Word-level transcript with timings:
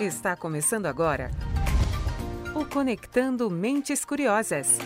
Está 0.00 0.36
começando 0.36 0.86
agora 0.86 1.28
o 2.54 2.64
Conectando 2.64 3.50
Mentes 3.50 4.04
Curiosas. 4.04 4.78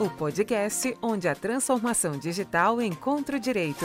O 0.00 0.08
podcast 0.08 0.96
onde 1.02 1.28
a 1.28 1.34
transformação 1.34 2.18
digital 2.18 2.80
encontra 2.80 3.36
o 3.36 3.38
direito. 3.38 3.84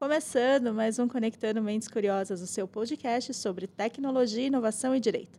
Começando 0.00 0.74
mais 0.74 0.98
um 0.98 1.06
Conectando 1.06 1.62
Mentes 1.62 1.86
Curiosas, 1.86 2.42
o 2.42 2.46
seu 2.48 2.66
podcast 2.66 3.32
sobre 3.34 3.68
tecnologia, 3.68 4.48
inovação 4.48 4.92
e 4.92 4.98
direito. 4.98 5.38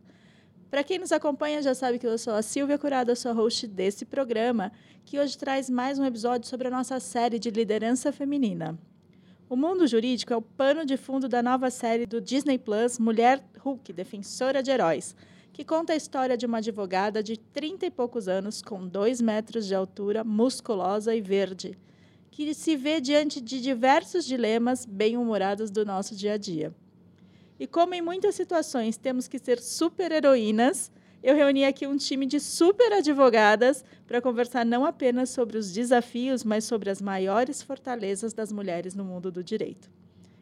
Para 0.70 0.82
quem 0.82 0.98
nos 0.98 1.12
acompanha 1.12 1.60
já 1.60 1.74
sabe 1.74 1.98
que 1.98 2.06
eu 2.06 2.16
sou 2.16 2.32
a 2.32 2.40
Silvia 2.40 2.78
Curado, 2.78 3.14
sou 3.14 3.34
host 3.34 3.66
desse 3.66 4.06
programa, 4.06 4.72
que 5.04 5.20
hoje 5.20 5.36
traz 5.36 5.68
mais 5.68 5.98
um 5.98 6.06
episódio 6.06 6.48
sobre 6.48 6.68
a 6.68 6.70
nossa 6.70 6.98
série 6.98 7.38
de 7.38 7.50
liderança 7.50 8.10
feminina. 8.10 8.78
O 9.50 9.56
mundo 9.56 9.84
jurídico 9.84 10.32
é 10.32 10.36
o 10.36 10.40
pano 10.40 10.84
de 10.86 10.96
fundo 10.96 11.28
da 11.28 11.42
nova 11.42 11.70
série 11.70 12.06
do 12.06 12.20
Disney 12.20 12.56
Plus 12.56 13.00
Mulher 13.00 13.44
Hulk, 13.58 13.92
Defensora 13.92 14.62
de 14.62 14.70
Heróis, 14.70 15.16
que 15.52 15.64
conta 15.64 15.92
a 15.92 15.96
história 15.96 16.36
de 16.36 16.46
uma 16.46 16.58
advogada 16.58 17.20
de 17.20 17.36
30 17.36 17.86
e 17.86 17.90
poucos 17.90 18.28
anos, 18.28 18.62
com 18.62 18.86
2 18.86 19.20
metros 19.20 19.66
de 19.66 19.74
altura, 19.74 20.22
musculosa 20.22 21.16
e 21.16 21.20
verde, 21.20 21.76
que 22.30 22.54
se 22.54 22.76
vê 22.76 23.00
diante 23.00 23.40
de 23.40 23.60
diversos 23.60 24.24
dilemas 24.24 24.86
bem-humorados 24.86 25.68
do 25.68 25.84
nosso 25.84 26.14
dia 26.14 26.34
a 26.34 26.38
dia. 26.38 26.72
E 27.58 27.66
como 27.66 27.92
em 27.92 28.00
muitas 28.00 28.36
situações 28.36 28.96
temos 28.96 29.26
que 29.26 29.40
ser 29.40 29.58
super-heroínas, 29.58 30.92
eu 31.22 31.34
reuni 31.34 31.64
aqui 31.64 31.86
um 31.86 31.96
time 31.96 32.24
de 32.24 32.40
super 32.40 32.92
advogadas 32.92 33.84
para 34.06 34.22
conversar 34.22 34.64
não 34.64 34.86
apenas 34.86 35.28
sobre 35.30 35.58
os 35.58 35.70
desafios, 35.70 36.42
mas 36.42 36.64
sobre 36.64 36.88
as 36.88 37.00
maiores 37.02 37.62
fortalezas 37.62 38.32
das 38.32 38.50
mulheres 38.50 38.94
no 38.94 39.04
mundo 39.04 39.30
do 39.30 39.44
direito. 39.44 39.90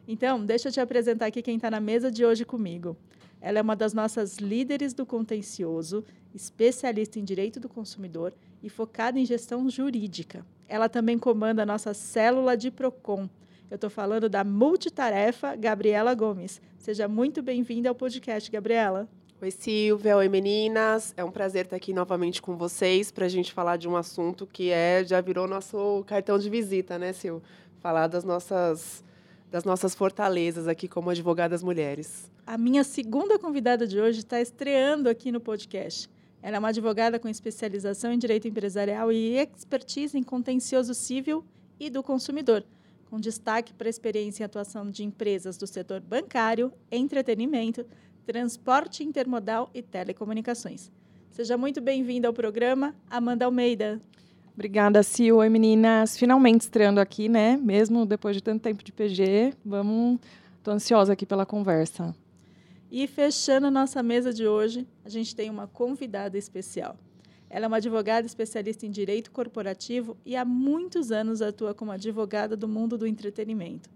Então, 0.07 0.43
deixa 0.43 0.69
eu 0.69 0.71
te 0.71 0.79
apresentar 0.79 1.25
aqui 1.25 1.41
quem 1.41 1.57
está 1.57 1.69
na 1.69 1.79
mesa 1.81 2.09
de 2.09 2.25
hoje 2.25 2.45
comigo. 2.45 2.95
Ela 3.41 3.59
é 3.59 3.61
uma 3.61 3.75
das 3.75 3.93
nossas 3.93 4.37
líderes 4.37 4.93
do 4.93 5.05
contencioso, 5.05 6.03
especialista 6.33 7.19
em 7.19 7.23
direito 7.23 7.59
do 7.59 7.69
consumidor 7.69 8.33
e 8.63 8.69
focada 8.69 9.19
em 9.19 9.25
gestão 9.25 9.69
jurídica. 9.69 10.45
Ela 10.67 10.89
também 10.89 11.19
comanda 11.19 11.63
a 11.63 11.65
nossa 11.65 11.93
célula 11.93 12.55
de 12.55 12.71
PROCON. 12.71 13.29
Eu 13.69 13.75
estou 13.75 13.89
falando 13.89 14.29
da 14.29 14.43
multitarefa 14.43 15.55
Gabriela 15.55 16.13
Gomes. 16.13 16.61
Seja 16.77 17.07
muito 17.07 17.41
bem-vinda 17.41 17.89
ao 17.89 17.95
podcast, 17.95 18.49
Gabriela. 18.49 19.07
Oi, 19.41 19.51
Silvia. 19.51 20.17
Oi, 20.17 20.27
meninas. 20.27 21.13
É 21.15 21.23
um 21.23 21.31
prazer 21.31 21.63
estar 21.63 21.77
aqui 21.77 21.93
novamente 21.93 22.41
com 22.41 22.57
vocês 22.57 23.09
para 23.09 23.25
a 23.25 23.29
gente 23.29 23.53
falar 23.53 23.77
de 23.77 23.87
um 23.87 23.95
assunto 23.95 24.45
que 24.45 24.69
é 24.69 25.01
já 25.01 25.21
virou 25.21 25.47
nosso 25.47 26.03
cartão 26.05 26.37
de 26.37 26.49
visita, 26.49 26.99
né, 26.99 27.13
Sil? 27.15 27.39
Falar 27.79 28.07
das 28.07 28.25
nossas 28.25 29.01
das 29.49 29.63
nossas 29.63 29.95
fortalezas 29.95 30.67
aqui 30.67 30.89
como 30.89 31.09
advogadas 31.09 31.63
mulheres. 31.63 32.29
A 32.45 32.57
minha 32.57 32.83
segunda 32.83 33.39
convidada 33.39 33.87
de 33.87 33.97
hoje 33.97 34.19
está 34.19 34.41
estreando 34.41 35.07
aqui 35.07 35.31
no 35.31 35.39
podcast. 35.39 36.09
Ela 36.41 36.57
é 36.57 36.59
uma 36.59 36.67
advogada 36.67 37.17
com 37.17 37.29
especialização 37.29 38.11
em 38.11 38.17
direito 38.17 38.45
empresarial 38.45 39.09
e 39.09 39.37
expertise 39.37 40.17
em 40.17 40.23
contencioso 40.23 40.93
civil 40.93 41.45
e 41.79 41.89
do 41.89 42.03
consumidor, 42.03 42.65
com 43.09 43.17
destaque 43.17 43.73
para 43.73 43.87
a 43.87 43.89
experiência 43.89 44.43
em 44.43 44.45
atuação 44.45 44.91
de 44.91 45.05
empresas 45.05 45.57
do 45.57 45.65
setor 45.65 46.01
bancário, 46.01 46.73
entretenimento, 46.91 47.85
transporte 48.29 49.03
intermodal 49.03 49.71
e 49.73 49.81
telecomunicações. 49.81 50.91
Seja 51.31 51.57
muito 51.57 51.81
bem-vinda 51.81 52.27
ao 52.27 52.33
programa, 52.33 52.93
Amanda 53.09 53.45
Almeida. 53.45 53.99
Obrigada, 54.53 55.01
Sil. 55.01 55.37
Oi, 55.37 55.49
meninas. 55.49 56.15
Finalmente 56.15 56.61
estreando 56.61 56.99
aqui, 56.99 57.27
né? 57.27 57.57
Mesmo 57.57 58.05
depois 58.05 58.35
de 58.35 58.43
tanto 58.43 58.61
tempo 58.61 58.83
de 58.83 58.91
PG. 58.91 59.55
Vamos. 59.65 60.19
Estou 60.59 60.75
ansiosa 60.75 61.13
aqui 61.13 61.25
pela 61.25 61.43
conversa. 61.43 62.15
E 62.91 63.07
fechando 63.07 63.71
nossa 63.71 64.03
mesa 64.03 64.31
de 64.31 64.45
hoje, 64.45 64.87
a 65.03 65.09
gente 65.09 65.35
tem 65.35 65.49
uma 65.49 65.65
convidada 65.65 66.37
especial. 66.37 66.97
Ela 67.49 67.65
é 67.65 67.67
uma 67.67 67.77
advogada 67.77 68.27
especialista 68.27 68.85
em 68.85 68.91
direito 68.91 69.31
corporativo 69.31 70.15
e 70.23 70.35
há 70.35 70.45
muitos 70.45 71.11
anos 71.11 71.41
atua 71.41 71.73
como 71.73 71.91
advogada 71.91 72.55
do 72.55 72.67
mundo 72.67 72.95
do 72.95 73.07
entretenimento. 73.07 73.89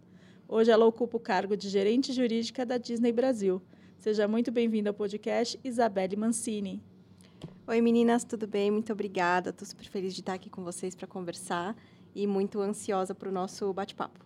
Hoje 0.47 0.71
ela 0.71 0.88
ocupa 0.88 1.17
o 1.17 1.19
cargo 1.19 1.55
de 1.55 1.69
gerente 1.69 2.11
jurídica 2.11 2.65
da 2.65 2.79
Disney 2.79 3.11
Brasil. 3.11 3.61
Seja 4.03 4.27
muito 4.27 4.51
bem-vinda 4.51 4.89
ao 4.89 4.93
podcast, 4.93 5.57
Isabelle 5.63 6.17
Mancini. 6.17 6.83
Oi, 7.65 7.79
meninas, 7.79 8.25
tudo 8.25 8.45
bem? 8.45 8.69
Muito 8.69 8.91
obrigada. 8.91 9.51
Estou 9.51 9.65
super 9.65 9.85
feliz 9.85 10.13
de 10.13 10.19
estar 10.19 10.33
aqui 10.33 10.49
com 10.49 10.61
vocês 10.61 10.93
para 10.93 11.07
conversar 11.07 11.73
e 12.13 12.27
muito 12.27 12.59
ansiosa 12.59 13.15
para 13.15 13.29
o 13.29 13.31
nosso 13.31 13.71
bate-papo. 13.71 14.19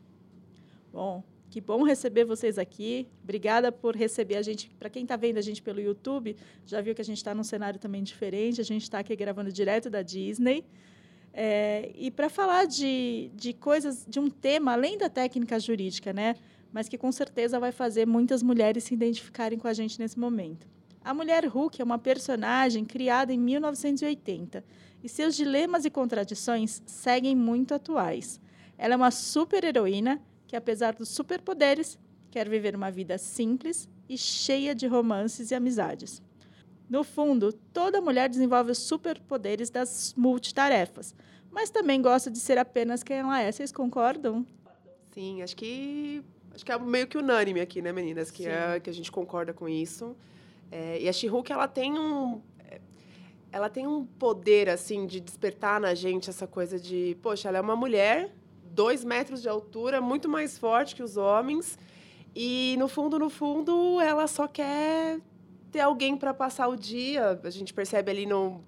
Bom, 0.92 1.24
que 1.52 1.62
bom 1.62 1.84
receber 1.84 2.26
vocês 2.26 2.58
aqui. 2.58 3.08
Obrigada 3.24 3.72
por 3.72 3.96
receber 3.96 4.38
a 4.38 4.42
gente. 4.42 4.68
Para 4.80 4.90
quem 4.90 5.04
está 5.04 5.16
vendo 5.16 5.38
a 5.38 5.44
gente 5.44 5.62
pelo 5.62 5.80
YouTube, 5.80 6.36
já 6.66 6.82
viu 6.82 6.96
que 6.96 7.02
a 7.02 7.06
gente 7.06 7.18
está 7.18 7.36
num 7.36 7.44
cenário 7.44 7.80
também 7.80 8.02
diferente. 8.02 8.60
A 8.60 8.64
gente 8.64 8.82
está 8.82 8.98
aqui 8.98 9.16
gravando 9.16 9.52
direto 9.52 9.92
da 9.92 10.02
Disney. 10.02 10.66
É, 11.32 11.92
e 11.94 12.10
para 12.10 12.30
falar 12.30 12.66
de, 12.66 13.30
de 13.36 13.54
coisas, 13.54 14.08
de 14.10 14.20
um 14.20 14.28
tema 14.28 14.74
além 14.74 14.98
da 14.98 15.08
técnica 15.08 15.60
jurídica, 15.60 16.12
né? 16.12 16.36
Mas 16.72 16.88
que 16.90 16.98
com 16.98 17.12
certeza 17.12 17.60
vai 17.60 17.72
fazer 17.72 18.06
muitas 18.06 18.44
mulheres 18.44 18.84
se 18.84 18.94
identificarem 18.94 19.58
com 19.58 19.68
a 19.68 19.74
gente 19.74 20.00
nesse 20.00 20.20
momento. 20.20 20.68
A 21.04 21.14
mulher 21.14 21.46
Hulk 21.46 21.82
é 21.82 21.86
uma 21.86 21.98
personagem 21.98 22.84
criada 22.84 23.34
em 23.34 23.38
1980 23.38 24.64
e 25.04 25.08
seus 25.08 25.36
dilemas 25.36 25.86
e 25.86 25.90
contradições 25.90 26.82
seguem 26.86 27.36
muito 27.36 27.74
atuais. 27.74 28.42
Ela 28.78 28.94
é 28.94 28.98
uma 28.98 29.12
super-heroína 29.12 30.22
que, 30.46 30.56
apesar 30.56 30.94
dos 30.94 31.10
superpoderes, 31.10 31.98
quer 32.30 32.50
viver 32.50 32.76
uma 32.76 32.92
vida 32.92 33.18
simples 33.18 33.88
e 34.10 34.18
cheia 34.18 34.76
de 34.76 34.86
romances 34.86 35.52
e 35.52 35.56
amizades. 35.56 36.22
No 36.90 37.04
fundo, 37.04 37.52
toda 37.74 38.02
mulher 38.02 38.30
desenvolve 38.30 38.72
os 38.72 38.78
superpoderes 38.78 39.70
das 39.70 40.14
multitarefas, 40.16 41.14
mas 41.52 41.70
também 41.70 42.02
gosta 42.02 42.32
de 42.32 42.40
ser 42.40 42.58
apenas 42.58 43.04
quem 43.04 43.18
ela 43.18 43.42
é. 43.42 43.52
Vocês 43.52 43.72
concordam? 43.72 44.46
Sim, 45.14 45.42
acho 45.42 45.56
que 45.56 46.24
acho 46.58 46.66
que 46.66 46.72
é 46.72 46.80
meio 46.80 47.06
que 47.06 47.18
unânime 47.18 47.62
aqui, 47.62 47.84
né, 47.84 47.92
meninas? 47.92 48.32
Que, 48.32 48.48
é, 48.48 48.80
que 48.80 48.90
a 48.90 48.94
gente 48.94 49.12
concorda 49.12 49.54
com 49.54 49.70
isso. 49.70 50.16
É, 50.72 51.00
e 51.00 51.08
a 51.08 51.14
she 51.14 51.28
ela 51.50 51.68
tem 51.68 51.98
um... 51.98 52.42
Ela 53.50 53.70
tem 53.70 53.88
um 53.88 54.06
poder, 54.06 54.68
assim, 54.68 55.06
de 55.06 55.20
despertar 55.22 55.80
na 55.80 55.94
gente 55.94 56.30
essa 56.30 56.46
coisa 56.46 56.78
de... 56.78 57.16
Poxa, 57.22 57.48
ela 57.48 57.60
é 57.60 57.62
uma 57.62 57.78
mulher, 57.78 58.36
dois 58.66 59.06
metros 59.06 59.42
de 59.42 59.48
altura, 59.48 60.02
muito 60.02 60.28
mais 60.28 60.58
forte 60.58 60.94
que 60.94 61.02
os 61.02 61.16
homens. 61.16 61.80
E, 62.36 62.76
no 62.78 62.88
fundo, 62.88 63.18
no 63.18 63.30
fundo, 63.30 64.02
ela 64.02 64.28
só 64.28 64.48
quer 64.48 65.22
ter 65.72 65.80
alguém 65.80 66.18
para 66.18 66.34
passar 66.34 66.68
o 66.68 66.76
dia. 66.76 67.40
A 67.42 67.50
gente 67.50 67.74
percebe 67.74 68.12
ali 68.12 68.26
no 68.26 68.64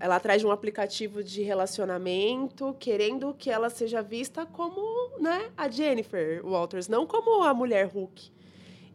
ela 0.00 0.16
atrás 0.16 0.40
de 0.40 0.46
um 0.46 0.50
aplicativo 0.50 1.22
de 1.24 1.42
relacionamento, 1.42 2.74
querendo 2.78 3.34
que 3.36 3.50
ela 3.50 3.68
seja 3.68 4.00
vista 4.00 4.46
como 4.46 5.18
né, 5.18 5.50
a 5.56 5.68
Jennifer 5.68 6.44
Walters, 6.46 6.88
não 6.88 7.06
como 7.06 7.42
a 7.42 7.52
mulher 7.52 7.86
Hulk. 7.86 8.30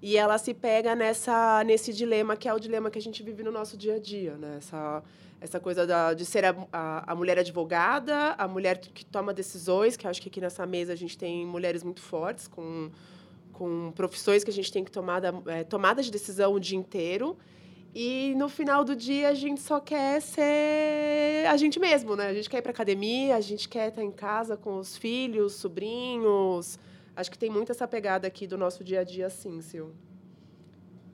E 0.01 0.17
ela 0.17 0.37
se 0.37 0.53
pega 0.53 0.95
nessa 0.95 1.63
nesse 1.63 1.93
dilema 1.93 2.35
que 2.35 2.47
é 2.47 2.53
o 2.53 2.59
dilema 2.59 2.91
que 2.91 2.99
a 2.99 3.01
gente 3.01 3.23
vive 3.23 3.41
no 3.41 3.51
nosso 3.51 3.77
dia 3.77 3.95
a 3.95 3.99
dia, 3.99 4.35
né? 4.35 4.55
Essa, 4.57 5.01
essa 5.39 5.59
coisa 5.59 5.87
da, 5.87 6.13
de 6.13 6.25
ser 6.25 6.43
a, 6.43 6.55
a, 6.71 7.11
a 7.11 7.15
mulher 7.15 7.39
advogada, 7.39 8.33
a 8.37 8.47
mulher 8.47 8.79
que 8.79 9.05
toma 9.05 9.33
decisões, 9.33 9.95
que 9.95 10.07
acho 10.07 10.21
que 10.21 10.27
aqui 10.27 10.41
nessa 10.41 10.65
mesa 10.65 10.91
a 10.91 10.95
gente 10.95 11.17
tem 11.17 11.45
mulheres 11.45 11.83
muito 11.83 12.01
fortes, 12.01 12.47
com, 12.47 12.91
com 13.53 13.91
profissões 13.95 14.43
que 14.43 14.49
a 14.49 14.53
gente 14.53 14.71
tem 14.71 14.83
que 14.83 14.91
tomar 14.91 15.21
é, 15.47 15.63
tomada 15.63 16.01
de 16.01 16.11
decisão 16.11 16.53
o 16.53 16.59
dia 16.59 16.77
inteiro. 16.77 17.37
E 17.95 18.33
no 18.35 18.49
final 18.49 18.83
do 18.83 18.95
dia 18.95 19.29
a 19.29 19.33
gente 19.35 19.61
só 19.61 19.79
quer 19.79 20.19
ser 20.19 21.45
a 21.47 21.55
gente 21.57 21.79
mesmo, 21.79 22.15
né? 22.15 22.27
A 22.27 22.33
gente 22.33 22.49
quer 22.49 22.57
ir 22.57 22.61
para 22.63 22.71
academia, 22.71 23.35
a 23.35 23.41
gente 23.41 23.69
quer 23.69 23.89
estar 23.89 24.03
em 24.03 24.11
casa 24.11 24.57
com 24.57 24.77
os 24.77 24.97
filhos, 24.97 25.53
sobrinhos. 25.53 26.79
Acho 27.15 27.29
que 27.29 27.37
tem 27.37 27.51
muito 27.51 27.71
essa 27.71 27.87
pegada 27.87 28.27
aqui 28.27 28.47
do 28.47 28.57
nosso 28.57 28.83
dia 28.83 29.01
a 29.01 29.03
dia, 29.03 29.29
sim, 29.29 29.61
Sil. 29.61 29.93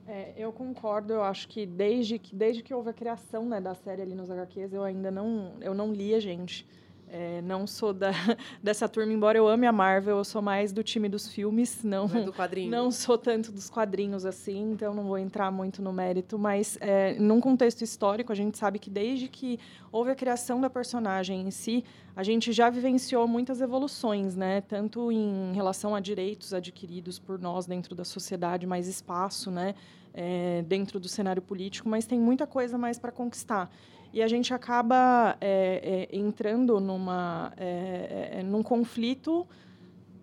É, 0.08 0.32
eu 0.36 0.50
concordo, 0.52 1.12
eu 1.12 1.22
acho 1.22 1.46
que 1.48 1.66
desde 1.66 2.18
que 2.18 2.34
desde 2.34 2.62
que 2.62 2.72
houve 2.72 2.88
a 2.88 2.92
criação 2.94 3.44
né, 3.46 3.60
da 3.60 3.74
série 3.74 4.00
ali 4.00 4.14
nos 4.14 4.30
HQs, 4.30 4.72
eu 4.72 4.82
ainda 4.82 5.10
não 5.10 5.52
eu 5.60 5.74
não 5.74 5.92
li 5.92 6.14
a 6.14 6.20
gente. 6.20 6.66
É, 7.12 7.42
não 7.42 7.66
sou 7.66 7.92
da, 7.92 8.12
dessa 8.62 8.88
turma, 8.88 9.12
embora 9.12 9.36
eu 9.36 9.48
ame 9.48 9.66
a 9.66 9.72
Marvel, 9.72 10.18
eu 10.18 10.24
sou 10.24 10.40
mais 10.40 10.72
do 10.72 10.80
time 10.80 11.08
dos 11.08 11.26
filmes, 11.26 11.82
não, 11.82 12.06
não, 12.06 12.20
é 12.20 12.22
do 12.22 12.32
quadrinho. 12.32 12.70
não 12.70 12.88
sou 12.92 13.18
tanto 13.18 13.50
dos 13.50 13.68
quadrinhos 13.68 14.24
assim, 14.24 14.70
então 14.70 14.94
não 14.94 15.02
vou 15.02 15.18
entrar 15.18 15.50
muito 15.50 15.82
no 15.82 15.92
mérito, 15.92 16.38
mas 16.38 16.78
é, 16.80 17.18
num 17.18 17.40
contexto 17.40 17.82
histórico, 17.82 18.30
a 18.30 18.34
gente 18.36 18.56
sabe 18.56 18.78
que 18.78 18.88
desde 18.88 19.26
que 19.26 19.58
houve 19.90 20.12
a 20.12 20.14
criação 20.14 20.60
da 20.60 20.70
personagem 20.70 21.40
em 21.40 21.50
si, 21.50 21.84
a 22.14 22.22
gente 22.22 22.52
já 22.52 22.70
vivenciou 22.70 23.26
muitas 23.26 23.60
evoluções, 23.60 24.36
né? 24.36 24.60
tanto 24.60 25.10
em 25.10 25.52
relação 25.52 25.96
a 25.96 26.00
direitos 26.00 26.54
adquiridos 26.54 27.18
por 27.18 27.40
nós 27.40 27.66
dentro 27.66 27.92
da 27.92 28.04
sociedade, 28.04 28.68
mais 28.68 28.86
espaço 28.86 29.50
né? 29.50 29.74
É, 30.12 30.64
dentro 30.66 30.98
do 30.98 31.08
cenário 31.08 31.40
político, 31.40 31.88
mas 31.88 32.04
tem 32.04 32.18
muita 32.18 32.44
coisa 32.44 32.76
mais 32.76 32.98
para 32.98 33.12
conquistar 33.12 33.70
e 34.12 34.22
a 34.22 34.28
gente 34.28 34.52
acaba 34.52 35.36
é, 35.40 36.08
é, 36.10 36.16
entrando 36.16 36.80
numa, 36.80 37.52
é, 37.56 38.38
é, 38.38 38.42
num 38.42 38.62
conflito 38.62 39.46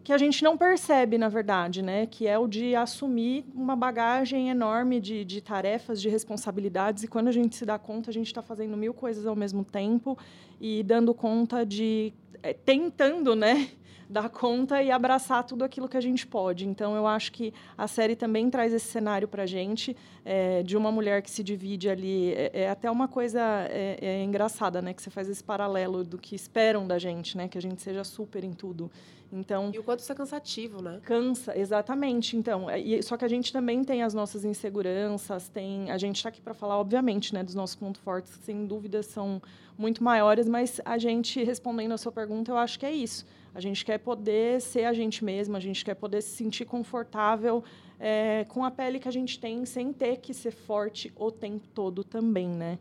que 0.04 0.14
a 0.14 0.18
gente 0.18 0.42
não 0.42 0.58
percebe, 0.58 1.18
na 1.18 1.28
verdade, 1.28 1.82
né? 1.82 2.06
Que 2.06 2.28
é 2.28 2.40
o 2.40 2.48
de 2.48 2.74
assumir 2.76 3.46
uma 3.54 3.76
bagagem 3.76 4.50
enorme 4.50 5.02
de, 5.02 5.26
de 5.26 5.42
tarefas, 5.42 6.02
de 6.02 6.08
responsabilidades, 6.08 7.04
e 7.04 7.08
quando 7.08 7.28
a 7.28 7.32
gente 7.32 7.58
se 7.58 7.66
dá 7.66 7.78
conta, 7.78 8.10
a 8.10 8.14
gente 8.14 8.28
está 8.28 8.42
fazendo 8.42 8.78
mil 8.78 8.94
coisas 8.94 9.26
ao 9.26 9.36
mesmo 9.36 9.66
tempo 9.66 10.18
e 10.62 10.82
dando 10.84 11.14
conta 11.14 11.66
de. 11.66 12.14
É, 12.42 12.54
tentando, 12.54 13.36
né? 13.36 13.70
Dar 14.10 14.30
conta 14.30 14.82
e 14.82 14.90
abraçar 14.90 15.44
tudo 15.44 15.64
aquilo 15.64 15.88
que 15.88 15.98
a 15.98 16.02
gente 16.02 16.26
pode. 16.26 16.68
Então, 16.68 16.96
eu 16.96 17.06
acho 17.06 17.32
que 17.32 17.54
a 17.78 17.88
série 17.88 18.16
também 18.16 18.50
traz 18.50 18.74
esse 18.74 18.88
cenário 18.88 19.28
para 19.28 19.44
a 19.44 19.46
gente, 19.46 19.96
é, 20.24 20.64
de 20.64 20.78
uma 20.78 20.92
mulher 20.92 21.22
que 21.22 21.30
se 21.30 21.44
divide 21.44 21.90
ali. 21.90 22.34
É, 22.34 22.52
é 22.54 22.70
até 22.70 22.90
uma 22.90 23.08
coisa 23.08 23.42
é, 23.70 23.98
é, 24.02 24.24
engraçada, 24.24 24.82
né? 24.82 24.94
Que 24.94 25.02
você 25.02 25.10
faz 25.10 25.30
esse 25.30 25.44
paralelo 25.44 26.04
do 26.04 26.18
que 26.18 26.36
esperam 26.36 26.88
da 26.88 26.98
gente, 26.98 27.38
né? 27.38 27.48
Que 27.48 27.58
a 27.58 27.62
gente 27.62 27.82
seja 27.82 28.04
super 28.04 28.44
em 28.44 28.54
tudo. 28.54 28.90
Então, 29.32 29.72
e 29.74 29.80
o 29.80 29.84
quanto 29.84 30.00
isso 30.00 30.12
é 30.12 30.16
cansativo, 30.16 30.82
né? 30.82 31.00
Cansa, 31.04 31.58
exatamente. 31.58 32.38
Então, 32.38 32.70
é, 32.70 32.80
e, 32.80 33.04
só 33.04 33.18
que 33.18 33.26
a 33.26 33.28
gente 33.28 33.52
também 33.52 33.84
tem 33.84 34.04
as 34.04 34.14
nossas 34.14 34.46
inseguranças, 34.46 35.50
tem, 35.50 35.92
a 35.92 35.98
gente 35.98 36.16
está 36.18 36.30
aqui 36.30 36.42
para 36.42 36.54
falar, 36.54 36.78
obviamente, 36.78 37.34
né, 37.34 37.44
dos 37.44 37.54
nossos 37.54 37.76
pontos 37.76 38.02
fortes, 38.02 38.36
que 38.36 38.46
sem 38.46 38.66
dúvida 38.66 39.04
são 39.04 39.42
muito 39.78 40.04
maiores, 40.04 40.48
mas 40.48 40.82
a 40.84 40.98
gente 40.98 41.44
respondendo 41.44 41.92
a 41.92 41.98
sua 41.98 42.12
pergunta, 42.12 42.52
eu 42.52 42.58
acho 42.58 42.80
que 42.80 42.86
é 42.86 42.92
isso. 42.92 43.26
A 43.58 43.60
gente 43.60 43.84
quer 43.84 43.98
poder 43.98 44.62
ser 44.62 44.84
a 44.84 44.94
gente 44.94 45.26
mesma, 45.26 45.58
a 45.58 45.60
gente 45.60 45.84
quer 45.84 45.96
poder 45.96 46.22
se 46.22 46.30
sentir 46.30 46.64
confortável 46.64 47.64
é, 48.00 48.46
com 48.50 48.64
a 48.64 48.70
pele 48.70 49.00
que 49.00 49.08
a 49.08 49.12
gente 49.12 49.40
tem, 49.40 49.66
sem 49.66 49.92
ter 49.92 50.18
que 50.18 50.32
ser 50.32 50.52
forte 50.52 51.12
o 51.16 51.32
tempo 51.32 51.68
todo 51.74 52.04
também, 52.04 52.48
né? 52.48 52.78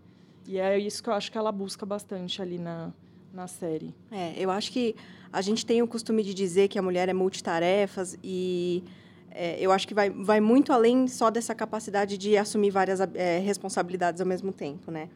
E 0.46 0.58
é 0.58 0.78
isso 0.78 1.02
que 1.02 1.08
eu 1.08 1.14
acho 1.14 1.32
que 1.32 1.38
ela 1.38 1.50
busca 1.50 1.86
bastante 1.86 2.42
ali 2.42 2.58
na, 2.58 2.92
na 3.32 3.46
série. 3.46 3.94
É, 4.12 4.34
eu 4.36 4.50
acho 4.50 4.70
que 4.70 4.94
a 5.32 5.40
gente 5.40 5.64
tem 5.64 5.80
o 5.80 5.88
costume 5.88 6.22
de 6.22 6.34
dizer 6.34 6.68
que 6.68 6.78
a 6.78 6.82
mulher 6.82 7.08
é 7.08 7.14
multitarefas 7.14 8.18
e 8.22 8.84
é, 9.30 9.56
eu 9.58 9.72
acho 9.72 9.88
que 9.88 9.94
vai, 9.94 10.10
vai 10.10 10.40
muito 10.40 10.74
além 10.74 11.08
só 11.08 11.30
dessa 11.30 11.54
capacidade 11.54 12.18
de 12.18 12.36
assumir 12.36 12.68
várias 12.68 13.00
é, 13.00 13.38
responsabilidades 13.38 14.20
ao 14.20 14.26
mesmo 14.26 14.52
tempo, 14.52 14.90
né? 14.90 15.08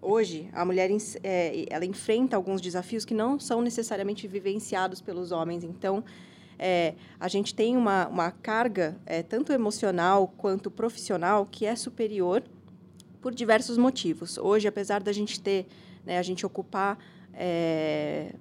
Hoje 0.00 0.48
a 0.52 0.64
mulher 0.64 0.90
é, 1.22 1.66
ela 1.68 1.84
enfrenta 1.84 2.36
alguns 2.36 2.60
desafios 2.60 3.04
que 3.04 3.14
não 3.14 3.38
são 3.38 3.60
necessariamente 3.60 4.26
vivenciados 4.26 5.00
pelos 5.00 5.32
homens. 5.32 5.64
Então, 5.64 6.04
é, 6.58 6.94
a 7.18 7.28
gente 7.28 7.54
tem 7.54 7.76
uma, 7.76 8.06
uma 8.08 8.30
carga 8.30 8.96
é, 9.06 9.22
tanto 9.22 9.52
emocional 9.52 10.32
quanto 10.36 10.70
profissional 10.70 11.46
que 11.46 11.64
é 11.64 11.74
superior 11.74 12.42
por 13.20 13.34
diversos 13.34 13.78
motivos. 13.78 14.38
Hoje, 14.38 14.68
apesar 14.68 15.02
da 15.02 15.12
gente 15.12 15.40
ter, 15.40 15.66
né, 16.04 16.18
a 16.18 16.22
gente 16.22 16.44
ocupar 16.44 16.98
é, 17.32 18.34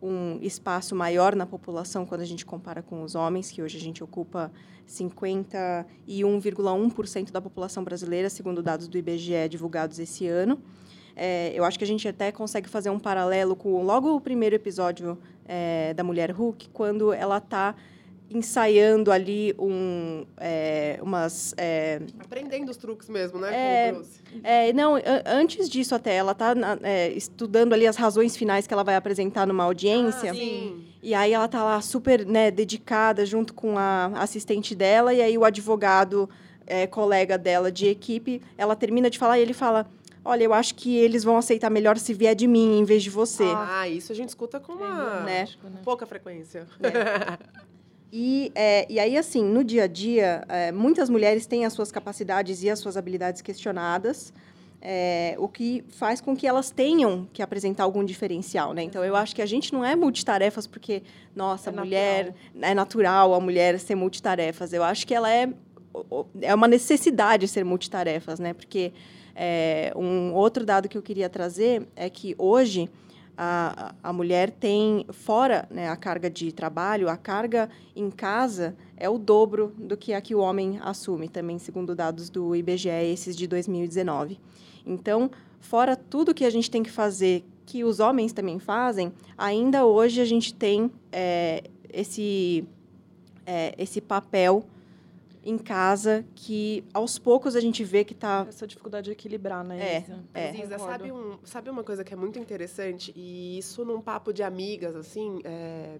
um 0.00 0.38
espaço 0.40 0.94
maior 0.94 1.34
na 1.34 1.46
população 1.46 2.06
quando 2.06 2.20
a 2.20 2.26
gente 2.26 2.46
compara 2.46 2.82
com 2.82 3.02
os 3.02 3.14
homens, 3.14 3.50
que 3.50 3.62
hoje 3.62 3.76
a 3.76 3.80
gente 3.80 4.04
ocupa 4.04 4.52
51,1% 4.88 7.32
da 7.32 7.40
população 7.40 7.82
brasileira, 7.82 8.30
segundo 8.30 8.62
dados 8.62 8.86
do 8.88 8.96
IBGE 8.96 9.48
divulgados 9.48 9.98
esse 9.98 10.28
ano. 10.28 10.62
É, 11.16 11.50
eu 11.54 11.64
acho 11.64 11.78
que 11.78 11.84
a 11.84 11.86
gente 11.86 12.06
até 12.06 12.30
consegue 12.30 12.68
fazer 12.68 12.90
um 12.90 12.98
paralelo 12.98 13.56
com 13.56 13.82
logo 13.82 14.14
o 14.14 14.20
primeiro 14.20 14.54
episódio 14.54 15.16
é, 15.48 15.94
da 15.94 16.04
Mulher 16.04 16.30
Hulk, 16.30 16.68
quando 16.68 17.10
ela 17.10 17.38
está 17.38 17.74
ensaiando 18.28 19.10
ali 19.10 19.54
um, 19.58 20.26
é, 20.36 20.98
umas... 21.00 21.54
É, 21.56 22.00
Aprendendo 22.18 22.70
os 22.70 22.76
truques 22.76 23.08
mesmo, 23.08 23.38
né? 23.38 23.54
É, 23.54 24.68
é, 24.68 24.72
não, 24.72 24.94
antes 25.24 25.70
disso 25.70 25.94
até, 25.94 26.16
ela 26.16 26.32
está 26.32 26.54
é, 26.82 27.08
estudando 27.10 27.72
ali 27.72 27.86
as 27.86 27.96
razões 27.96 28.36
finais 28.36 28.66
que 28.66 28.74
ela 28.74 28.82
vai 28.82 28.96
apresentar 28.96 29.46
numa 29.46 29.64
audiência. 29.64 30.32
Ah, 30.32 30.34
sim. 30.34 30.84
E 31.02 31.14
aí 31.14 31.32
ela 31.32 31.46
está 31.46 31.62
lá 31.62 31.80
super 31.80 32.26
né, 32.26 32.50
dedicada 32.50 33.24
junto 33.24 33.54
com 33.54 33.78
a 33.78 34.06
assistente 34.16 34.74
dela, 34.74 35.14
e 35.14 35.22
aí 35.22 35.38
o 35.38 35.44
advogado, 35.44 36.28
é, 36.66 36.86
colega 36.86 37.38
dela 37.38 37.70
de 37.70 37.86
equipe, 37.86 38.42
ela 38.58 38.74
termina 38.74 39.08
de 39.08 39.18
falar 39.18 39.38
e 39.38 39.42
ele 39.42 39.54
fala 39.54 39.86
olha, 40.26 40.44
eu 40.44 40.52
acho 40.52 40.74
que 40.74 40.96
eles 40.96 41.22
vão 41.24 41.36
aceitar 41.36 41.70
melhor 41.70 41.96
se 41.96 42.12
vier 42.12 42.34
de 42.34 42.46
mim 42.46 42.80
em 42.80 42.84
vez 42.84 43.02
de 43.02 43.10
você. 43.10 43.44
Ah, 43.44 43.88
isso 43.88 44.12
a 44.12 44.14
gente 44.14 44.30
escuta 44.30 44.58
com 44.58 44.72
uma 44.72 45.20
né? 45.20 45.48
né? 45.62 45.80
pouca 45.84 46.04
frequência. 46.06 46.66
É. 46.82 47.66
E, 48.12 48.52
é, 48.54 48.86
e 48.90 48.98
aí, 48.98 49.16
assim, 49.16 49.44
no 49.44 49.64
dia 49.64 49.84
a 49.84 49.86
dia, 49.86 50.44
é, 50.48 50.72
muitas 50.72 51.10
mulheres 51.10 51.46
têm 51.46 51.66
as 51.66 51.72
suas 51.72 51.90
capacidades 51.90 52.62
e 52.62 52.70
as 52.70 52.78
suas 52.78 52.96
habilidades 52.96 53.42
questionadas, 53.42 54.32
é, 54.80 55.34
o 55.38 55.48
que 55.48 55.84
faz 55.88 56.20
com 56.20 56.34
que 56.36 56.46
elas 56.46 56.70
tenham 56.70 57.28
que 57.32 57.42
apresentar 57.42 57.82
algum 57.82 58.04
diferencial, 58.04 58.72
né? 58.72 58.82
Então, 58.82 59.04
eu 59.04 59.16
acho 59.16 59.34
que 59.34 59.42
a 59.42 59.46
gente 59.46 59.72
não 59.72 59.84
é 59.84 59.96
multitarefas 59.96 60.66
porque, 60.66 61.02
nossa, 61.34 61.70
é 61.70 61.72
a 61.72 61.76
mulher... 61.76 62.24
Natural. 62.26 62.70
É 62.70 62.74
natural 62.74 63.34
a 63.34 63.40
mulher 63.40 63.78
ser 63.80 63.96
multitarefas. 63.96 64.72
Eu 64.72 64.84
acho 64.84 65.06
que 65.06 65.14
ela 65.14 65.30
é... 65.30 65.52
É 66.40 66.54
uma 66.54 66.68
necessidade 66.68 67.48
ser 67.48 67.64
multitarefas, 67.64 68.38
né? 68.38 68.54
Porque 68.54 68.92
é, 69.38 69.92
um 69.94 70.32
outro 70.32 70.64
dado 70.64 70.88
que 70.88 70.96
eu 70.96 71.02
queria 71.02 71.28
trazer 71.28 71.86
é 71.94 72.08
que 72.08 72.34
hoje 72.38 72.88
a, 73.36 73.94
a 74.02 74.12
mulher 74.12 74.50
tem, 74.50 75.04
fora 75.10 75.68
né, 75.70 75.90
a 75.90 75.96
carga 75.96 76.30
de 76.30 76.50
trabalho, 76.52 77.10
a 77.10 77.18
carga 77.18 77.68
em 77.94 78.10
casa 78.10 78.74
é 78.96 79.10
o 79.10 79.18
dobro 79.18 79.74
do 79.76 79.94
que 79.94 80.14
a 80.14 80.22
que 80.22 80.34
o 80.34 80.38
homem 80.38 80.78
assume, 80.80 81.28
também 81.28 81.58
segundo 81.58 81.94
dados 81.94 82.30
do 82.30 82.56
IBGE, 82.56 82.88
esses 82.88 83.36
de 83.36 83.46
2019. 83.46 84.40
Então, 84.86 85.30
fora 85.60 85.94
tudo 85.94 86.32
que 86.32 86.44
a 86.44 86.50
gente 86.50 86.70
tem 86.70 86.82
que 86.82 86.90
fazer, 86.90 87.44
que 87.66 87.84
os 87.84 88.00
homens 88.00 88.32
também 88.32 88.58
fazem, 88.58 89.12
ainda 89.36 89.84
hoje 89.84 90.22
a 90.22 90.24
gente 90.24 90.54
tem 90.54 90.90
é, 91.12 91.64
esse, 91.92 92.66
é, 93.44 93.74
esse 93.76 94.00
papel 94.00 94.64
em 95.46 95.56
casa 95.56 96.26
que 96.34 96.84
aos 96.92 97.20
poucos 97.20 97.54
a 97.54 97.60
gente 97.60 97.84
vê 97.84 98.04
que 98.04 98.12
está 98.12 98.44
essa 98.48 98.66
dificuldade 98.66 99.04
de 99.04 99.12
equilibrar, 99.12 99.64
né? 99.64 99.80
É, 99.80 100.00
Isa? 100.00 100.24
é. 100.34 100.56
Isa, 100.56 100.78
sabe, 100.78 101.12
um, 101.12 101.38
sabe 101.44 101.70
uma 101.70 101.84
coisa 101.84 102.02
que 102.02 102.12
é 102.12 102.16
muito 102.16 102.36
interessante 102.36 103.12
e 103.14 103.56
isso 103.56 103.84
num 103.84 104.00
papo 104.00 104.32
de 104.32 104.42
amigas 104.42 104.96
assim, 104.96 105.40
é, 105.44 105.98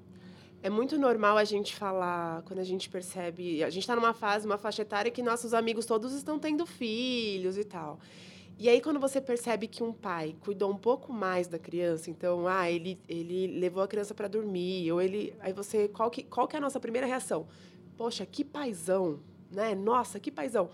é 0.64 0.68
muito 0.68 0.98
normal 0.98 1.38
a 1.38 1.44
gente 1.44 1.76
falar 1.76 2.42
quando 2.42 2.58
a 2.58 2.64
gente 2.64 2.88
percebe, 2.88 3.62
a 3.62 3.70
gente 3.70 3.84
está 3.84 3.94
numa 3.94 4.12
fase, 4.12 4.44
uma 4.44 4.58
faixa 4.58 4.82
etária 4.82 5.12
que 5.12 5.22
nossos 5.22 5.54
amigos 5.54 5.86
todos 5.86 6.12
estão 6.12 6.40
tendo 6.40 6.66
filhos 6.66 7.56
e 7.56 7.62
tal. 7.62 8.00
E 8.58 8.70
aí, 8.70 8.80
quando 8.80 8.98
você 8.98 9.20
percebe 9.20 9.68
que 9.68 9.82
um 9.82 9.92
pai 9.92 10.34
cuidou 10.40 10.70
um 10.70 10.78
pouco 10.78 11.12
mais 11.12 11.46
da 11.46 11.58
criança, 11.58 12.10
então, 12.10 12.48
ah, 12.48 12.70
ele, 12.70 12.98
ele 13.06 13.48
levou 13.48 13.82
a 13.82 13.86
criança 13.86 14.14
para 14.14 14.28
dormir, 14.28 14.90
ou 14.90 15.02
ele. 15.02 15.34
Aí 15.40 15.52
você. 15.52 15.88
Qual 15.88 16.10
que, 16.10 16.22
qual 16.22 16.48
que 16.48 16.56
é 16.56 16.58
a 16.58 16.62
nossa 16.62 16.80
primeira 16.80 17.06
reação? 17.06 17.46
Poxa, 17.98 18.24
que 18.24 18.42
paizão, 18.42 19.20
né? 19.50 19.74
Nossa, 19.74 20.18
que 20.20 20.30
paizão. 20.30 20.70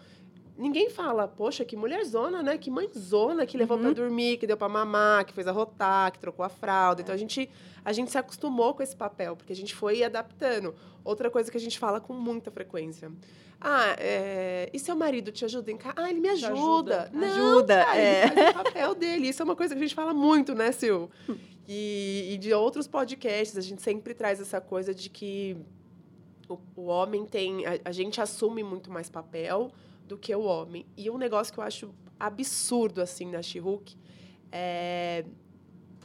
Ninguém 0.57 0.91
fala, 0.91 1.26
poxa, 1.26 1.64
que 1.64 1.75
mulherzona, 1.75 2.43
né? 2.43 2.59
Que 2.59 2.71
mãezona 2.71 3.47
que 3.47 3.57
levou 3.57 3.76
uhum. 3.76 3.85
para 3.85 3.93
dormir, 3.95 4.37
que 4.37 4.47
deu 4.47 4.57
para 4.57 4.69
mamar, 4.69 5.25
que 5.25 5.33
fez 5.33 5.49
arrotar, 5.49 6.12
que 6.12 6.19
trocou 6.19 6.45
a 6.45 6.49
fralda. 6.49 7.00
Então 7.00 7.14
a 7.14 7.19
gente 7.19 7.49
a 7.85 7.93
gente 7.93 8.11
se 8.11 8.19
acostumou 8.19 8.75
com 8.75 8.83
esse 8.83 8.95
papel, 8.95 9.35
porque 9.35 9.52
a 9.52 9.57
gente 9.57 9.75
foi 9.75 10.05
adaptando. 10.05 10.75
Outra 11.02 11.31
coisa 11.31 11.50
que 11.50 11.57
a 11.57 11.61
gente 11.61 11.79
fala 11.79 12.00
com 12.00 12.12
muita 12.12 12.50
frequência. 12.50 13.11
Ah, 13.61 13.97
é... 13.99 14.69
e 14.73 14.79
seu 14.79 14.95
marido 14.95 15.33
te 15.33 15.45
ajuda 15.45 15.71
em 15.71 15.76
casa? 15.76 15.95
Ah, 15.97 16.11
ele 16.11 16.21
me 16.21 16.29
ajuda. 16.29 16.52
ajuda. 16.52 17.11
Não, 17.12 17.26
ajuda, 17.26 17.85
cara, 17.85 17.99
é. 17.99 18.25
ele 18.25 18.35
faz 18.35 18.50
o 18.50 18.62
papel 18.64 18.95
dele. 18.95 19.29
Isso 19.29 19.43
é 19.43 19.45
uma 19.45 19.57
coisa 19.57 19.75
que 19.75 19.79
a 19.79 19.83
gente 19.83 19.95
fala 19.95 20.12
muito, 20.12 20.55
né, 20.55 20.71
Sil? 20.71 21.11
E, 21.67 22.35
e 22.35 22.38
de 22.38 22.52
outros 22.52 22.87
podcasts, 22.87 23.57
a 23.57 23.61
gente 23.61 23.83
sempre 23.83 24.14
traz 24.14 24.41
essa 24.41 24.61
coisa 24.61 24.95
de 24.95 25.09
que 25.09 25.57
o, 26.52 26.61
o 26.76 26.85
homem 26.87 27.25
tem. 27.25 27.66
A, 27.66 27.78
a, 27.85 27.92
gente 27.92 28.21
assume 28.21 28.62
muito 28.62 28.90
mais 28.90 29.09
papel 29.09 29.71
do 30.06 30.16
que 30.16 30.35
o 30.35 30.42
homem. 30.42 30.87
E 30.97 31.11
um 31.11 31.18
negócio 31.18 31.52
que 31.52 31.59
eu 31.59 31.64
acho 31.64 31.94
absurdo, 32.18 33.00
assim, 33.00 33.26
na 33.26 33.42
she 33.42 33.61
é. 34.50 35.25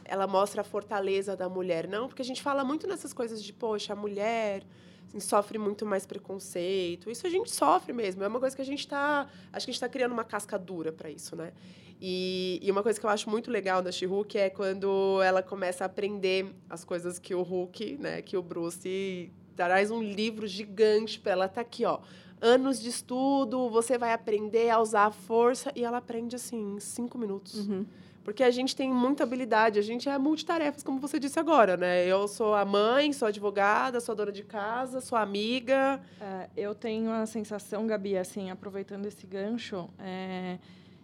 Ela 0.04 0.26
mostra 0.26 0.62
a 0.62 0.64
fortaleza 0.64 1.36
da 1.36 1.48
mulher. 1.48 1.86
Não, 1.86 2.08
porque 2.08 2.22
a 2.22 2.24
gente 2.24 2.42
fala 2.42 2.64
muito 2.64 2.86
nessas 2.86 3.12
coisas 3.12 3.42
de, 3.42 3.52
poxa, 3.52 3.92
a 3.92 3.96
mulher 3.96 4.64
assim, 5.06 5.20
sofre 5.20 5.58
muito 5.58 5.84
mais 5.84 6.06
preconceito. 6.06 7.10
Isso 7.10 7.26
a 7.26 7.30
gente 7.30 7.50
sofre 7.50 7.92
mesmo. 7.92 8.22
É 8.24 8.28
uma 8.28 8.40
coisa 8.40 8.56
que 8.56 8.62
a 8.62 8.64
gente 8.64 8.80
está. 8.80 9.28
Acho 9.52 9.66
que 9.66 9.70
a 9.70 9.72
gente 9.72 9.74
está 9.74 9.88
criando 9.88 10.12
uma 10.12 10.24
casca 10.24 10.58
dura 10.58 10.92
para 10.92 11.10
isso, 11.10 11.36
né? 11.36 11.52
E, 12.00 12.60
e, 12.62 12.70
uma 12.70 12.82
coisa 12.82 12.98
que 12.98 13.04
eu 13.04 13.10
acho 13.10 13.28
muito 13.28 13.50
legal 13.50 13.82
da 13.82 13.90
she 13.90 14.06
é 14.34 14.48
quando 14.50 15.20
ela 15.20 15.42
começa 15.42 15.84
a 15.84 15.86
aprender 15.86 16.54
as 16.70 16.84
coisas 16.84 17.18
que 17.18 17.34
o 17.34 17.42
Hulk, 17.42 17.98
né, 17.98 18.22
que 18.22 18.36
o 18.36 18.42
Bruce 18.42 19.32
traz 19.66 19.90
um 19.90 20.00
livro 20.00 20.46
gigante 20.46 21.18
para 21.18 21.32
ela. 21.32 21.48
Tá 21.48 21.62
aqui, 21.62 21.84
ó. 21.84 21.98
Anos 22.40 22.80
de 22.80 22.88
estudo, 22.88 23.68
você 23.68 23.98
vai 23.98 24.12
aprender 24.12 24.70
a 24.70 24.80
usar 24.80 25.06
a 25.06 25.10
força. 25.10 25.72
E 25.74 25.84
ela 25.84 25.98
aprende, 25.98 26.36
assim, 26.36 26.76
em 26.76 26.80
cinco 26.80 27.18
minutos. 27.18 27.66
Uhum. 27.66 27.84
Porque 28.22 28.44
a 28.44 28.50
gente 28.50 28.76
tem 28.76 28.92
muita 28.92 29.24
habilidade, 29.24 29.78
a 29.78 29.82
gente 29.82 30.08
é 30.08 30.16
multitarefas, 30.18 30.82
como 30.82 31.00
você 31.00 31.18
disse 31.18 31.40
agora, 31.40 31.78
né? 31.78 32.06
Eu 32.06 32.28
sou 32.28 32.54
a 32.54 32.64
mãe, 32.64 33.10
sou 33.12 33.26
advogada, 33.26 34.00
sou 34.00 34.14
dona 34.14 34.30
de 34.30 34.44
casa, 34.44 35.00
sou 35.00 35.16
amiga. 35.16 36.00
É, 36.20 36.48
eu 36.54 36.74
tenho 36.74 37.10
a 37.10 37.24
sensação, 37.24 37.86
Gabi, 37.86 38.18
assim, 38.18 38.50
aproveitando 38.50 39.06
esse 39.06 39.26
gancho, 39.26 39.88
é, 39.98 40.58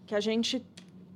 que 0.07 0.15
a 0.15 0.21
gente 0.21 0.65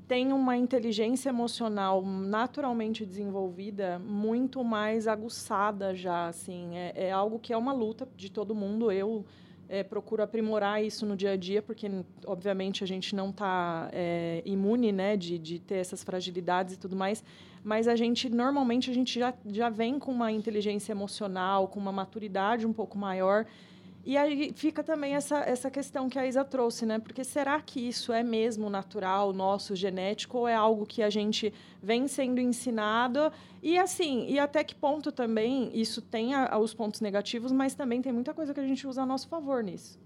tem 0.08 0.32
uma 0.32 0.56
inteligência 0.56 1.28
emocional 1.28 2.02
naturalmente 2.02 3.04
desenvolvida 3.04 3.98
muito 3.98 4.64
mais 4.64 5.06
aguçada 5.06 5.94
já 5.94 6.28
assim. 6.28 6.76
É, 6.78 6.92
é 7.08 7.12
algo 7.12 7.38
que 7.38 7.52
é 7.52 7.56
uma 7.56 7.74
luta 7.74 8.08
de 8.16 8.30
todo 8.30 8.54
mundo. 8.54 8.90
Eu 8.90 9.26
é, 9.68 9.84
procuro 9.84 10.22
aprimorar 10.22 10.82
isso 10.82 11.04
no 11.04 11.14
dia 11.14 11.32
a 11.32 11.36
dia 11.36 11.60
porque 11.60 11.90
obviamente 12.26 12.82
a 12.82 12.86
gente 12.86 13.14
não 13.14 13.28
está 13.28 13.90
é, 13.92 14.42
imune 14.46 14.90
né 14.92 15.14
de, 15.14 15.38
de 15.38 15.58
ter 15.58 15.76
essas 15.76 16.02
fragilidades 16.02 16.74
e 16.74 16.78
tudo 16.78 16.96
mais. 16.96 17.22
Mas 17.62 17.86
a 17.86 17.94
gente 17.94 18.30
normalmente 18.30 18.90
a 18.90 18.94
gente 18.94 19.18
já, 19.18 19.34
já 19.44 19.68
vem 19.68 19.98
com 19.98 20.10
uma 20.10 20.32
inteligência 20.32 20.92
emocional 20.92 21.68
com 21.68 21.78
uma 21.78 21.92
maturidade 21.92 22.66
um 22.66 22.72
pouco 22.72 22.96
maior 22.96 23.44
e 24.04 24.16
aí 24.16 24.52
fica 24.54 24.82
também 24.82 25.14
essa, 25.14 25.40
essa 25.40 25.70
questão 25.70 26.08
que 26.08 26.18
a 26.18 26.26
Isa 26.26 26.44
trouxe, 26.44 26.86
né? 26.86 26.98
Porque 26.98 27.22
será 27.22 27.60
que 27.60 27.80
isso 27.80 28.12
é 28.12 28.22
mesmo 28.22 28.70
natural, 28.70 29.32
nosso, 29.32 29.76
genético, 29.76 30.38
ou 30.38 30.48
é 30.48 30.54
algo 30.54 30.86
que 30.86 31.02
a 31.02 31.10
gente 31.10 31.52
vem 31.82 32.08
sendo 32.08 32.40
ensinado? 32.40 33.30
E 33.62 33.76
assim, 33.76 34.26
e 34.28 34.38
até 34.38 34.64
que 34.64 34.74
ponto 34.74 35.12
também 35.12 35.70
isso 35.74 36.00
tem 36.00 36.34
a, 36.34 36.58
os 36.58 36.72
pontos 36.72 37.00
negativos, 37.00 37.52
mas 37.52 37.74
também 37.74 38.00
tem 38.00 38.12
muita 38.12 38.32
coisa 38.32 38.54
que 38.54 38.60
a 38.60 38.66
gente 38.66 38.86
usa 38.86 39.02
a 39.02 39.06
nosso 39.06 39.28
favor 39.28 39.62
nisso. 39.62 39.98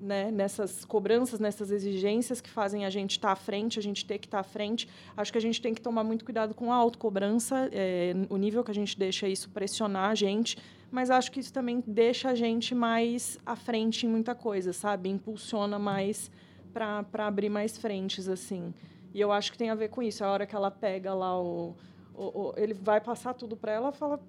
Né? 0.00 0.30
Nessas 0.30 0.84
cobranças, 0.84 1.40
nessas 1.40 1.70
exigências 1.70 2.40
que 2.40 2.50
fazem 2.50 2.84
a 2.84 2.90
gente 2.90 3.12
estar 3.12 3.28
tá 3.28 3.32
à 3.32 3.36
frente, 3.36 3.78
a 3.78 3.82
gente 3.82 4.04
ter 4.04 4.18
que 4.18 4.26
estar 4.26 4.42
tá 4.42 4.48
à 4.48 4.50
frente. 4.50 4.88
Acho 5.16 5.32
que 5.32 5.38
a 5.38 5.40
gente 5.40 5.60
tem 5.60 5.72
que 5.72 5.80
tomar 5.80 6.04
muito 6.04 6.24
cuidado 6.24 6.54
com 6.54 6.72
a 6.72 6.76
autocobrança, 6.76 7.68
é, 7.72 8.14
o 8.28 8.36
nível 8.36 8.62
que 8.62 8.70
a 8.70 8.74
gente 8.74 8.98
deixa 8.98 9.26
isso 9.28 9.48
pressionar 9.50 10.10
a 10.10 10.14
gente 10.14 10.56
mas 10.90 11.10
acho 11.10 11.30
que 11.30 11.40
isso 11.40 11.52
também 11.52 11.82
deixa 11.86 12.30
a 12.30 12.34
gente 12.34 12.74
mais 12.74 13.38
à 13.44 13.54
frente 13.54 14.06
em 14.06 14.08
muita 14.08 14.34
coisa, 14.34 14.72
sabe? 14.72 15.08
Impulsiona 15.10 15.78
mais 15.78 16.30
para 16.72 17.26
abrir 17.26 17.50
mais 17.50 17.76
frentes, 17.76 18.28
assim. 18.28 18.72
E 19.12 19.20
eu 19.20 19.30
acho 19.30 19.52
que 19.52 19.58
tem 19.58 19.70
a 19.70 19.74
ver 19.74 19.88
com 19.88 20.02
isso. 20.02 20.24
A 20.24 20.30
hora 20.30 20.46
que 20.46 20.54
ela 20.54 20.70
pega 20.70 21.12
lá 21.14 21.38
o. 21.40 21.74
o, 22.14 22.24
o 22.24 22.54
ele 22.56 22.72
vai 22.72 23.00
passar 23.00 23.34
tudo 23.34 23.56
para 23.56 23.72
ela, 23.72 23.92
fala. 23.92 24.20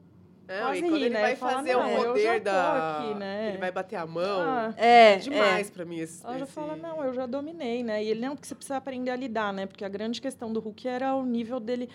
Não, 0.50 0.62
quase 0.66 0.80
e 0.80 0.82
quando 0.82 0.96
ele 0.96 1.10
né? 1.10 1.22
vai 1.22 1.36
fazer 1.36 1.74
fala, 1.74 1.88
o 1.88 2.06
poder 2.06 2.40
da. 2.40 2.98
Aqui, 2.98 3.14
né? 3.14 3.50
Ele 3.50 3.58
vai 3.60 3.72
bater 3.72 3.98
a 3.98 4.08
mão. 4.08 4.42
Ah, 4.42 4.74
é, 4.76 5.14
é 5.14 5.16
demais 5.18 5.68
é. 5.68 5.72
para 5.72 5.86
mim 5.86 6.00
esse. 6.00 6.26
Ela 6.26 6.40
já 6.40 6.46
esse... 6.46 6.54
fala, 6.54 6.76
não, 6.76 7.04
eu 7.04 7.14
já 7.14 7.28
dominei, 7.28 7.84
né? 7.84 8.04
E 8.04 8.08
ele 8.08 8.20
não, 8.20 8.36
porque 8.36 8.48
você 8.48 8.56
precisa 8.56 8.78
aprender 8.78 9.12
a 9.12 9.16
lidar, 9.16 9.54
né? 9.54 9.68
Porque 9.68 9.86
a 9.86 9.90
grande 9.90 10.20
questão 10.20 10.52
do 10.52 10.60
Hulk 10.60 10.88
era 10.88 11.14
o 11.14 11.24
nível 11.24 11.60
dele 11.60 11.88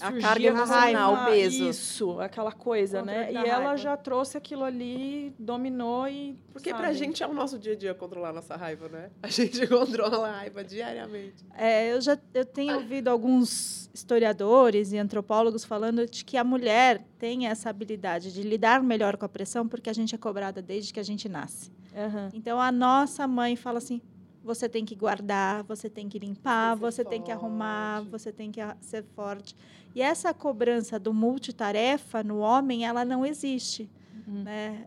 porque 0.00 0.18
a 0.18 0.28
carga 0.28 0.46
emocional, 0.46 1.14
o 1.14 1.24
peso. 1.26 1.68
Isso, 1.68 2.20
aquela 2.20 2.52
coisa, 2.52 2.98
Contra 3.00 3.14
né? 3.14 3.32
E 3.32 3.34
raiva. 3.34 3.48
ela 3.48 3.76
já 3.76 3.96
trouxe 3.96 4.36
aquilo 4.36 4.64
ali, 4.64 5.34
dominou 5.38 6.08
e. 6.08 6.38
Porque 6.52 6.70
sabe? 6.70 6.82
pra 6.82 6.92
gente 6.92 7.22
é 7.22 7.26
o 7.26 7.32
nosso 7.32 7.58
dia 7.58 7.72
a 7.72 7.76
dia 7.76 7.94
controlar 7.94 8.30
a 8.30 8.32
nossa 8.32 8.56
raiva, 8.56 8.88
né? 8.88 9.10
A 9.22 9.28
gente 9.28 9.64
controla 9.68 10.28
a 10.28 10.32
raiva 10.32 10.64
diariamente. 10.64 11.44
É, 11.56 11.92
eu 11.92 12.00
já 12.00 12.18
eu 12.34 12.44
tenho 12.44 12.76
ouvido 12.76 13.08
alguns 13.08 13.90
historiadores 13.94 14.92
e 14.92 14.98
antropólogos 14.98 15.64
falando 15.64 16.06
de 16.06 16.24
que 16.24 16.36
a 16.36 16.44
mulher 16.44 17.04
tem 17.18 17.46
essa 17.46 17.70
habilidade 17.70 18.32
de 18.32 18.42
lidar 18.42 18.82
melhor 18.82 19.16
com 19.16 19.24
a 19.24 19.28
pressão 19.28 19.68
porque 19.68 19.90
a 19.90 19.92
gente 19.92 20.14
é 20.14 20.18
cobrada 20.18 20.62
desde 20.62 20.92
que 20.92 21.00
a 21.00 21.02
gente 21.02 21.28
nasce. 21.28 21.70
Uhum. 21.94 22.30
Então 22.32 22.60
a 22.60 22.72
nossa 22.72 23.26
mãe 23.28 23.54
fala 23.54 23.78
assim: 23.78 24.00
você 24.42 24.68
tem 24.68 24.84
que 24.84 24.94
guardar, 24.94 25.62
você 25.62 25.88
tem 25.88 26.08
que 26.08 26.18
limpar, 26.18 26.74
você 26.74 27.04
tem 27.04 27.22
que 27.22 27.30
arrumar, 27.30 28.02
você 28.02 28.32
tem 28.32 28.50
que 28.50 28.60
ser 28.80 29.04
forte. 29.14 29.54
E 29.94 30.02
essa 30.02 30.32
cobrança 30.32 30.98
do 30.98 31.12
multitarefa 31.12 32.22
no 32.22 32.38
homem, 32.38 32.86
ela 32.86 33.04
não 33.04 33.24
existe. 33.24 33.90
Uhum. 34.26 34.42
Né? 34.42 34.86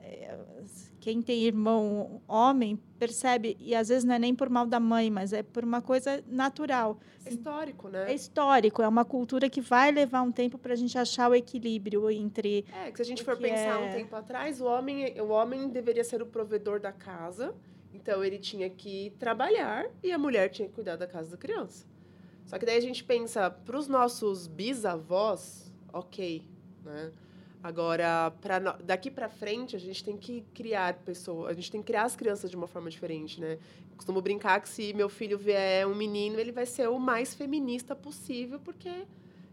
Quem 1.00 1.22
tem 1.22 1.44
irmão 1.44 2.22
homem 2.28 2.80
percebe, 2.98 3.56
e 3.60 3.76
às 3.76 3.90
vezes 3.90 4.04
não 4.04 4.16
é 4.16 4.20
nem 4.20 4.34
por 4.34 4.50
mal 4.50 4.66
da 4.66 4.80
mãe, 4.80 5.12
mas 5.12 5.34
é 5.34 5.44
por 5.44 5.64
uma 5.64 5.80
coisa 5.80 6.24
natural. 6.28 7.00
É 7.24 7.30
histórico, 7.30 7.90
né? 7.90 8.12
É 8.12 8.16
histórico, 8.16 8.82
é 8.82 8.88
uma 8.88 9.06
cultura 9.06 9.48
que 9.48 9.62
vai 9.62 9.92
levar 9.92 10.24
um 10.24 10.32
tempo 10.32 10.58
para 10.58 10.74
a 10.74 10.76
gente 10.76 10.98
achar 10.98 11.30
o 11.30 11.36
equilíbrio 11.36 12.10
entre. 12.10 12.66
É, 12.74 12.90
que 12.90 12.98
se 12.98 13.04
a 13.04 13.06
gente 13.06 13.24
for 13.24 13.38
pensar 13.38 13.80
é... 13.80 13.88
um 13.88 13.92
tempo 13.92 14.16
atrás, 14.16 14.60
o 14.60 14.66
homem, 14.66 15.22
o 15.22 15.28
homem 15.28 15.70
deveria 15.70 16.04
ser 16.04 16.24
o 16.24 16.26
provedor 16.26 16.80
da 16.80 16.92
casa 16.92 17.54
então 17.96 18.24
ele 18.24 18.38
tinha 18.38 18.70
que 18.70 19.14
trabalhar 19.18 19.86
e 20.04 20.12
a 20.12 20.18
mulher 20.18 20.50
tinha 20.50 20.68
que 20.68 20.76
cuidar 20.76 20.96
da 20.98 21.08
casa 21.08 21.32
da 21.32 21.38
criança. 21.38 21.86
Só 22.46 22.60
que 22.60 22.66
daí 22.66 22.78
a 22.78 22.82
gente 22.82 23.04
pensa, 23.04 23.50
para 23.50 23.78
os 23.78 23.88
nossos 23.88 24.48
bisavós, 24.48 25.72
ok, 25.92 26.44
né? 26.84 27.12
Agora, 27.64 28.32
pra, 28.42 28.60
daqui 28.60 29.10
para 29.10 29.28
frente, 29.28 29.76
a 29.76 29.80
gente 29.80 30.04
tem 30.04 30.16
que 30.16 30.46
criar 30.54 30.94
pessoas, 31.00 31.50
a 31.50 31.54
gente 31.54 31.72
tem 31.72 31.82
que 31.82 31.88
criar 31.88 32.04
as 32.04 32.16
crianças 32.16 32.52
de 32.52 32.56
uma 32.56 32.68
forma 32.68 32.92
diferente, 32.92 33.42
né? 33.42 33.54
Eu 33.90 33.98
costumo 33.98 34.22
brincar 34.22 34.62
que 34.62 34.70
se 34.70 34.94
meu 34.94 35.10
filho 35.10 35.36
vier 35.36 35.88
um 35.88 35.96
menino, 35.96 36.40
ele 36.40 36.52
vai 36.52 36.68
ser 36.68 36.88
o 36.90 37.00
mais 37.00 37.34
feminista 37.34 37.96
possível, 37.96 38.60
porque 38.60 39.08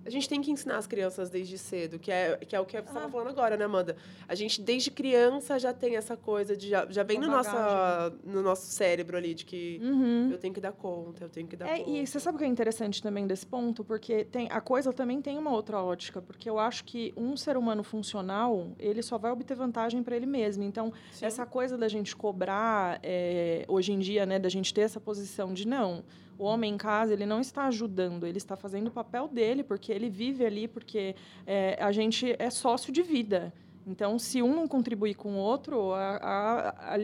a 0.04 0.10
gente 0.10 0.28
tem 0.28 0.40
que 0.40 0.50
ensinar 0.50 0.78
as 0.78 0.86
crianças 0.86 1.30
desde 1.30 1.56
cedo, 1.56 1.98
que 1.98 2.10
é, 2.10 2.36
que 2.36 2.56
é 2.56 2.60
o 2.60 2.64
que 2.64 2.72
você 2.72 2.78
estava 2.78 3.06
ah. 3.06 3.08
falando 3.08 3.28
agora, 3.28 3.56
né, 3.56 3.64
Amanda? 3.64 3.96
A 4.26 4.34
gente, 4.34 4.60
desde 4.60 4.90
criança, 4.90 5.58
já 5.58 5.72
tem 5.72 5.96
essa 5.96 6.16
coisa 6.16 6.56
de. 6.56 6.68
Já, 6.68 6.86
já 6.90 7.02
vem 7.02 7.18
no, 7.18 7.28
nossa, 7.28 8.12
no 8.24 8.42
nosso 8.42 8.66
cérebro 8.66 9.16
ali, 9.16 9.34
de 9.34 9.44
que 9.44 9.80
uhum. 9.82 10.30
eu 10.30 10.38
tenho 10.38 10.52
que 10.52 10.60
dar 10.60 10.72
conta, 10.72 11.24
eu 11.24 11.28
tenho 11.28 11.46
que 11.46 11.56
dar 11.56 11.66
é, 11.68 11.78
conta. 11.78 11.90
E 11.90 12.06
você 12.06 12.18
sabe 12.18 12.36
o 12.36 12.38
que 12.38 12.44
é 12.44 12.48
interessante 12.48 13.02
também 13.02 13.26
desse 13.26 13.46
ponto? 13.46 13.84
Porque 13.84 14.24
tem, 14.24 14.48
a 14.50 14.60
coisa 14.60 14.92
também 14.92 15.20
tem 15.22 15.38
uma 15.38 15.52
outra 15.52 15.80
ótica, 15.80 16.20
porque 16.20 16.48
eu 16.48 16.58
acho 16.58 16.84
que 16.84 17.12
um 17.16 17.36
ser 17.36 17.56
humano 17.56 17.82
funcional, 17.82 18.72
ele 18.78 19.02
só 19.02 19.18
vai 19.18 19.30
obter 19.30 19.54
vantagem 19.54 20.02
para 20.02 20.16
ele 20.16 20.26
mesmo. 20.26 20.64
Então, 20.64 20.92
Sim. 21.12 21.26
essa 21.26 21.46
coisa 21.46 21.78
da 21.78 21.88
gente 21.88 22.16
cobrar, 22.16 22.98
é, 23.02 23.64
hoje 23.68 23.92
em 23.92 23.98
dia, 23.98 24.26
né, 24.26 24.38
da 24.38 24.48
gente 24.48 24.72
ter 24.74 24.82
essa 24.82 25.00
posição 25.00 25.52
de 25.52 25.66
não 25.66 26.04
o 26.42 26.44
homem 26.44 26.74
em 26.74 26.76
casa 26.76 27.12
ele 27.12 27.24
não 27.24 27.40
está 27.40 27.66
ajudando, 27.66 28.26
ele 28.26 28.38
está 28.38 28.56
fazendo 28.56 28.88
o 28.88 28.90
papel 28.90 29.28
dele, 29.28 29.62
porque 29.62 29.92
ele 29.92 30.10
vive 30.10 30.44
ali, 30.44 30.66
porque 30.66 31.14
é, 31.46 31.78
a 31.80 31.92
gente 31.92 32.34
é 32.36 32.50
sócio 32.50 32.92
de 32.92 33.00
vida. 33.00 33.52
Então, 33.86 34.18
se 34.18 34.42
um 34.42 34.54
não 34.54 34.66
contribuir 34.66 35.14
com 35.14 35.34
o 35.34 35.38
outro, 35.38 35.92
a, 35.92 36.16
a, 36.16 36.68
a, 36.94 36.96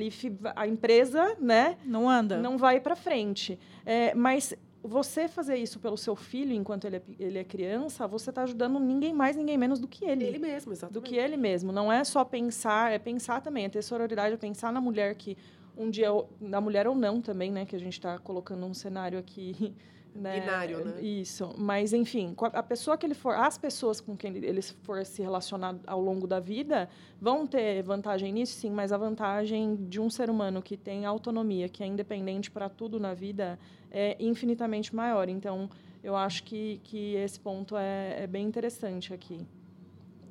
a 0.56 0.66
empresa 0.66 1.36
né, 1.40 1.76
não 1.84 2.10
anda, 2.10 2.38
não 2.38 2.58
vai 2.58 2.80
para 2.80 2.96
frente. 2.96 3.58
É, 3.86 4.12
mas 4.14 4.54
você 4.82 5.28
fazer 5.28 5.56
isso 5.56 5.78
pelo 5.78 5.96
seu 5.96 6.16
filho 6.16 6.52
enquanto 6.52 6.84
ele 6.86 6.96
é, 6.96 7.02
ele 7.18 7.38
é 7.38 7.44
criança, 7.44 8.06
você 8.06 8.30
está 8.30 8.42
ajudando 8.42 8.78
ninguém 8.78 9.12
mais, 9.12 9.36
ninguém 9.36 9.56
menos 9.56 9.78
do 9.78 9.86
que 9.86 10.04
ele. 10.04 10.24
Ele 10.24 10.38
mesmo, 10.38 10.72
exatamente. 10.72 10.94
Do 10.94 11.02
que 11.02 11.16
ele 11.16 11.36
mesmo. 11.36 11.72
Não 11.72 11.92
é 11.92 12.02
só 12.04 12.24
pensar, 12.24 12.92
é 12.92 12.98
pensar 12.98 13.40
também, 13.40 13.66
é 13.66 13.68
ter 13.68 13.82
sororidade, 13.82 14.34
é 14.34 14.38
pensar 14.38 14.72
na 14.72 14.80
mulher 14.80 15.14
que 15.14 15.36
um 15.78 15.88
dia 15.88 16.08
na 16.40 16.60
mulher 16.60 16.88
ou 16.88 16.94
não 16.94 17.20
também, 17.20 17.50
né? 17.50 17.64
Que 17.64 17.76
a 17.76 17.78
gente 17.78 17.94
está 17.94 18.18
colocando 18.18 18.66
um 18.66 18.74
cenário 18.74 19.18
aqui. 19.18 19.74
Né? 20.14 20.40
Binário, 20.40 20.84
né? 20.84 21.00
Isso. 21.00 21.54
Mas, 21.56 21.92
enfim, 21.92 22.34
a 22.40 22.62
pessoa 22.62 22.96
que 22.96 23.06
ele 23.06 23.14
for, 23.14 23.36
as 23.36 23.56
pessoas 23.56 24.00
com 24.00 24.16
quem 24.16 24.34
ele 24.36 24.60
for 24.62 25.04
se 25.04 25.22
relacionar 25.22 25.76
ao 25.86 26.00
longo 26.00 26.26
da 26.26 26.40
vida 26.40 26.88
vão 27.20 27.46
ter 27.46 27.82
vantagem 27.82 28.32
nisso, 28.32 28.54
sim, 28.54 28.70
mas 28.70 28.90
a 28.90 28.96
vantagem 28.96 29.76
de 29.76 30.00
um 30.00 30.10
ser 30.10 30.28
humano 30.28 30.60
que 30.60 30.76
tem 30.76 31.06
autonomia, 31.06 31.68
que 31.68 31.84
é 31.84 31.86
independente 31.86 32.50
para 32.50 32.68
tudo 32.68 32.98
na 32.98 33.14
vida, 33.14 33.60
é 33.92 34.16
infinitamente 34.18 34.92
maior. 34.96 35.28
Então, 35.28 35.70
eu 36.02 36.16
acho 36.16 36.42
que, 36.42 36.80
que 36.82 37.14
esse 37.14 37.38
ponto 37.38 37.76
é, 37.76 38.22
é 38.22 38.26
bem 38.26 38.44
interessante 38.44 39.14
aqui. 39.14 39.46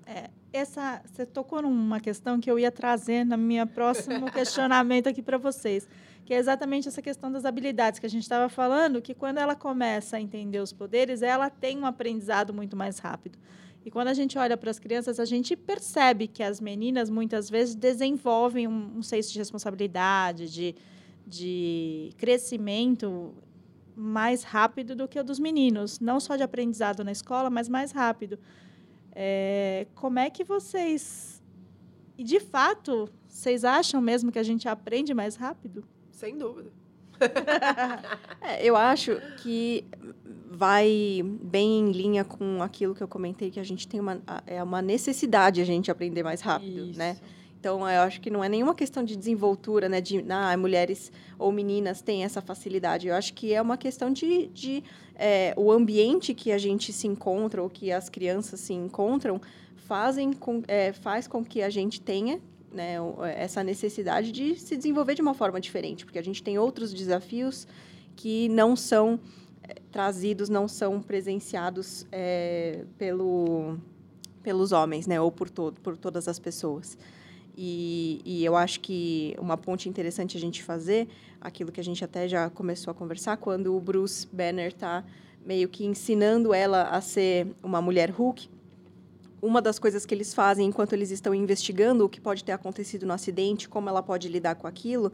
É, 0.08 0.30
essa, 0.54 1.02
você 1.06 1.26
tocou 1.26 1.62
numa 1.62 2.00
questão 2.00 2.40
que 2.40 2.50
eu 2.50 2.58
ia 2.58 2.72
trazer 2.72 3.26
na 3.26 3.36
minha 3.36 3.66
próximo 3.66 4.26
questionamento 4.32 5.08
aqui 5.08 5.22
para 5.22 5.38
vocês, 5.38 5.86
que 6.26 6.34
é 6.34 6.38
exatamente 6.38 6.88
essa 6.88 7.02
questão 7.02 7.30
das 7.30 7.44
habilidades 7.44 8.00
que 8.00 8.06
a 8.06 8.10
gente 8.10 8.24
estava 8.24 8.48
falando, 8.48 9.02
que 9.02 9.14
quando 9.14 9.38
ela 9.38 9.54
começa 9.54 10.16
a 10.16 10.22
entender 10.22 10.60
os 10.60 10.72
poderes, 10.72 11.22
ela 11.22 11.50
tem 11.50 11.78
um 11.78 11.86
aprendizado 11.86 12.54
muito 12.54 12.76
mais 12.76 13.00
rápido. 13.00 13.38
E 13.86 13.92
quando 13.92 14.08
a 14.08 14.14
gente 14.14 14.38
olha 14.38 14.56
para 14.56 14.72
as 14.72 14.80
crianças, 14.80 15.20
a 15.20 15.26
gente 15.26 15.58
percebe 15.58 16.28
que 16.28 16.42
as 16.42 16.62
meninas 16.62 17.10
muitas 17.10 17.50
vezes 17.50 17.76
desenvolvem 17.76 18.66
um, 18.66 18.98
um 18.98 19.04
senso 19.04 19.32
de 19.34 19.40
responsabilidade, 19.40 20.50
de, 20.50 20.76
de 21.26 22.12
crescimento 22.18 23.34
mais 23.94 24.44
rápido 24.44 24.96
do 24.96 25.08
que 25.08 25.20
o 25.20 25.24
dos 25.24 25.40
meninos, 25.40 26.00
não 26.00 26.20
só 26.20 26.36
de 26.38 26.44
aprendizado 26.44 27.04
na 27.04 27.12
escola, 27.12 27.50
mas 27.50 27.68
mais 27.68 27.92
rápido. 27.92 28.40
É, 29.20 29.88
como 29.96 30.20
é 30.20 30.30
que 30.30 30.44
vocês. 30.44 31.42
E 32.16 32.24
de 32.24 32.40
fato, 32.40 33.10
vocês 33.28 33.66
acham 33.66 34.00
mesmo 34.00 34.32
que 34.32 34.38
a 34.38 34.44
gente 34.44 34.70
aprende 34.70 35.12
mais 35.12 35.36
rápido? 35.36 35.84
Sem 36.12 36.38
dúvida. 36.38 36.72
é, 38.40 38.64
eu 38.64 38.76
acho 38.76 39.20
que 39.42 39.84
vai 40.52 41.24
bem 41.42 41.80
em 41.80 41.92
linha 41.92 42.24
com 42.24 42.62
aquilo 42.62 42.94
que 42.94 43.02
eu 43.02 43.08
comentei, 43.08 43.50
que 43.50 43.60
a 43.60 43.64
gente 43.64 43.88
tem 43.88 44.00
uma, 44.00 44.22
é 44.46 44.62
uma 44.62 44.84
necessidade 44.84 45.62
a 45.62 45.66
gente 45.66 45.90
aprender 45.90 46.22
mais 46.22 46.42
rápido, 46.42 46.86
né? 46.86 46.90
Isso. 46.92 47.00
né? 47.00 47.18
Então, 47.60 47.80
eu 47.90 48.02
acho 48.02 48.22
que 48.22 48.30
não 48.30 48.44
é 48.44 48.50
nenhuma 48.50 48.76
questão 48.76 49.04
de 49.04 49.16
desenvoltura, 49.16 49.90
né? 49.90 50.00
De 50.00 50.24
ah, 50.30 50.56
mulheres 50.56 51.12
ou 51.40 51.52
meninas 51.52 52.02
têm 52.02 52.24
essa 52.24 52.42
facilidade. 52.42 53.08
Eu 53.08 53.16
acho 53.16 53.34
que 53.34 53.54
é 53.54 53.62
uma 53.62 53.78
questão 53.78 54.12
de, 54.12 54.48
de 54.48 54.84
é, 55.16 55.54
o 55.58 55.72
ambiente 55.72 56.34
que 56.34 56.52
a 56.52 56.58
gente 56.58 56.94
se 56.94 57.08
encontra 57.08 57.62
ou 57.62 57.70
que 57.70 57.92
as 57.92 58.10
crianças 58.10 58.60
se 58.60 58.74
encontram 58.74 59.42
fazem 59.76 60.34
com, 60.34 60.62
é, 60.68 60.92
faz 60.94 61.28
com 61.28 61.44
que 61.44 61.62
a 61.62 61.70
gente 61.70 62.00
tenha 62.00 62.40
né, 62.72 62.96
essa 63.36 63.64
necessidade 63.64 64.32
de 64.32 64.56
se 64.60 64.76
desenvolver 64.76 65.16
de 65.16 65.22
uma 65.22 65.34
forma 65.34 65.60
diferente, 65.60 66.06
porque 66.06 66.20
a 66.20 66.24
gente 66.24 66.44
tem 66.44 66.60
outros 66.60 66.94
desafios 66.94 67.68
que 68.16 68.50
não 68.50 68.76
são 68.76 69.20
trazidos, 69.92 70.50
não 70.50 70.68
são 70.68 71.02
presenciados 71.02 72.06
é, 72.12 72.86
pelo, 72.98 73.78
pelos 74.44 74.72
homens, 74.72 75.08
né? 75.08 75.20
Ou 75.20 75.32
por, 75.32 75.50
todo, 75.50 75.80
por 75.82 75.98
todas 75.98 76.28
as 76.28 76.40
pessoas. 76.40 76.98
E, 77.60 78.22
e, 78.24 78.46
eu 78.46 78.56
acho 78.56 78.80
que 78.80 79.36
uma 79.40 79.58
ponte 79.58 79.90
interessante 79.90 80.38
a 80.38 80.40
gente 80.40 80.62
fazer, 80.62 81.08
aquilo 81.42 81.72
que 81.72 81.80
a 81.80 81.84
gente 81.84 82.06
até 82.06 82.28
já 82.28 82.52
começou 82.52 82.92
a 82.92 82.94
conversar, 82.94 83.38
quando 83.38 83.76
o 83.76 83.82
Bruce 83.82 84.28
Banner 84.32 84.68
está 84.68 85.04
meio 85.44 85.68
que 85.68 85.84
ensinando 85.84 86.54
ela 86.54 86.84
a 86.84 87.02
ser 87.02 87.48
uma 87.64 87.82
mulher 87.82 88.12
Hulk, 88.12 88.48
uma 89.42 89.60
das 89.60 89.80
coisas 89.80 90.06
que 90.06 90.14
eles 90.14 90.36
fazem 90.36 90.68
enquanto 90.68 90.94
eles 90.94 91.10
estão 91.10 91.34
investigando 91.34 92.06
o 92.06 92.10
que 92.10 92.22
pode 92.22 92.44
ter 92.44 92.52
acontecido 92.52 93.08
no 93.08 93.14
acidente, 93.14 93.68
como 93.68 93.90
ela 93.90 94.04
pode 94.04 94.30
lidar 94.30 94.54
com 94.54 94.68
aquilo, 94.68 95.12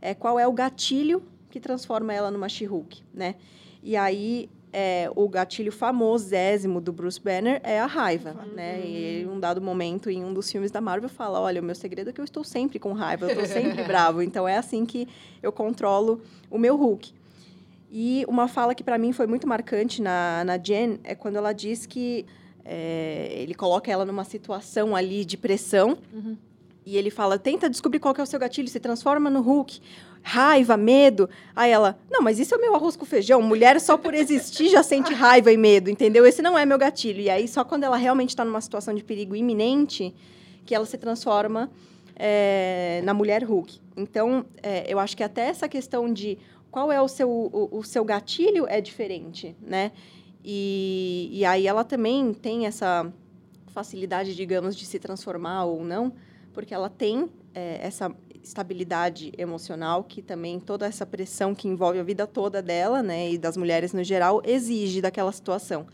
é 0.00 0.14
qual 0.14 0.36
é 0.36 0.48
o 0.48 0.52
gatilho 0.52 1.22
que 1.48 1.60
transforma 1.60 2.12
ela 2.12 2.28
numa 2.28 2.48
She-Hulk, 2.48 3.04
né? 3.14 3.36
E 3.82 3.96
aí 3.96 4.50
é, 4.76 5.08
o 5.14 5.28
gatilho 5.28 5.70
famosésimo 5.70 6.80
do 6.80 6.92
Bruce 6.92 7.20
Banner 7.20 7.60
é 7.62 7.78
a 7.78 7.86
raiva, 7.86 8.34
uhum. 8.44 8.54
né? 8.56 8.80
E 8.84 8.96
ele, 8.96 9.22
em 9.22 9.30
um 9.30 9.38
dado 9.38 9.62
momento, 9.62 10.10
em 10.10 10.24
um 10.24 10.34
dos 10.34 10.50
filmes 10.50 10.72
da 10.72 10.80
Marvel, 10.80 11.08
fala, 11.08 11.40
olha, 11.40 11.60
o 11.60 11.64
meu 11.64 11.76
segredo 11.76 12.10
é 12.10 12.12
que 12.12 12.20
eu 12.20 12.24
estou 12.24 12.42
sempre 12.42 12.80
com 12.80 12.92
raiva, 12.92 13.26
eu 13.26 13.30
estou 13.30 13.46
sempre 13.46 13.84
bravo. 13.86 14.20
Então, 14.20 14.48
é 14.48 14.56
assim 14.56 14.84
que 14.84 15.06
eu 15.40 15.52
controlo 15.52 16.20
o 16.50 16.58
meu 16.58 16.74
Hulk. 16.76 17.14
E 17.88 18.24
uma 18.26 18.48
fala 18.48 18.74
que, 18.74 18.82
para 18.82 18.98
mim, 18.98 19.12
foi 19.12 19.28
muito 19.28 19.46
marcante 19.46 20.02
na, 20.02 20.42
na 20.44 20.58
Jen 20.58 20.98
é 21.04 21.14
quando 21.14 21.36
ela 21.36 21.52
diz 21.52 21.86
que 21.86 22.26
é, 22.64 23.28
ele 23.36 23.54
coloca 23.54 23.92
ela 23.92 24.04
numa 24.04 24.24
situação 24.24 24.96
ali 24.96 25.24
de 25.24 25.36
pressão. 25.36 25.96
Uhum. 26.12 26.36
E 26.86 26.96
ele 26.96 27.10
fala: 27.10 27.38
tenta 27.38 27.68
descobrir 27.68 27.98
qual 27.98 28.14
é 28.16 28.22
o 28.22 28.26
seu 28.26 28.38
gatilho, 28.38 28.68
se 28.68 28.80
transforma 28.80 29.30
no 29.30 29.40
Hulk. 29.40 29.80
Raiva, 30.22 30.76
medo. 30.76 31.28
Aí 31.54 31.70
ela: 31.70 31.98
não, 32.10 32.22
mas 32.22 32.38
isso 32.38 32.54
é 32.54 32.58
o 32.58 32.60
meu 32.60 32.74
arroz 32.74 32.96
com 32.96 33.04
feijão. 33.04 33.40
Mulher 33.40 33.80
só 33.80 33.96
por 33.96 34.14
existir 34.14 34.68
já 34.68 34.82
sente 34.82 35.12
raiva 35.12 35.52
e 35.52 35.56
medo, 35.56 35.90
entendeu? 35.90 36.26
Esse 36.26 36.42
não 36.42 36.58
é 36.58 36.64
meu 36.64 36.78
gatilho. 36.78 37.20
E 37.20 37.30
aí, 37.30 37.48
só 37.48 37.64
quando 37.64 37.84
ela 37.84 37.96
realmente 37.96 38.30
está 38.30 38.44
numa 38.44 38.60
situação 38.60 38.94
de 38.94 39.02
perigo 39.02 39.34
iminente, 39.34 40.14
que 40.64 40.74
ela 40.74 40.86
se 40.86 40.98
transforma 40.98 41.70
é, 42.16 43.00
na 43.04 43.14
mulher 43.14 43.42
Hulk. 43.44 43.80
Então, 43.96 44.44
é, 44.62 44.84
eu 44.86 44.98
acho 44.98 45.16
que 45.16 45.22
até 45.22 45.48
essa 45.48 45.68
questão 45.68 46.12
de 46.12 46.38
qual 46.70 46.90
é 46.90 47.00
o 47.00 47.08
seu, 47.08 47.30
o, 47.30 47.68
o 47.70 47.84
seu 47.84 48.04
gatilho 48.04 48.66
é 48.66 48.80
diferente, 48.80 49.54
né? 49.62 49.92
E, 50.44 51.30
e 51.32 51.44
aí 51.44 51.66
ela 51.66 51.84
também 51.84 52.34
tem 52.34 52.66
essa 52.66 53.10
facilidade, 53.68 54.34
digamos, 54.34 54.76
de 54.76 54.84
se 54.84 54.98
transformar 54.98 55.64
ou 55.64 55.84
não, 55.84 56.12
porque 56.54 56.72
ela 56.72 56.88
tem 56.88 57.28
é, 57.54 57.80
essa 57.82 58.10
estabilidade 58.42 59.32
emocional 59.36 60.04
que 60.04 60.22
também 60.22 60.60
toda 60.60 60.86
essa 60.86 61.04
pressão 61.04 61.54
que 61.54 61.66
envolve 61.66 61.98
a 61.98 62.02
vida 62.02 62.26
toda 62.26 62.62
dela, 62.62 63.02
né, 63.02 63.32
e 63.32 63.38
das 63.38 63.56
mulheres 63.56 63.92
no 63.92 64.04
geral, 64.04 64.40
exige 64.44 65.00
daquela 65.02 65.32
situação. 65.32 65.86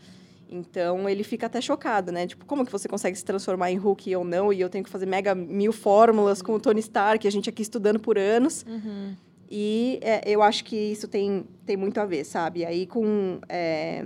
Então 0.49 1.07
ele 1.07 1.23
fica 1.23 1.45
até 1.45 1.61
chocado, 1.61 2.11
né? 2.11 2.27
Tipo, 2.27 2.45
como 2.45 2.65
que 2.65 2.71
você 2.71 2.89
consegue 2.89 3.17
se 3.17 3.23
transformar 3.23 3.71
em 3.71 3.77
Hulk 3.77 4.13
ou 4.17 4.25
não? 4.25 4.51
E 4.51 4.59
eu 4.59 4.69
tenho 4.69 4.83
que 4.83 4.89
fazer 4.89 5.05
mega 5.05 5.33
mil 5.33 5.71
fórmulas 5.71 6.41
com 6.41 6.53
o 6.53 6.59
Tony 6.59 6.81
Stark, 6.81 7.25
a 7.25 7.31
gente 7.31 7.49
aqui 7.49 7.61
estudando 7.61 8.01
por 8.01 8.17
anos. 8.17 8.65
Uhum. 8.67 9.15
E 9.49 9.97
é, 10.01 10.29
eu 10.29 10.43
acho 10.43 10.65
que 10.65 10.75
isso 10.75 11.07
tem, 11.07 11.45
tem 11.65 11.77
muito 11.77 12.01
a 12.01 12.05
ver, 12.05 12.25
sabe? 12.25 12.65
Aí 12.65 12.85
com 12.85 13.39
é, 13.47 14.05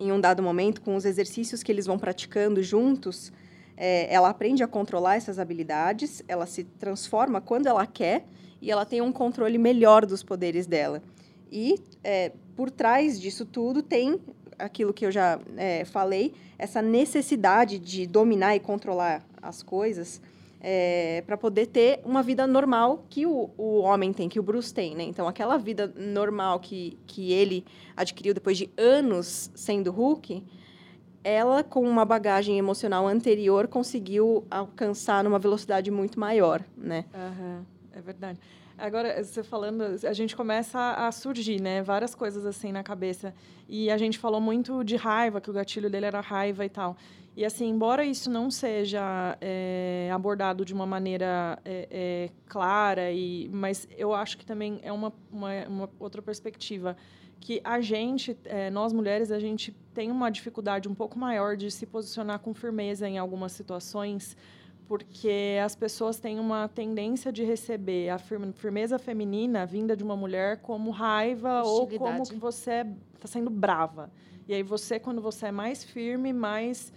em 0.00 0.10
um 0.10 0.18
dado 0.18 0.42
momento, 0.42 0.80
com 0.80 0.96
os 0.96 1.04
exercícios 1.04 1.62
que 1.62 1.70
eles 1.70 1.84
vão 1.84 1.98
praticando 1.98 2.62
juntos, 2.62 3.30
é, 3.80 4.12
ela 4.12 4.28
aprende 4.28 4.62
a 4.64 4.66
controlar 4.66 5.14
essas 5.14 5.38
habilidades, 5.38 6.20
ela 6.26 6.46
se 6.46 6.64
transforma 6.64 7.40
quando 7.40 7.68
ela 7.68 7.86
quer 7.86 8.26
e 8.60 8.72
ela 8.72 8.84
tem 8.84 9.00
um 9.00 9.12
controle 9.12 9.56
melhor 9.56 10.04
dos 10.04 10.24
poderes 10.24 10.66
dela. 10.66 11.00
E 11.50 11.80
é, 12.02 12.32
por 12.56 12.70
trás 12.72 13.20
disso 13.20 13.46
tudo 13.46 13.80
tem 13.80 14.20
aquilo 14.58 14.92
que 14.92 15.06
eu 15.06 15.12
já 15.12 15.38
é, 15.56 15.84
falei, 15.84 16.34
essa 16.58 16.82
necessidade 16.82 17.78
de 17.78 18.04
dominar 18.04 18.56
e 18.56 18.60
controlar 18.60 19.24
as 19.40 19.62
coisas 19.62 20.20
é, 20.60 21.22
para 21.24 21.36
poder 21.36 21.66
ter 21.66 22.00
uma 22.04 22.20
vida 22.20 22.44
normal 22.44 23.04
que 23.08 23.24
o, 23.24 23.50
o 23.56 23.78
homem 23.78 24.12
tem, 24.12 24.28
que 24.28 24.40
o 24.40 24.42
Bruce 24.42 24.74
tem, 24.74 24.96
né? 24.96 25.04
Então, 25.04 25.28
aquela 25.28 25.56
vida 25.56 25.92
normal 25.96 26.58
que, 26.58 26.98
que 27.06 27.32
ele 27.32 27.64
adquiriu 27.96 28.34
depois 28.34 28.58
de 28.58 28.68
anos 28.76 29.52
sendo 29.54 29.92
Hulk, 29.92 30.42
ela, 31.22 31.62
com 31.62 31.82
uma 31.82 32.04
bagagem 32.04 32.58
emocional 32.58 33.06
anterior, 33.06 33.68
conseguiu 33.68 34.46
alcançar 34.50 35.22
numa 35.24 35.38
velocidade 35.38 35.90
muito 35.90 36.18
maior, 36.18 36.62
né? 36.76 37.04
Uhum, 37.14 37.64
é 37.92 38.00
verdade. 38.00 38.40
Agora, 38.78 39.22
você 39.24 39.42
falando, 39.42 39.82
a 40.06 40.12
gente 40.12 40.36
começa 40.36 40.78
a 40.78 41.10
surgir, 41.10 41.60
né? 41.60 41.82
Várias 41.82 42.14
coisas 42.14 42.46
assim 42.46 42.70
na 42.70 42.84
cabeça. 42.84 43.34
E 43.68 43.90
a 43.90 43.98
gente 43.98 44.18
falou 44.18 44.40
muito 44.40 44.84
de 44.84 44.94
raiva, 44.94 45.40
que 45.40 45.50
o 45.50 45.52
gatilho 45.52 45.90
dele 45.90 46.06
era 46.06 46.20
raiva 46.20 46.64
e 46.64 46.68
tal. 46.68 46.96
E 47.36 47.44
assim, 47.44 47.68
embora 47.68 48.04
isso 48.04 48.30
não 48.30 48.50
seja 48.50 49.36
é, 49.40 50.10
abordado 50.12 50.64
de 50.64 50.72
uma 50.72 50.86
maneira 50.86 51.58
é, 51.64 51.88
é, 51.90 52.30
clara, 52.46 53.12
e, 53.12 53.48
mas 53.52 53.86
eu 53.96 54.14
acho 54.14 54.38
que 54.38 54.46
também 54.46 54.80
é 54.82 54.92
uma, 54.92 55.12
uma, 55.30 55.50
uma 55.68 55.90
outra 56.00 56.20
perspectiva 56.22 56.96
que 57.40 57.60
a 57.64 57.80
gente, 57.80 58.36
nós 58.72 58.92
mulheres, 58.92 59.30
a 59.30 59.38
gente 59.38 59.74
tem 59.94 60.10
uma 60.10 60.30
dificuldade 60.30 60.88
um 60.88 60.94
pouco 60.94 61.18
maior 61.18 61.56
de 61.56 61.70
se 61.70 61.86
posicionar 61.86 62.38
com 62.40 62.52
firmeza 62.54 63.08
em 63.08 63.18
algumas 63.18 63.52
situações, 63.52 64.36
porque 64.86 65.58
as 65.62 65.76
pessoas 65.76 66.18
têm 66.18 66.38
uma 66.38 66.68
tendência 66.68 67.30
de 67.30 67.44
receber 67.44 68.08
a 68.08 68.18
firmeza 68.18 68.98
feminina 68.98 69.66
vinda 69.66 69.96
de 69.96 70.02
uma 70.02 70.16
mulher 70.16 70.58
como 70.62 70.90
raiva 70.90 71.62
ou 71.62 71.86
como 71.86 72.26
que 72.26 72.36
você 72.36 72.86
está 73.14 73.28
sendo 73.28 73.50
brava. 73.50 74.10
E 74.46 74.54
aí 74.54 74.62
você, 74.62 74.98
quando 74.98 75.20
você 75.20 75.46
é 75.46 75.52
mais 75.52 75.84
firme, 75.84 76.32
mais 76.32 76.92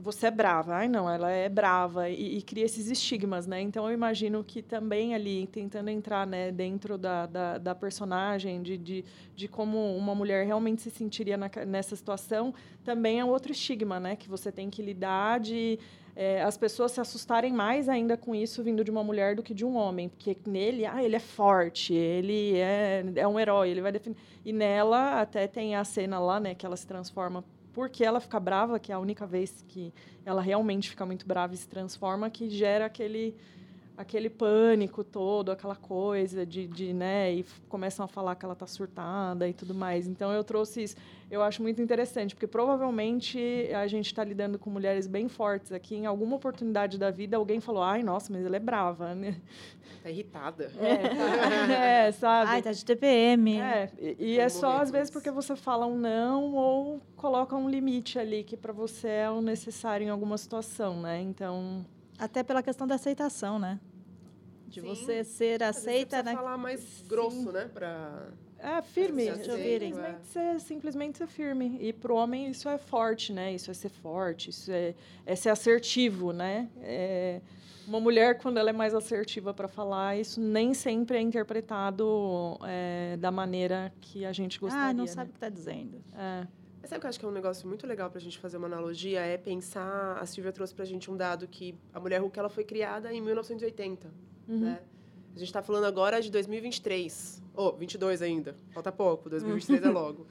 você 0.00 0.28
é 0.28 0.30
brava. 0.30 0.74
Ai, 0.74 0.88
não, 0.88 1.10
ela 1.10 1.30
é 1.30 1.48
brava. 1.48 2.08
E, 2.08 2.38
e, 2.38 2.42
cria 2.42 2.64
esses 2.64 2.88
estigmas, 2.88 3.46
né? 3.46 3.60
Então, 3.60 3.86
eu 3.88 3.92
imagino 3.92 4.44
que 4.44 4.62
também 4.62 5.14
ali, 5.14 5.46
tentando 5.48 5.90
entrar 5.90 6.26
né, 6.26 6.52
dentro 6.52 6.96
da, 6.96 7.26
da, 7.26 7.58
da 7.58 7.74
personagem, 7.74 8.62
de, 8.62 8.78
de, 8.78 9.04
de 9.34 9.48
como 9.48 9.96
uma 9.96 10.14
mulher 10.14 10.46
realmente 10.46 10.82
se 10.82 10.90
sentiria 10.90 11.36
na, 11.36 11.50
nessa 11.66 11.96
situação, 11.96 12.54
também 12.84 13.18
é 13.18 13.24
outro 13.24 13.50
estigma, 13.52 13.98
né? 13.98 14.16
Que 14.16 14.28
você 14.28 14.52
tem 14.52 14.70
que 14.70 14.82
lidar 14.82 15.40
de... 15.40 15.78
É, 16.20 16.42
as 16.42 16.56
pessoas 16.56 16.90
se 16.90 17.00
assustarem 17.00 17.52
mais 17.52 17.88
ainda 17.88 18.16
com 18.16 18.34
isso 18.34 18.60
vindo 18.60 18.82
de 18.82 18.90
uma 18.90 19.04
mulher 19.04 19.36
do 19.36 19.42
que 19.42 19.54
de 19.54 19.64
um 19.64 19.76
homem, 19.76 20.08
porque 20.08 20.36
nele, 20.44 20.84
ah, 20.84 21.00
ele 21.00 21.14
é 21.14 21.20
forte, 21.20 21.94
ele 21.94 22.56
é, 22.56 23.04
é 23.14 23.28
um 23.28 23.38
herói, 23.38 23.70
ele 23.70 23.80
vai 23.80 23.92
definir. 23.92 24.16
E 24.44 24.52
nela 24.52 25.20
até 25.20 25.46
tem 25.46 25.76
a 25.76 25.84
cena 25.84 26.18
lá, 26.18 26.40
né, 26.40 26.56
que 26.56 26.66
ela 26.66 26.76
se 26.76 26.84
transforma 26.84 27.44
porque 27.78 28.04
ela 28.04 28.18
fica 28.18 28.40
brava, 28.40 28.80
que 28.80 28.90
é 28.90 28.94
a 28.96 28.98
única 28.98 29.24
vez 29.24 29.64
que 29.68 29.94
ela 30.26 30.42
realmente 30.42 30.90
fica 30.90 31.06
muito 31.06 31.24
brava 31.24 31.54
e 31.54 31.56
se 31.56 31.68
transforma, 31.68 32.28
que 32.28 32.50
gera 32.50 32.86
aquele 32.86 33.36
aquele 33.98 34.30
pânico 34.30 35.02
todo, 35.02 35.50
aquela 35.50 35.74
coisa 35.74 36.46
de, 36.46 36.68
de 36.68 36.92
né, 36.92 37.34
e 37.34 37.44
começam 37.68 38.04
a 38.04 38.08
falar 38.08 38.36
que 38.36 38.44
ela 38.44 38.52
está 38.52 38.66
surtada 38.66 39.48
e 39.48 39.52
tudo 39.52 39.74
mais. 39.74 40.06
Então 40.06 40.32
eu 40.32 40.44
trouxe 40.44 40.84
isso. 40.84 40.96
Eu 41.28 41.42
acho 41.42 41.60
muito 41.60 41.82
interessante, 41.82 42.32
porque 42.32 42.46
provavelmente 42.46 43.38
a 43.74 43.88
gente 43.88 44.06
está 44.06 44.22
lidando 44.22 44.56
com 44.56 44.70
mulheres 44.70 45.08
bem 45.08 45.28
fortes 45.28 45.72
aqui. 45.72 45.96
Em 45.96 46.06
alguma 46.06 46.36
oportunidade 46.36 46.96
da 46.96 47.10
vida, 47.10 47.36
alguém 47.36 47.60
falou: 47.60 47.82
ai, 47.82 48.04
nossa, 48.04 48.32
mas 48.32 48.46
ela 48.46 48.54
é 48.56 48.60
brava, 48.60 49.16
né? 49.16 49.36
Tá 50.00 50.08
irritada. 50.08 50.70
É, 50.78 52.06
é 52.06 52.12
sabe? 52.12 52.50
Ai, 52.52 52.62
tá 52.62 52.70
de 52.70 52.84
TPM. 52.84 53.58
É, 53.60 53.90
e, 53.98 54.16
e 54.18 54.38
é 54.38 54.48
só 54.48 54.80
às 54.80 54.92
vezes 54.92 55.10
porque 55.10 55.30
você 55.30 55.56
fala 55.56 55.86
um 55.86 55.98
não 55.98 56.54
ou 56.54 57.00
coloca 57.16 57.56
um 57.56 57.68
limite 57.68 58.16
ali 58.16 58.44
que 58.44 58.56
para 58.56 58.72
você 58.72 59.08
é 59.08 59.30
o 59.30 59.42
necessário 59.42 60.06
em 60.06 60.10
alguma 60.10 60.38
situação, 60.38 61.00
né? 61.00 61.20
Então. 61.20 61.84
Até 62.16 62.42
pela 62.42 62.62
questão 62.62 62.86
da 62.86 62.94
aceitação, 62.94 63.58
né? 63.58 63.78
De 64.68 64.80
Sim. 64.80 64.86
você 64.86 65.24
ser 65.24 65.62
aceita. 65.62 66.22
Você 66.22 66.34
falar 66.34 66.58
mais 66.58 67.02
grosso, 67.08 67.44
Sim. 67.44 67.52
né? 67.52 67.70
Pra... 67.72 68.28
É, 68.58 68.82
firme. 68.82 69.24
Simplesmente, 69.32 69.98
é. 69.98 70.18
ser, 70.24 70.60
simplesmente 70.60 71.18
ser 71.18 71.26
firme. 71.26 71.78
E 71.80 71.92
para 71.92 72.12
o 72.12 72.16
homem 72.16 72.50
isso 72.50 72.68
é 72.68 72.76
forte, 72.76 73.32
né? 73.32 73.54
Isso 73.54 73.70
é 73.70 73.74
ser 73.74 73.88
forte, 73.88 74.50
isso 74.50 74.70
é, 74.70 74.94
é 75.24 75.36
ser 75.36 75.50
assertivo, 75.50 76.32
né? 76.32 76.68
É, 76.80 77.40
uma 77.86 78.00
mulher, 78.00 78.38
quando 78.38 78.58
ela 78.58 78.68
é 78.68 78.72
mais 78.72 78.94
assertiva 78.94 79.54
para 79.54 79.68
falar, 79.68 80.18
isso 80.18 80.40
nem 80.40 80.74
sempre 80.74 81.16
é 81.16 81.20
interpretado 81.20 82.58
é, 82.66 83.16
da 83.16 83.30
maneira 83.30 83.92
que 84.00 84.26
a 84.26 84.32
gente 84.32 84.60
gostaria. 84.60 84.88
Ah, 84.88 84.92
não 84.92 85.04
né? 85.04 85.10
sabe 85.10 85.30
o 85.30 85.32
que 85.32 85.38
está 85.38 85.48
dizendo. 85.48 86.02
É. 86.14 86.46
Mas 86.82 86.90
sabe 86.90 86.98
o 86.98 87.00
que 87.00 87.06
eu 87.06 87.08
acho 87.08 87.18
que 87.18 87.24
é 87.24 87.28
um 87.28 87.32
negócio 87.32 87.66
muito 87.66 87.86
legal 87.86 88.10
para 88.10 88.18
a 88.18 88.20
gente 88.20 88.38
fazer 88.38 88.58
uma 88.58 88.66
analogia? 88.66 89.20
É 89.20 89.38
pensar... 89.38 90.18
A 90.18 90.26
Silvia 90.26 90.52
trouxe 90.52 90.74
para 90.74 90.84
a 90.84 90.86
gente 90.86 91.10
um 91.10 91.16
dado 91.16 91.48
que 91.48 91.74
a 91.94 91.98
mulher 91.98 92.20
Hulk 92.20 92.38
ela 92.38 92.48
foi 92.48 92.64
criada 92.64 93.12
em 93.12 93.22
1980, 93.22 94.10
uhum. 94.48 94.60
né? 94.60 94.80
A 95.34 95.38
gente 95.38 95.48
está 95.48 95.62
falando 95.62 95.84
agora 95.84 96.20
de 96.20 96.30
2023. 96.30 97.42
Ou, 97.54 97.68
oh, 97.68 97.72
22 97.76 98.22
ainda. 98.22 98.56
Falta 98.70 98.90
pouco, 98.90 99.30
2023 99.30 99.84
é 99.84 99.88
logo. 99.90 100.26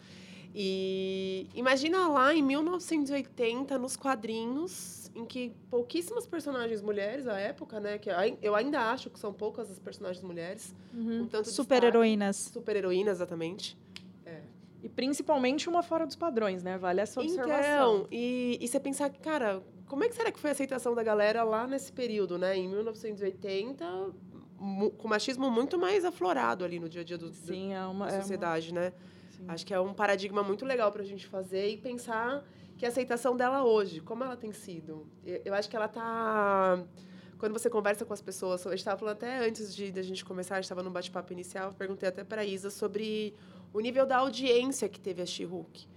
E 0.54 1.48
imagina 1.54 2.08
lá 2.08 2.34
em 2.34 2.42
1980, 2.42 3.78
nos 3.78 3.96
quadrinhos, 3.96 5.12
em 5.16 5.26
que 5.26 5.54
pouquíssimas 5.70 6.26
personagens 6.26 6.82
mulheres, 6.82 7.28
à 7.28 7.40
época, 7.40 7.80
né? 7.80 7.98
Que 7.98 8.10
eu 8.42 8.56
ainda 8.56 8.92
acho 8.92 9.10
que 9.10 9.20
são 9.20 9.32
poucas 9.32 9.70
as 9.70 9.80
personagens 9.80 10.24
mulheres. 10.24 10.76
Uhum. 10.94 11.30
Um 11.32 11.44
Super-heroínas. 11.44 12.36
Super-heroínas, 12.52 13.18
exatamente. 13.18 13.78
É. 14.26 14.42
E 14.84 14.90
principalmente 14.90 15.70
uma 15.70 15.84
fora 15.84 16.06
dos 16.06 16.16
padrões, 16.16 16.64
né? 16.64 16.78
Vale 16.78 17.02
essa 17.02 17.22
observação. 17.22 17.98
Então, 17.98 18.08
e, 18.12 18.58
e 18.60 18.68
você 18.68 18.80
pensar, 18.80 19.10
cara, 19.10 19.62
como 19.88 20.04
é 20.04 20.10
que 20.10 20.16
será 20.16 20.32
que 20.32 20.40
foi 20.40 20.50
a 20.50 20.54
aceitação 20.54 20.94
da 20.94 21.04
galera 21.04 21.44
lá 21.44 21.66
nesse 21.66 21.92
período, 21.92 22.38
né? 22.38 22.58
Em 22.58 22.68
1980, 22.68 23.86
com 24.98 25.08
machismo 25.08 25.50
muito 25.50 25.78
mais 25.78 26.04
aflorado 26.04 26.66
ali 26.66 26.80
no 26.80 26.90
dia 26.90 27.02
a 27.02 27.04
dia 27.04 27.18
do, 27.18 27.32
Sim, 27.32 27.74
é 27.74 27.86
uma, 27.86 28.08
da 28.08 28.22
sociedade, 28.22 28.70
é 28.70 28.72
uma... 28.72 28.82
né? 28.82 28.94
Sim. 29.30 29.46
Acho 29.48 29.66
que 29.66 29.74
é 29.74 29.80
um 29.80 29.94
paradigma 29.94 30.44
muito 30.44 30.66
legal 30.66 30.92
para 30.92 31.02
a 31.02 31.06
gente 31.06 31.28
fazer 31.28 31.70
e 31.70 31.78
pensar 31.78 32.44
que 32.78 32.86
a 32.86 32.90
aceitação 32.90 33.36
dela 33.36 33.64
hoje, 33.64 34.02
como 34.02 34.24
ela 34.24 34.36
tem 34.36 34.52
sido. 34.52 35.08
Eu, 35.26 35.42
eu 35.46 35.54
acho 35.54 35.70
que 35.70 35.76
ela 35.76 35.86
está 35.86 36.84
quando 37.38 37.54
você 37.54 37.70
conversa 37.70 38.04
com 38.04 38.14
as 38.14 38.22
pessoas, 38.22 38.66
a 38.66 38.72
gente 38.72 38.80
estava 38.80 38.98
falando 38.98 39.16
até 39.16 39.48
antes 39.48 39.74
de, 39.76 39.94
a 39.98 40.02
gente 40.02 40.26
começar, 40.26 40.56
a 40.56 40.58
gente 40.58 40.66
estava 40.66 40.82
no 40.82 40.90
bate-papo 40.90 41.32
inicial, 41.32 41.72
perguntei 41.72 42.10
até 42.10 42.24
para 42.24 42.44
Isa 42.44 42.70
sobre 42.70 43.36
o 43.72 43.80
nível 43.80 44.06
da 44.06 44.18
audiência 44.18 44.90
que 44.90 45.00
teve 45.00 45.22
a 45.22 45.26
She-Hulk. 45.26 45.88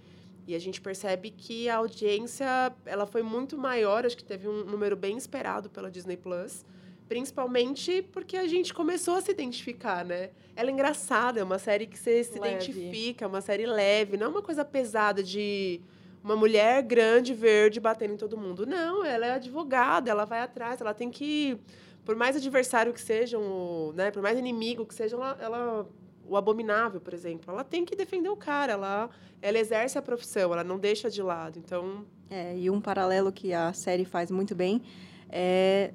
E 0.47 0.55
a 0.55 0.59
gente 0.59 0.81
percebe 0.81 1.31
que 1.31 1.69
a 1.69 1.77
audiência 1.77 2.73
ela 2.85 3.05
foi 3.05 3.21
muito 3.21 3.57
maior, 3.57 4.05
acho 4.05 4.17
que 4.17 4.23
teve 4.23 4.47
um 4.47 4.63
número 4.63 4.95
bem 4.95 5.17
esperado 5.17 5.69
pela 5.69 5.89
Disney 5.89 6.17
Plus, 6.17 6.65
principalmente 7.07 8.01
porque 8.11 8.37
a 8.37 8.47
gente 8.47 8.73
começou 8.73 9.15
a 9.15 9.21
se 9.21 9.31
identificar, 9.31 10.03
né? 10.03 10.31
Ela 10.55 10.69
é 10.69 10.73
engraçada, 10.73 11.39
é 11.39 11.43
uma 11.43 11.59
série 11.59 11.85
que 11.85 11.97
você 11.97 12.23
se 12.23 12.39
leve. 12.39 12.55
identifica, 12.55 13.25
é 13.25 13.27
uma 13.27 13.41
série 13.41 13.65
leve, 13.65 14.17
não 14.17 14.27
é 14.27 14.29
uma 14.29 14.41
coisa 14.41 14.65
pesada 14.65 15.21
de 15.21 15.81
uma 16.23 16.35
mulher 16.35 16.81
grande, 16.83 17.33
verde, 17.33 17.79
batendo 17.79 18.13
em 18.13 18.17
todo 18.17 18.37
mundo. 18.37 18.65
Não, 18.65 19.03
ela 19.03 19.25
é 19.25 19.31
advogada, 19.33 20.09
ela 20.09 20.25
vai 20.25 20.39
atrás, 20.39 20.79
ela 20.81 20.93
tem 20.93 21.09
que. 21.09 21.57
Por 22.05 22.15
mais 22.15 22.35
adversário 22.35 22.93
que 22.93 23.01
sejam, 23.01 23.93
né, 23.93 24.09
por 24.09 24.23
mais 24.23 24.37
inimigo 24.37 24.85
que 24.85 24.93
seja, 24.93 25.15
ela, 25.15 25.37
ela 25.39 25.89
o 26.31 26.37
abominável, 26.37 27.01
por 27.01 27.13
exemplo, 27.13 27.51
ela 27.53 27.61
tem 27.61 27.83
que 27.83 27.93
defender 27.93 28.29
o 28.29 28.37
cara, 28.37 28.71
ela, 28.71 29.09
ela 29.41 29.59
exerce 29.59 29.97
a 29.97 30.01
profissão, 30.01 30.53
ela 30.53 30.63
não 30.63 30.79
deixa 30.79 31.09
de 31.09 31.21
lado. 31.21 31.59
Então. 31.59 32.05
É, 32.29 32.57
e 32.57 32.69
um 32.69 32.79
paralelo 32.79 33.33
que 33.33 33.53
a 33.53 33.73
série 33.73 34.05
faz 34.05 34.31
muito 34.31 34.55
bem 34.55 34.81
é 35.29 35.93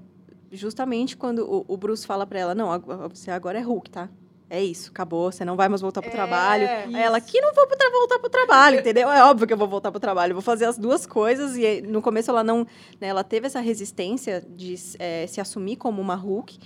justamente 0.52 1.16
quando 1.16 1.38
o, 1.50 1.64
o 1.66 1.76
Bruce 1.78 2.06
fala 2.06 2.26
para 2.26 2.38
ela: 2.38 2.54
não, 2.54 2.68
você 3.08 3.30
agora 3.30 3.58
é 3.58 3.62
Hulk, 3.62 3.88
tá? 3.88 4.10
é 4.48 4.62
isso, 4.62 4.90
acabou, 4.90 5.32
você 5.32 5.44
não 5.44 5.56
vai 5.56 5.68
mais 5.68 5.80
voltar 5.80 6.00
pro 6.00 6.10
é, 6.10 6.12
trabalho. 6.12 6.64
Isso. 6.64 6.96
Aí 6.96 7.02
ela, 7.02 7.20
que 7.20 7.40
não 7.40 7.52
vou 7.52 7.66
pra, 7.66 7.90
voltar 7.90 8.18
pro 8.18 8.30
trabalho, 8.30 8.78
entendeu? 8.78 9.10
É 9.10 9.24
óbvio 9.24 9.46
que 9.46 9.52
eu 9.52 9.56
vou 9.56 9.66
voltar 9.66 9.90
pro 9.90 10.00
trabalho, 10.00 10.34
vou 10.34 10.42
fazer 10.42 10.66
as 10.66 10.78
duas 10.78 11.04
coisas. 11.04 11.56
E 11.56 11.82
no 11.82 12.00
começo 12.00 12.30
ela 12.30 12.44
não, 12.44 12.66
né, 13.00 13.08
ela 13.08 13.24
teve 13.24 13.46
essa 13.46 13.60
resistência 13.60 14.44
de 14.48 14.76
é, 14.98 15.26
se 15.26 15.40
assumir 15.40 15.76
como 15.76 16.00
uma 16.00 16.14
Hulk. 16.14 16.58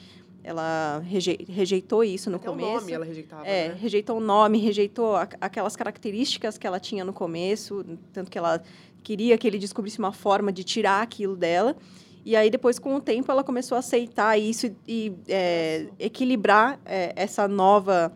Ela 0.42 1.03
rejeitou 1.48 2.03
isso 2.03 2.31
no 2.31 2.37
Até 2.37 2.46
começo. 2.48 2.68
o 2.70 2.74
nome 2.81 2.92
ela 2.92 3.05
rejeitava, 3.05 3.46
É, 3.46 3.68
né? 3.68 3.76
rejeitou 3.79 4.16
o 4.16 4.20
nome, 4.20 4.59
rejeitou 4.59 5.14
aquelas 5.16 5.76
características 5.76 6.57
que 6.57 6.66
ela 6.66 6.81
tinha 6.81 7.05
no 7.05 7.12
começo, 7.12 7.85
tanto 8.12 8.31
que 8.31 8.38
ela 8.38 8.62
queria 9.03 9.37
que 9.37 9.46
ele 9.46 9.59
descobrisse 9.59 9.98
uma 9.98 10.12
forma 10.12 10.50
de 10.53 10.64
tirar 10.64 11.03
aquilo 11.03 11.37
dela. 11.37 11.76
E 12.24 12.37
aí, 12.37 12.50
depois, 12.50 12.79
com 12.79 12.94
o 12.94 13.00
tempo, 13.00 13.31
ela 13.33 13.42
começou 13.44 13.76
a 13.76 13.79
aceitar 13.79 14.38
isso 14.38 14.66
e, 14.66 14.74
e 14.87 15.12
é, 15.29 15.87
equilibrar 15.98 16.79
é, 16.85 17.12
essa 17.16 17.46
nova 17.48 18.12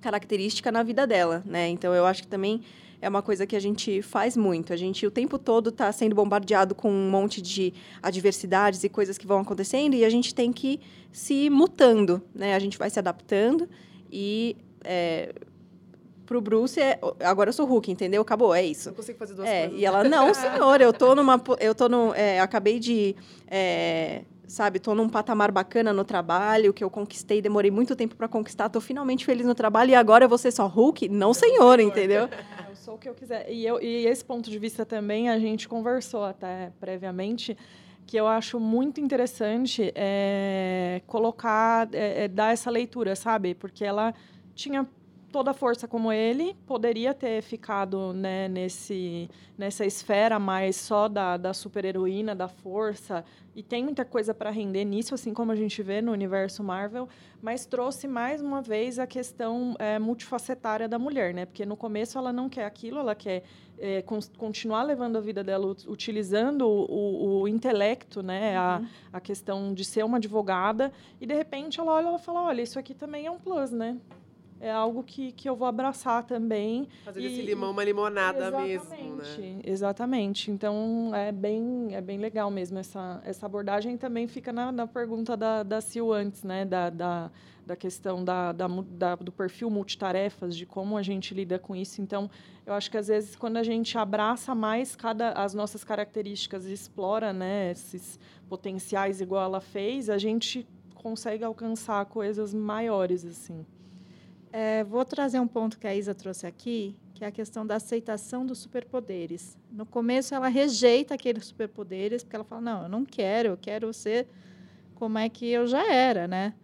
característica 0.00 0.70
na 0.72 0.82
vida 0.82 1.06
dela, 1.06 1.42
né? 1.44 1.68
Então, 1.68 1.92
eu 1.94 2.06
acho 2.06 2.22
que 2.22 2.28
também 2.28 2.62
é 3.00 3.08
uma 3.08 3.22
coisa 3.22 3.46
que 3.46 3.56
a 3.56 3.60
gente 3.60 4.02
faz 4.02 4.36
muito. 4.36 4.72
A 4.72 4.76
gente, 4.76 5.06
o 5.06 5.10
tempo 5.10 5.38
todo, 5.38 5.70
está 5.70 5.90
sendo 5.92 6.14
bombardeado 6.14 6.74
com 6.74 6.90
um 6.90 7.10
monte 7.10 7.40
de 7.40 7.72
adversidades 8.02 8.84
e 8.84 8.88
coisas 8.88 9.16
que 9.16 9.26
vão 9.26 9.40
acontecendo 9.40 9.94
e 9.94 10.04
a 10.04 10.10
gente 10.10 10.34
tem 10.34 10.52
que 10.52 10.80
se 11.10 11.48
mutando, 11.50 12.22
né? 12.34 12.54
A 12.54 12.58
gente 12.58 12.78
vai 12.78 12.90
se 12.90 12.98
adaptando 12.98 13.68
e... 14.10 14.56
É, 14.82 15.34
pro 16.30 16.40
Bruce 16.40 16.80
é, 16.80 17.00
agora 17.24 17.48
eu 17.48 17.52
sou 17.52 17.66
Hulk, 17.66 17.90
entendeu? 17.90 18.22
Acabou, 18.22 18.54
é 18.54 18.64
isso. 18.64 18.90
Não 18.90 18.94
consigo 18.94 19.18
fazer 19.18 19.34
duas 19.34 19.48
é, 19.48 19.62
coisas. 19.62 19.80
E 19.80 19.84
ela, 19.84 20.04
não, 20.04 20.32
senhor, 20.32 20.80
eu 20.80 20.92
tô 20.92 21.12
numa. 21.16 21.42
Eu 21.58 21.74
tô 21.74 21.88
no. 21.88 22.14
É, 22.14 22.38
acabei 22.38 22.78
de. 22.78 23.16
É, 23.48 24.22
sabe, 24.46 24.78
tô 24.78 24.94
num 24.94 25.08
patamar 25.08 25.50
bacana 25.50 25.92
no 25.92 26.04
trabalho, 26.04 26.72
que 26.72 26.82
eu 26.82 26.90
conquistei, 26.90 27.42
demorei 27.42 27.70
muito 27.70 27.96
tempo 27.96 28.16
para 28.16 28.28
conquistar, 28.28 28.68
tô 28.68 28.80
finalmente 28.80 29.24
feliz 29.24 29.46
no 29.46 29.54
trabalho 29.54 29.90
e 29.90 29.94
agora 29.94 30.28
você 30.28 30.50
só 30.50 30.66
Hulk? 30.66 31.08
Não, 31.08 31.32
senhor, 31.32 31.80
entendeu? 31.80 32.28
Sou 32.90 32.96
o 32.96 32.98
que 32.98 33.08
eu 33.08 33.14
quiser. 33.14 33.48
E, 33.48 33.64
eu, 33.64 33.80
e 33.80 34.04
esse 34.04 34.24
ponto 34.24 34.50
de 34.50 34.58
vista 34.58 34.84
também 34.84 35.30
a 35.30 35.38
gente 35.38 35.68
conversou 35.68 36.24
até 36.24 36.72
previamente 36.80 37.56
que 38.04 38.16
eu 38.16 38.26
acho 38.26 38.58
muito 38.58 39.00
interessante 39.00 39.92
é, 39.94 41.00
colocar, 41.06 41.88
é, 41.94 42.24
é, 42.24 42.28
dar 42.28 42.52
essa 42.52 42.68
leitura, 42.68 43.14
sabe? 43.14 43.54
Porque 43.54 43.84
ela 43.84 44.12
tinha 44.56 44.84
toda 45.30 45.52
a 45.52 45.54
força 45.54 45.86
como 45.86 46.12
ele, 46.12 46.56
poderia 46.66 47.14
ter 47.14 47.42
ficado 47.42 48.12
né, 48.12 48.48
nesse, 48.48 49.30
nessa 49.56 49.84
esfera 49.86 50.38
mais 50.38 50.76
só 50.76 51.08
da, 51.08 51.36
da 51.36 51.54
super-heroína, 51.54 52.34
da 52.34 52.48
força, 52.48 53.24
e 53.54 53.62
tem 53.62 53.84
muita 53.84 54.04
coisa 54.04 54.32
para 54.32 54.50
render 54.50 54.84
nisso, 54.84 55.14
assim 55.14 55.34
como 55.34 55.52
a 55.52 55.56
gente 55.56 55.82
vê 55.82 56.00
no 56.00 56.12
universo 56.12 56.62
Marvel, 56.62 57.08
mas 57.42 57.66
trouxe 57.66 58.06
mais 58.06 58.40
uma 58.40 58.62
vez 58.62 58.98
a 58.98 59.06
questão 59.06 59.74
é, 59.78 59.98
multifacetária 59.98 60.88
da 60.88 60.98
mulher, 60.98 61.34
né? 61.34 61.46
Porque 61.46 61.66
no 61.66 61.76
começo 61.76 62.16
ela 62.16 62.32
não 62.32 62.48
quer 62.48 62.64
aquilo, 62.64 63.00
ela 63.00 63.14
quer 63.14 63.42
é, 63.78 64.02
con 64.02 64.20
continuar 64.38 64.82
levando 64.84 65.16
a 65.16 65.20
vida 65.20 65.42
dela 65.42 65.66
utilizando 65.88 66.62
o, 66.62 66.84
o, 66.84 67.40
o 67.42 67.48
intelecto, 67.48 68.22
né? 68.22 68.52
Uhum. 68.52 68.58
A, 68.58 68.82
a 69.14 69.20
questão 69.20 69.74
de 69.74 69.84
ser 69.84 70.04
uma 70.04 70.18
advogada, 70.18 70.92
e 71.20 71.26
de 71.26 71.34
repente 71.34 71.80
ela 71.80 71.92
olha 71.92 72.14
e 72.14 72.18
fala: 72.18 72.42
olha, 72.42 72.62
isso 72.62 72.78
aqui 72.78 72.94
também 72.94 73.26
é 73.26 73.30
um 73.30 73.38
plus, 73.38 73.72
né? 73.72 73.96
É 74.60 74.70
algo 74.70 75.02
que, 75.02 75.32
que 75.32 75.48
eu 75.48 75.56
vou 75.56 75.66
abraçar 75.66 76.22
também. 76.24 76.86
Fazer 77.04 77.20
desse 77.22 77.40
limão 77.40 77.70
uma 77.70 77.82
limonada 77.82 78.48
exatamente, 78.48 78.88
mesmo, 78.90 79.16
né? 79.16 79.60
Exatamente. 79.64 80.50
Então, 80.50 81.10
é 81.14 81.32
bem, 81.32 81.94
é 81.94 82.00
bem 82.00 82.18
legal 82.18 82.50
mesmo 82.50 82.78
essa, 82.78 83.22
essa 83.24 83.46
abordagem. 83.46 83.96
Também 83.96 84.28
fica 84.28 84.52
na, 84.52 84.70
na 84.70 84.86
pergunta 84.86 85.34
da, 85.34 85.62
da 85.62 85.80
Sil 85.80 86.12
antes, 86.12 86.44
né? 86.44 86.66
Da, 86.66 86.90
da, 86.90 87.30
da 87.64 87.74
questão 87.74 88.22
da, 88.22 88.52
da, 88.52 88.68
da, 88.68 89.14
do 89.16 89.32
perfil 89.32 89.70
multitarefas, 89.70 90.54
de 90.54 90.66
como 90.66 90.98
a 90.98 91.02
gente 91.02 91.32
lida 91.32 91.58
com 91.58 91.74
isso. 91.74 92.02
Então, 92.02 92.30
eu 92.66 92.74
acho 92.74 92.90
que, 92.90 92.98
às 92.98 93.08
vezes, 93.08 93.34
quando 93.34 93.56
a 93.56 93.62
gente 93.62 93.96
abraça 93.96 94.54
mais 94.54 94.94
cada 94.94 95.32
as 95.32 95.54
nossas 95.54 95.82
características 95.82 96.66
e 96.66 96.72
explora 96.74 97.32
né, 97.32 97.70
esses 97.70 98.20
potenciais 98.46 99.22
igual 99.22 99.44
ela 99.44 99.60
fez, 99.60 100.10
a 100.10 100.18
gente 100.18 100.68
consegue 100.94 101.42
alcançar 101.42 102.04
coisas 102.04 102.52
maiores, 102.52 103.24
assim. 103.24 103.64
É, 104.52 104.82
vou 104.84 105.04
trazer 105.04 105.38
um 105.38 105.46
ponto 105.46 105.78
que 105.78 105.86
a 105.86 105.94
Isa 105.94 106.14
trouxe 106.14 106.46
aqui, 106.46 106.96
que 107.14 107.24
é 107.24 107.28
a 107.28 107.30
questão 107.30 107.66
da 107.66 107.76
aceitação 107.76 108.44
dos 108.44 108.58
superpoderes. 108.58 109.56
No 109.70 109.86
começo, 109.86 110.34
ela 110.34 110.48
rejeita 110.48 111.14
aqueles 111.14 111.46
superpoderes, 111.46 112.24
porque 112.24 112.36
ela 112.36 112.44
fala: 112.44 112.60
não, 112.60 112.82
eu 112.84 112.88
não 112.88 113.04
quero, 113.04 113.50
eu 113.50 113.56
quero 113.56 113.92
ser 113.92 114.26
como 114.94 115.18
é 115.18 115.28
que 115.28 115.46
eu 115.46 115.66
já 115.66 115.90
era, 115.92 116.26
né? 116.26 116.54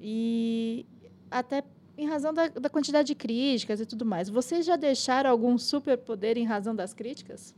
E 0.00 0.84
até 1.30 1.62
em 1.96 2.06
razão 2.06 2.34
da, 2.34 2.48
da 2.48 2.68
quantidade 2.68 3.08
de 3.08 3.14
críticas 3.14 3.80
e 3.80 3.86
tudo 3.86 4.04
mais. 4.04 4.28
Vocês 4.28 4.66
já 4.66 4.76
deixaram 4.76 5.30
algum 5.30 5.56
superpoder 5.56 6.36
em 6.36 6.44
razão 6.44 6.74
das 6.74 6.92
críticas? 6.92 7.54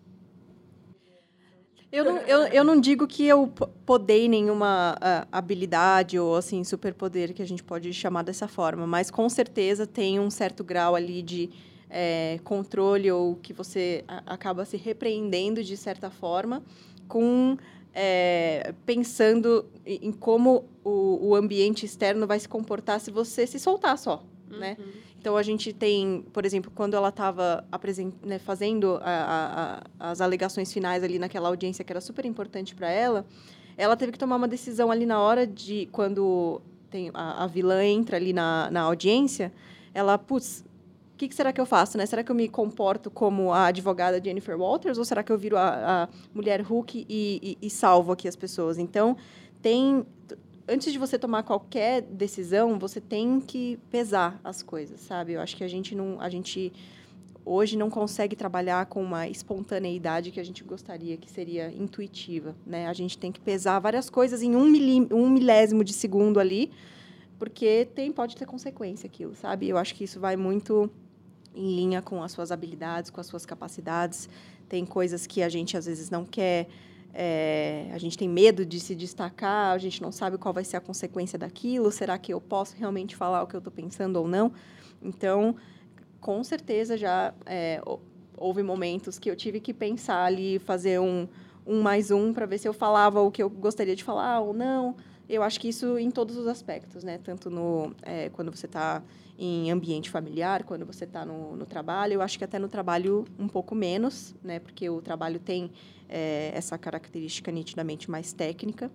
Eu 1.90 2.05
não, 2.05 2.18
eu, 2.18 2.40
eu 2.48 2.64
não 2.64 2.79
digo 2.79 3.07
que 3.07 3.27
eu 3.27 3.48
podei 3.87 4.29
nenhuma 4.29 4.94
uh, 4.96 5.29
habilidade 5.33 6.18
ou 6.18 6.37
assim 6.37 6.62
superpoder 6.62 7.33
que 7.33 7.40
a 7.40 7.46
gente 7.46 7.64
pode 7.64 7.92
chamar 7.94 8.22
dessa 8.22 8.46
forma, 8.46 8.87
mas 8.87 9.11
com 9.11 9.27
certeza 9.29 9.87
tem 9.87 10.20
um 10.20 10.29
certo 10.29 10.62
grau 10.62 10.94
ali 10.94 11.22
de 11.22 11.48
é, 11.88 12.38
controle 12.44 13.11
ou 13.11 13.37
que 13.37 13.55
você 13.55 14.05
acaba 14.27 14.66
se 14.66 14.77
repreendendo 14.77 15.64
de 15.64 15.77
certa 15.79 16.11
forma 16.11 16.62
com 17.07 17.57
é, 17.94 18.74
pensando 18.85 19.64
em 19.87 20.12
como 20.12 20.68
o, 20.85 21.29
o 21.29 21.35
ambiente 21.35 21.87
externo 21.87 22.27
vai 22.27 22.38
se 22.38 22.48
comportar 22.48 23.01
se 23.01 23.11
você 23.11 23.46
se 23.46 23.59
soltar 23.59 23.96
só, 23.96 24.22
né? 24.46 24.77
uhum. 24.79 24.85
né? 24.85 24.92
Então, 25.20 25.37
a 25.37 25.42
gente 25.42 25.72
tem, 25.72 26.24
por 26.33 26.46
exemplo, 26.46 26.70
quando 26.74 26.94
ela 26.94 27.09
estava 27.09 27.64
né, 28.24 28.38
fazendo 28.38 29.00
a, 29.02 29.83
a, 29.98 30.11
as 30.11 30.20
alegações 30.20 30.72
finais 30.72 31.02
ali 31.02 31.18
naquela 31.18 31.48
audiência 31.48 31.85
que 31.85 31.92
era 31.92 32.00
super 32.00 32.24
importante 32.24 32.74
para 32.74 32.88
ela, 32.88 33.26
ela 33.76 33.96
teve 33.96 34.12
que 34.12 34.18
tomar 34.18 34.37
uma 34.37 34.48
decisão 34.48 34.90
ali 34.90 35.07
na 35.07 35.20
hora 35.20 35.46
de, 35.46 35.88
quando 35.90 36.61
tem, 36.90 37.11
a, 37.14 37.44
a 37.44 37.46
vilã 37.46 37.85
entra 37.85 38.16
ali 38.16 38.33
na, 38.33 38.70
na 38.70 38.83
audiência, 38.83 39.52
ela, 39.92 40.16
putz, 40.16 40.64
o 41.14 41.18
que, 41.18 41.28
que, 41.28 41.35
será 41.35 41.52
que 41.52 41.61
eu 41.61 41.66
faço, 41.66 41.98
né? 41.98 42.07
Será 42.07 42.22
que 42.22 42.31
eu 42.31 42.37
me 42.37 42.48
comporto 42.48 43.11
como 43.11 43.52
a 43.52 43.66
advogada 43.66 44.22
Jennifer 44.22 44.57
Walters 44.57 44.98
ou 44.98 45.04
será 45.04 45.22
que 45.24 45.33
eu 45.33 45.38
viro 45.38 45.57
a, 45.57 46.04
a 46.04 46.09
mulher 46.33 46.61
Hulk 46.61 47.07
e, 47.09 47.57
e, 47.61 47.66
e 47.66 47.70
salvo 47.70 48.12
aqui 48.12 48.28
as 48.28 48.37
pessoas? 48.37 48.78
Então, 48.78 49.16
tem 49.61 50.07
antes 50.68 50.92
de 50.92 50.98
você 50.98 51.18
tomar 51.18 51.42
qualquer 51.42 52.02
decisão, 52.02 52.78
você 52.78 53.00
tem 53.00 53.40
que 53.40 53.78
pesar 53.90 54.38
as 54.44 54.62
coisas, 54.62 55.00
sabe? 55.00 55.33
Eu 55.33 55.40
acho 55.40 55.57
que 55.57 55.64
a 55.64 55.68
gente 55.68 55.94
não, 55.94 56.20
a 56.20 56.28
gente 56.28 56.72
hoje 57.44 57.78
não 57.78 57.88
consegue 57.88 58.37
trabalhar 58.37 58.85
com 58.87 59.02
uma 59.02 59.26
espontaneidade 59.26 60.31
que 60.31 60.38
a 60.38 60.44
gente 60.44 60.62
gostaria 60.62 61.16
que 61.16 61.31
seria 61.31 61.72
intuitiva, 61.72 62.54
né? 62.66 62.87
A 62.87 62.92
gente 62.92 63.16
tem 63.16 63.33
que 63.33 63.40
pesar 63.40 63.78
várias 63.78 64.11
coisas 64.11 64.42
em 64.42 64.54
um, 64.54 64.66
milí, 64.66 65.09
um 65.11 65.31
milésimo 65.31 65.83
de 65.83 65.94
segundo 65.94 66.38
ali, 66.38 66.70
porque 67.38 67.88
tem 67.94 68.12
pode 68.12 68.37
ter 68.37 68.44
consequência 68.44 69.07
aquilo, 69.07 69.35
sabe? 69.35 69.68
Eu 69.68 69.78
acho 69.78 69.94
que 69.94 70.04
isso 70.04 70.20
vai 70.20 70.37
muito 70.37 70.90
em 71.54 71.74
linha 71.74 72.02
com 72.02 72.22
as 72.22 72.33
suas 72.33 72.52
habilidades, 72.52 73.11
com 73.11 73.20
as 73.20 73.26
suas 73.26 73.46
capacidades. 73.46 74.28
Tem 74.68 74.85
coisas 74.85 75.26
que 75.26 75.42
a 75.42 75.48
gente 75.48 75.76
às 75.76 75.87
vezes 75.87 76.11
não 76.11 76.26
quer, 76.26 76.68
é, 77.20 77.90
a 77.92 77.98
gente 77.98 78.16
tem 78.16 78.28
medo 78.28 78.64
de 78.64 78.78
se 78.78 78.94
destacar, 78.94 79.74
a 79.74 79.78
gente 79.78 80.00
não 80.00 80.12
sabe 80.12 80.38
qual 80.38 80.54
vai 80.54 80.62
ser 80.62 80.76
a 80.76 80.81
consequência 80.81 81.37
daquilo. 81.37 81.90
Será 81.90 82.16
que 82.16 82.33
eu 82.33 82.40
posso 82.40 82.76
realmente 82.76 83.16
falar 83.16 83.42
o 83.42 83.46
que 83.48 83.57
eu 83.57 83.59
estou 83.59 83.72
pensando 83.72 84.14
ou 84.18 84.28
não? 84.28 84.52
Então, 85.02 85.57
com 86.20 86.44
certeza 86.44 86.96
já 86.96 87.35
é, 87.44 87.83
houve 88.37 88.62
momentos 88.62 89.18
que 89.18 89.28
eu 89.28 89.35
tive 89.35 89.59
que 89.59 89.74
pensar 89.74 90.26
ali, 90.26 90.61
fazer 90.61 91.00
um, 91.00 91.26
um 91.66 91.83
mais 91.83 92.12
um 92.12 92.33
para 92.33 92.46
ver 92.46 92.59
se 92.59 92.68
eu 92.68 92.72
falava 92.72 93.20
o 93.20 93.33
que 93.33 93.42
eu 93.42 93.50
gostaria 93.50 93.96
de 93.96 94.04
falar 94.04 94.38
ou 94.38 94.54
não. 94.54 94.94
Eu 95.28 95.42
acho 95.42 95.59
que 95.59 95.68
isso 95.68 95.98
em 95.98 96.12
todos 96.12 96.37
os 96.37 96.46
aspectos, 96.46 97.02
né? 97.02 97.18
Tanto 97.18 97.50
no 97.50 97.96
é, 98.02 98.28
quando 98.28 98.54
você 98.54 98.66
está 98.66 99.02
em 99.37 99.72
ambiente 99.72 100.09
familiar, 100.09 100.62
quando 100.62 100.87
você 100.87 101.02
está 101.02 101.24
no, 101.26 101.57
no, 101.57 101.66
trabalho. 101.66 102.14
Eu 102.14 102.22
acho 102.22 102.38
que 102.38 102.44
até 102.44 102.61
no 102.61 102.68
trabalho 102.68 103.24
um 103.37 103.48
pouco 103.48 103.74
menos, 103.74 104.37
né? 104.40 104.61
Porque 104.61 104.88
o 104.88 105.02
trabalho 105.02 105.40
tem 105.40 105.70
é, 106.08 106.50
essa 106.54 106.78
característica 106.78 107.50
nitidamente 107.50 108.10
mais 108.10 108.32
técnica. 108.32 108.90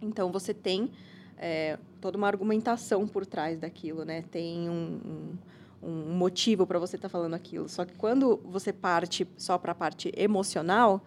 Então 0.00 0.30
você 0.30 0.54
tem 0.54 0.90
é, 1.36 1.78
toda 2.00 2.16
uma 2.16 2.26
argumentação 2.26 3.06
por 3.06 3.26
trás 3.26 3.58
daquilo, 3.58 4.04
né? 4.04 4.22
Tem 4.30 4.68
um, 4.68 5.00
um, 5.82 5.88
um 5.88 6.16
motivo 6.16 6.66
para 6.66 6.78
você 6.78 6.96
estar 6.96 7.08
tá 7.08 7.12
falando 7.12 7.34
aquilo. 7.34 7.68
Só 7.68 7.84
que 7.84 7.94
quando 7.94 8.40
você 8.44 8.72
parte 8.72 9.26
só 9.36 9.58
para 9.58 9.72
a 9.72 9.74
parte 9.74 10.12
emocional, 10.16 11.02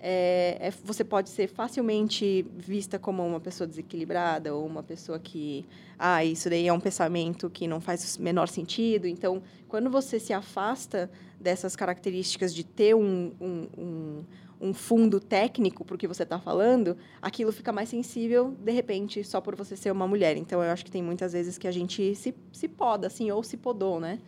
é, 0.00 0.56
é, 0.60 0.70
você 0.84 1.02
pode 1.02 1.28
ser 1.28 1.48
facilmente 1.48 2.46
vista 2.56 2.98
como 2.98 3.26
uma 3.26 3.40
pessoa 3.40 3.66
desequilibrada 3.66 4.54
ou 4.54 4.64
uma 4.64 4.82
pessoa 4.82 5.18
que, 5.18 5.66
ah, 5.98 6.24
isso 6.24 6.48
daí 6.48 6.68
é 6.68 6.72
um 6.72 6.78
pensamento 6.78 7.50
que 7.50 7.66
não 7.66 7.80
faz 7.80 8.16
o 8.16 8.22
menor 8.22 8.48
sentido. 8.48 9.08
Então, 9.08 9.42
quando 9.68 9.90
você 9.90 10.20
se 10.20 10.32
afasta 10.32 11.10
dessas 11.40 11.74
características 11.74 12.54
de 12.54 12.64
ter 12.64 12.94
um, 12.94 13.32
um, 13.40 13.68
um, 13.76 14.24
um 14.60 14.74
fundo 14.74 15.20
técnico 15.20 15.84
para 15.84 15.94
o 15.94 15.98
que 15.98 16.08
você 16.08 16.24
está 16.24 16.38
falando, 16.38 16.96
aquilo 17.22 17.52
fica 17.52 17.72
mais 17.72 17.88
sensível, 17.88 18.56
de 18.58 18.72
repente, 18.72 19.22
só 19.22 19.40
por 19.40 19.54
você 19.54 19.76
ser 19.76 19.90
uma 19.90 20.06
mulher. 20.06 20.36
Então, 20.36 20.62
eu 20.62 20.70
acho 20.70 20.84
que 20.84 20.90
tem 20.90 21.02
muitas 21.02 21.32
vezes 21.32 21.56
que 21.56 21.68
a 21.68 21.70
gente 21.70 22.14
se, 22.14 22.34
se 22.52 22.68
poda, 22.68 23.06
assim, 23.06 23.30
ou 23.30 23.42
se 23.42 23.56
podou, 23.56 24.00
né? 24.00 24.18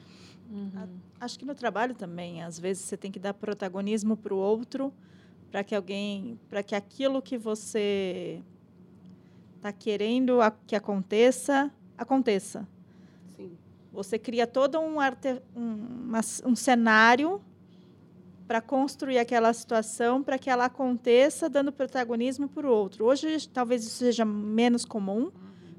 Uhum. 0.50 0.88
Acho 1.20 1.38
que 1.38 1.44
no 1.44 1.54
trabalho 1.54 1.94
também, 1.94 2.42
às 2.42 2.58
vezes, 2.58 2.84
você 2.84 2.96
tem 2.96 3.10
que 3.10 3.18
dar 3.18 3.34
protagonismo 3.34 4.16
para 4.16 4.34
o 4.34 4.36
outro 4.36 4.92
para 5.50 5.64
que 5.64 5.74
alguém, 5.74 6.38
para 6.48 6.62
que 6.62 6.74
aquilo 6.74 7.20
que 7.20 7.36
você 7.36 8.40
está 9.56 9.72
querendo 9.72 10.38
que 10.66 10.76
aconteça, 10.76 11.70
aconteça. 11.98 12.66
Sim. 13.36 13.58
Você 13.92 14.18
cria 14.18 14.46
todo 14.46 14.78
um, 14.78 15.00
arte, 15.00 15.42
um, 15.54 15.74
uma, 16.06 16.20
um 16.46 16.54
cenário 16.54 17.40
para 18.50 18.60
construir 18.60 19.16
aquela 19.16 19.52
situação 19.52 20.24
para 20.24 20.36
que 20.36 20.50
ela 20.50 20.64
aconteça, 20.64 21.48
dando 21.48 21.70
protagonismo 21.70 22.48
para 22.48 22.66
o 22.66 22.72
outro. 22.72 23.04
Hoje, 23.04 23.48
talvez 23.48 23.84
isso 23.84 23.98
seja 23.98 24.24
menos 24.24 24.84
comum, 24.84 25.30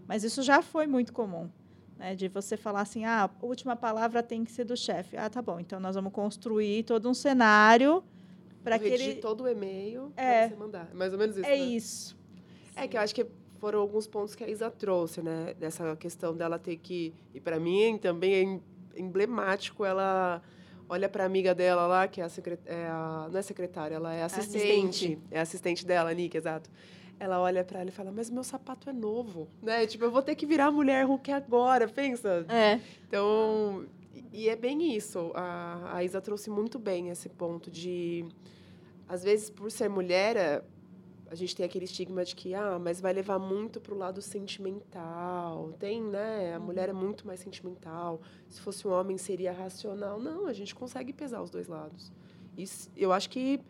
mas 0.07 0.23
isso 0.23 0.41
já 0.41 0.61
foi 0.61 0.87
muito 0.87 1.11
comum. 1.11 1.49
Né, 1.97 2.15
de 2.15 2.29
você 2.29 2.55
falar 2.55 2.79
assim, 2.79 3.03
ah, 3.03 3.25
a 3.25 3.45
última 3.45 3.75
palavra 3.75 4.23
tem 4.23 4.45
que 4.45 4.53
ser 4.53 4.63
do 4.63 4.77
chefe. 4.77 5.17
Ah, 5.17 5.29
tá 5.29 5.41
bom, 5.41 5.59
então 5.59 5.81
nós 5.81 5.95
vamos 5.95 6.13
construir 6.13 6.83
todo 6.83 7.09
um 7.09 7.13
cenário 7.13 8.01
para 8.63 8.79
que 8.79 8.87
ele 8.87 9.15
todo 9.15 9.43
o 9.43 9.49
e-mail 9.49 10.13
é, 10.15 10.47
você 10.47 10.55
mandar. 10.55 10.89
Mais 10.93 11.11
ou 11.11 11.19
menos 11.19 11.35
isso. 11.35 11.45
É 11.45 11.49
né? 11.49 11.57
isso. 11.57 12.17
É 12.73 12.87
que 12.87 12.95
eu 12.95 13.01
acho 13.01 13.13
que 13.13 13.25
foram 13.59 13.81
alguns 13.81 14.07
pontos 14.07 14.33
que 14.33 14.45
a 14.45 14.49
Isa 14.49 14.71
trouxe, 14.71 15.21
né? 15.21 15.53
Dessa 15.59 15.93
questão 15.97 16.33
dela 16.33 16.57
ter 16.57 16.77
que. 16.77 17.13
E 17.33 17.41
para 17.41 17.59
mim 17.59 17.99
também 18.01 18.61
é 18.95 19.01
emblemático 19.01 19.83
ela 19.83 20.41
olha 20.91 21.07
para 21.07 21.23
a 21.23 21.25
amiga 21.25 21.55
dela 21.55 21.87
lá, 21.87 22.05
que 22.05 22.19
é 22.19 22.23
a, 22.25 22.29
secret... 22.29 22.59
é 22.65 22.85
a... 22.87 23.29
não 23.31 23.39
é 23.39 23.41
secretária, 23.41 23.95
ela 23.95 24.13
é 24.13 24.23
assistente. 24.23 24.57
assistente. 24.57 25.19
É 25.31 25.39
assistente 25.39 25.85
dela, 25.85 26.13
Nick, 26.13 26.35
exato. 26.35 26.69
Ela 27.17 27.39
olha 27.39 27.63
para 27.63 27.79
ela 27.79 27.89
e 27.89 27.93
fala: 27.93 28.11
"Mas 28.11 28.29
meu 28.29 28.43
sapato 28.43 28.89
é 28.89 28.93
novo", 28.93 29.47
né? 29.61 29.87
Tipo, 29.87 30.03
eu 30.03 30.11
vou 30.11 30.21
ter 30.21 30.35
que 30.35 30.45
virar 30.45 30.69
mulher 30.69 31.05
Hulk 31.05 31.31
agora, 31.31 31.87
pensa. 31.87 32.45
É. 32.49 32.79
Então, 33.07 33.85
e 34.33 34.49
é 34.49 34.55
bem 34.55 34.93
isso. 34.93 35.31
A, 35.33 35.97
a 35.97 36.03
Isa 36.03 36.19
trouxe 36.19 36.49
muito 36.49 36.77
bem 36.77 37.09
esse 37.09 37.29
ponto 37.29 37.71
de, 37.71 38.25
às 39.07 39.23
vezes, 39.23 39.49
por 39.49 39.71
ser 39.71 39.89
mulher, 39.89 40.63
a 41.31 41.35
gente 41.35 41.55
tem 41.55 41.65
aquele 41.65 41.85
estigma 41.85 42.25
de 42.25 42.35
que, 42.35 42.53
ah, 42.53 42.77
mas 42.77 42.99
vai 42.99 43.13
levar 43.13 43.39
muito 43.39 43.79
para 43.79 43.93
o 43.93 43.97
lado 43.97 44.21
sentimental. 44.21 45.73
Tem, 45.79 46.03
né? 46.03 46.53
A 46.53 46.59
uhum. 46.59 46.65
mulher 46.65 46.89
é 46.89 46.93
muito 46.93 47.25
mais 47.25 47.39
sentimental. 47.39 48.19
Se 48.49 48.59
fosse 48.59 48.85
um 48.85 48.91
homem, 48.91 49.17
seria 49.17 49.53
racional. 49.53 50.19
Não, 50.19 50.45
a 50.45 50.51
gente 50.51 50.75
consegue 50.75 51.13
pesar 51.13 51.41
os 51.41 51.49
dois 51.49 51.69
lados. 51.69 52.11
Isso, 52.57 52.91
eu 52.97 53.13
acho 53.13 53.29
que 53.29 53.61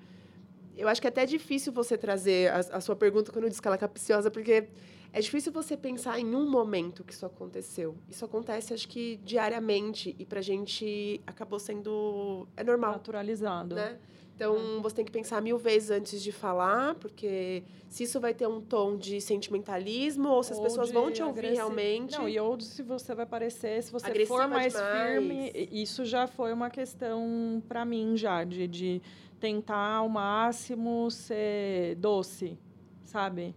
eu 0.75 0.87
acho 0.87 0.99
que 0.99 1.05
é 1.05 1.09
até 1.09 1.23
difícil 1.23 1.71
você 1.71 1.95
trazer 1.95 2.49
a, 2.49 2.77
a 2.77 2.81
sua 2.81 2.95
pergunta 2.95 3.31
quando 3.31 3.47
diz 3.47 3.59
que 3.59 3.67
ela 3.67 3.75
é 3.75 3.77
capciosa, 3.77 4.31
porque 4.31 4.67
é 5.13 5.21
difícil 5.21 5.51
você 5.51 5.77
pensar 5.77 6.19
em 6.19 6.33
um 6.33 6.49
momento 6.49 7.03
que 7.03 7.13
isso 7.13 7.27
aconteceu. 7.27 7.95
Isso 8.09 8.25
acontece, 8.25 8.73
acho 8.73 8.87
que, 8.87 9.17
diariamente. 9.23 10.15
E 10.17 10.25
pra 10.25 10.41
gente 10.41 11.21
acabou 11.27 11.59
sendo. 11.59 12.47
É 12.57 12.63
normal. 12.63 12.93
Naturalizado. 12.93 13.75
Né? 13.75 13.99
Então, 14.41 14.77
é. 14.77 14.81
você 14.81 14.95
tem 14.95 15.05
que 15.05 15.11
pensar 15.11 15.39
mil 15.39 15.59
vezes 15.59 15.91
antes 15.91 16.19
de 16.19 16.31
falar, 16.31 16.95
porque 16.95 17.61
se 17.87 18.05
isso 18.05 18.19
vai 18.19 18.33
ter 18.33 18.47
um 18.47 18.59
tom 18.59 18.97
de 18.97 19.21
sentimentalismo 19.21 20.29
ou 20.29 20.41
se 20.41 20.53
as 20.53 20.57
ou 20.57 20.63
pessoas 20.63 20.91
vão 20.91 21.11
te 21.11 21.21
ouvir 21.21 21.53
realmente. 21.53 22.17
Não, 22.17 22.27
e 22.27 22.39
ou 22.39 22.59
se 22.59 22.81
você 22.81 23.13
vai 23.13 23.27
parecer, 23.27 23.83
se 23.83 23.91
você 23.91 24.25
for 24.25 24.47
mais 24.47 24.73
demais. 24.73 25.11
firme, 25.11 25.69
isso 25.71 26.03
já 26.05 26.25
foi 26.25 26.51
uma 26.51 26.71
questão 26.71 27.61
para 27.67 27.85
mim 27.85 28.17
já, 28.17 28.43
de, 28.43 28.67
de 28.67 29.01
tentar 29.39 29.97
ao 29.97 30.09
máximo 30.09 31.11
ser 31.11 31.95
doce, 31.97 32.57
sabe? 33.03 33.53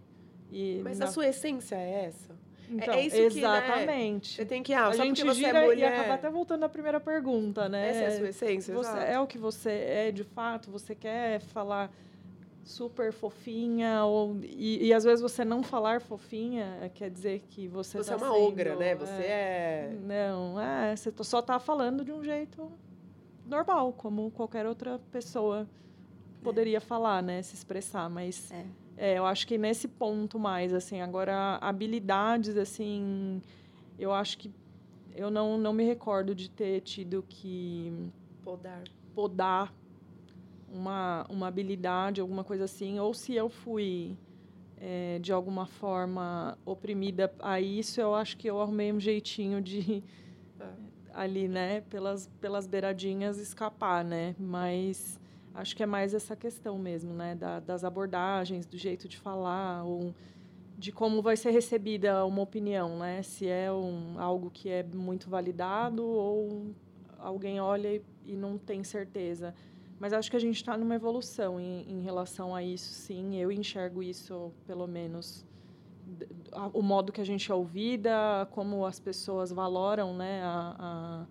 E 0.51 0.81
Mas 0.83 0.99
na... 0.99 1.05
a 1.05 1.07
sua 1.07 1.27
essência 1.27 1.75
é 1.75 2.05
essa? 2.05 2.35
É, 2.69 2.73
então, 2.73 2.93
é 2.93 3.01
isso 3.01 3.15
exatamente. 3.17 4.35
Que, 4.35 4.41
né, 4.41 4.43
você 4.43 4.45
tem 4.45 4.63
que 4.63 4.73
ah, 4.73 4.87
a 4.87 4.95
gente 4.95 5.27
é 5.27 5.33
gira 5.33 5.59
é 5.59 5.65
mulher... 5.65 5.91
e 5.91 5.93
acaba 5.93 6.13
até 6.15 6.29
voltando 6.29 6.63
à 6.63 6.69
primeira 6.69 6.99
pergunta, 6.99 7.69
né? 7.69 7.89
Essa 7.89 7.99
é 7.99 8.07
a 8.07 8.17
sua 8.17 8.29
essência, 8.29 8.73
você 8.73 8.97
É 8.97 9.19
o 9.19 9.27
que 9.27 9.37
você 9.37 9.69
é 9.71 10.11
de 10.11 10.23
fato, 10.23 10.71
você 10.71 10.95
quer 10.95 11.39
falar 11.39 11.91
super 12.63 13.13
fofinha 13.13 14.03
ou 14.05 14.37
e, 14.41 14.87
e, 14.87 14.93
às 14.93 15.03
vezes 15.03 15.21
você 15.21 15.45
não 15.45 15.61
falar 15.61 16.01
fofinha 16.01 16.91
quer 16.95 17.11
dizer 17.11 17.43
que 17.47 17.67
você 17.67 17.99
você 17.99 18.09
tá 18.09 18.15
é 18.15 18.17
uma 18.17 18.33
sendo, 18.33 18.43
ogra 18.43 18.75
né 18.75 18.95
você 18.95 19.21
é, 19.21 19.91
é... 19.91 19.97
não 20.01 20.59
é 20.59 20.95
você 20.95 21.13
só 21.21 21.41
está 21.41 21.59
falando 21.59 22.03
de 22.03 22.11
um 22.11 22.23
jeito 22.23 22.71
normal 23.45 23.93
como 23.93 24.31
qualquer 24.31 24.65
outra 24.65 24.99
pessoa 25.11 25.69
poderia 26.41 26.77
é. 26.77 26.79
falar 26.79 27.21
né 27.21 27.39
se 27.43 27.53
expressar 27.53 28.09
mas 28.09 28.49
é. 28.49 28.65
É, 28.97 29.17
eu 29.17 29.25
acho 29.25 29.45
que 29.45 29.57
nesse 29.57 29.87
ponto 29.87 30.39
mais, 30.39 30.73
assim, 30.73 31.01
agora 31.01 31.57
habilidades, 31.61 32.55
assim, 32.55 33.41
eu 33.99 34.13
acho 34.13 34.37
que 34.37 34.51
eu 35.13 35.29
não, 35.29 35.57
não 35.57 35.73
me 35.73 35.83
recordo 35.83 36.33
de 36.33 36.49
ter 36.49 36.81
tido 36.81 37.23
que 37.27 38.11
podar, 38.43 38.83
podar 39.13 39.73
uma, 40.69 41.25
uma 41.29 41.47
habilidade, 41.47 42.21
alguma 42.21 42.43
coisa 42.43 42.65
assim, 42.65 42.99
ou 42.99 43.13
se 43.13 43.33
eu 43.33 43.49
fui 43.49 44.17
é, 44.77 45.19
de 45.19 45.31
alguma 45.31 45.65
forma 45.65 46.57
oprimida 46.65 47.33
a 47.39 47.59
isso, 47.59 47.99
eu 47.99 48.13
acho 48.13 48.37
que 48.37 48.49
eu 48.49 48.61
arrumei 48.61 48.91
um 48.91 48.99
jeitinho 48.99 49.61
de 49.61 50.03
é. 50.59 50.65
ali, 51.13 51.47
né, 51.47 51.81
pelas, 51.81 52.27
pelas 52.41 52.67
beiradinhas 52.67 53.37
escapar, 53.37 54.03
né, 54.03 54.35
mas 54.37 55.19
Acho 55.55 55.75
que 55.75 55.81
é 55.81 55.85
mais 55.85 56.13
essa 56.13 56.35
questão 56.35 56.77
mesmo, 56.77 57.13
né? 57.13 57.33
Da, 57.33 57.61
das 57.61 57.83
abordagens, 57.85 58.65
do 58.65 58.77
jeito 58.77 59.07
de 59.07 59.17
falar, 59.17 59.85
ou 59.85 60.13
de 60.77 60.91
como 60.91 61.21
vai 61.21 61.37
ser 61.37 61.51
recebida 61.51 62.25
uma 62.25 62.41
opinião, 62.41 62.99
né? 62.99 63.23
Se 63.23 63.47
é 63.47 63.71
um, 63.71 64.19
algo 64.19 64.51
que 64.51 64.69
é 64.69 64.83
muito 64.83 65.29
validado 65.29 66.05
ou 66.05 66.75
alguém 67.17 67.61
olha 67.61 67.95
e, 67.95 68.01
e 68.25 68.35
não 68.35 68.57
tem 68.57 68.83
certeza. 68.83 69.55
Mas 69.97 70.11
acho 70.11 70.29
que 70.29 70.35
a 70.35 70.39
gente 70.39 70.57
está 70.57 70.77
numa 70.77 70.95
evolução 70.95 71.57
em, 71.57 71.89
em, 71.89 72.01
relação 72.01 72.53
a 72.53 72.61
isso, 72.61 72.93
sim. 72.93 73.37
Eu 73.37 73.49
enxergo 73.49 74.03
isso, 74.03 74.51
pelo 74.67 74.85
menos, 74.85 75.45
o 76.73 76.81
modo 76.81 77.13
que 77.13 77.21
a 77.21 77.25
gente 77.25 77.49
é 77.49 77.55
ouvida, 77.55 78.45
como 78.51 78.85
as 78.85 78.99
pessoas 78.99 79.51
valoram, 79.51 80.13
né? 80.13 80.41
A, 80.43 80.75
a, 80.77 81.25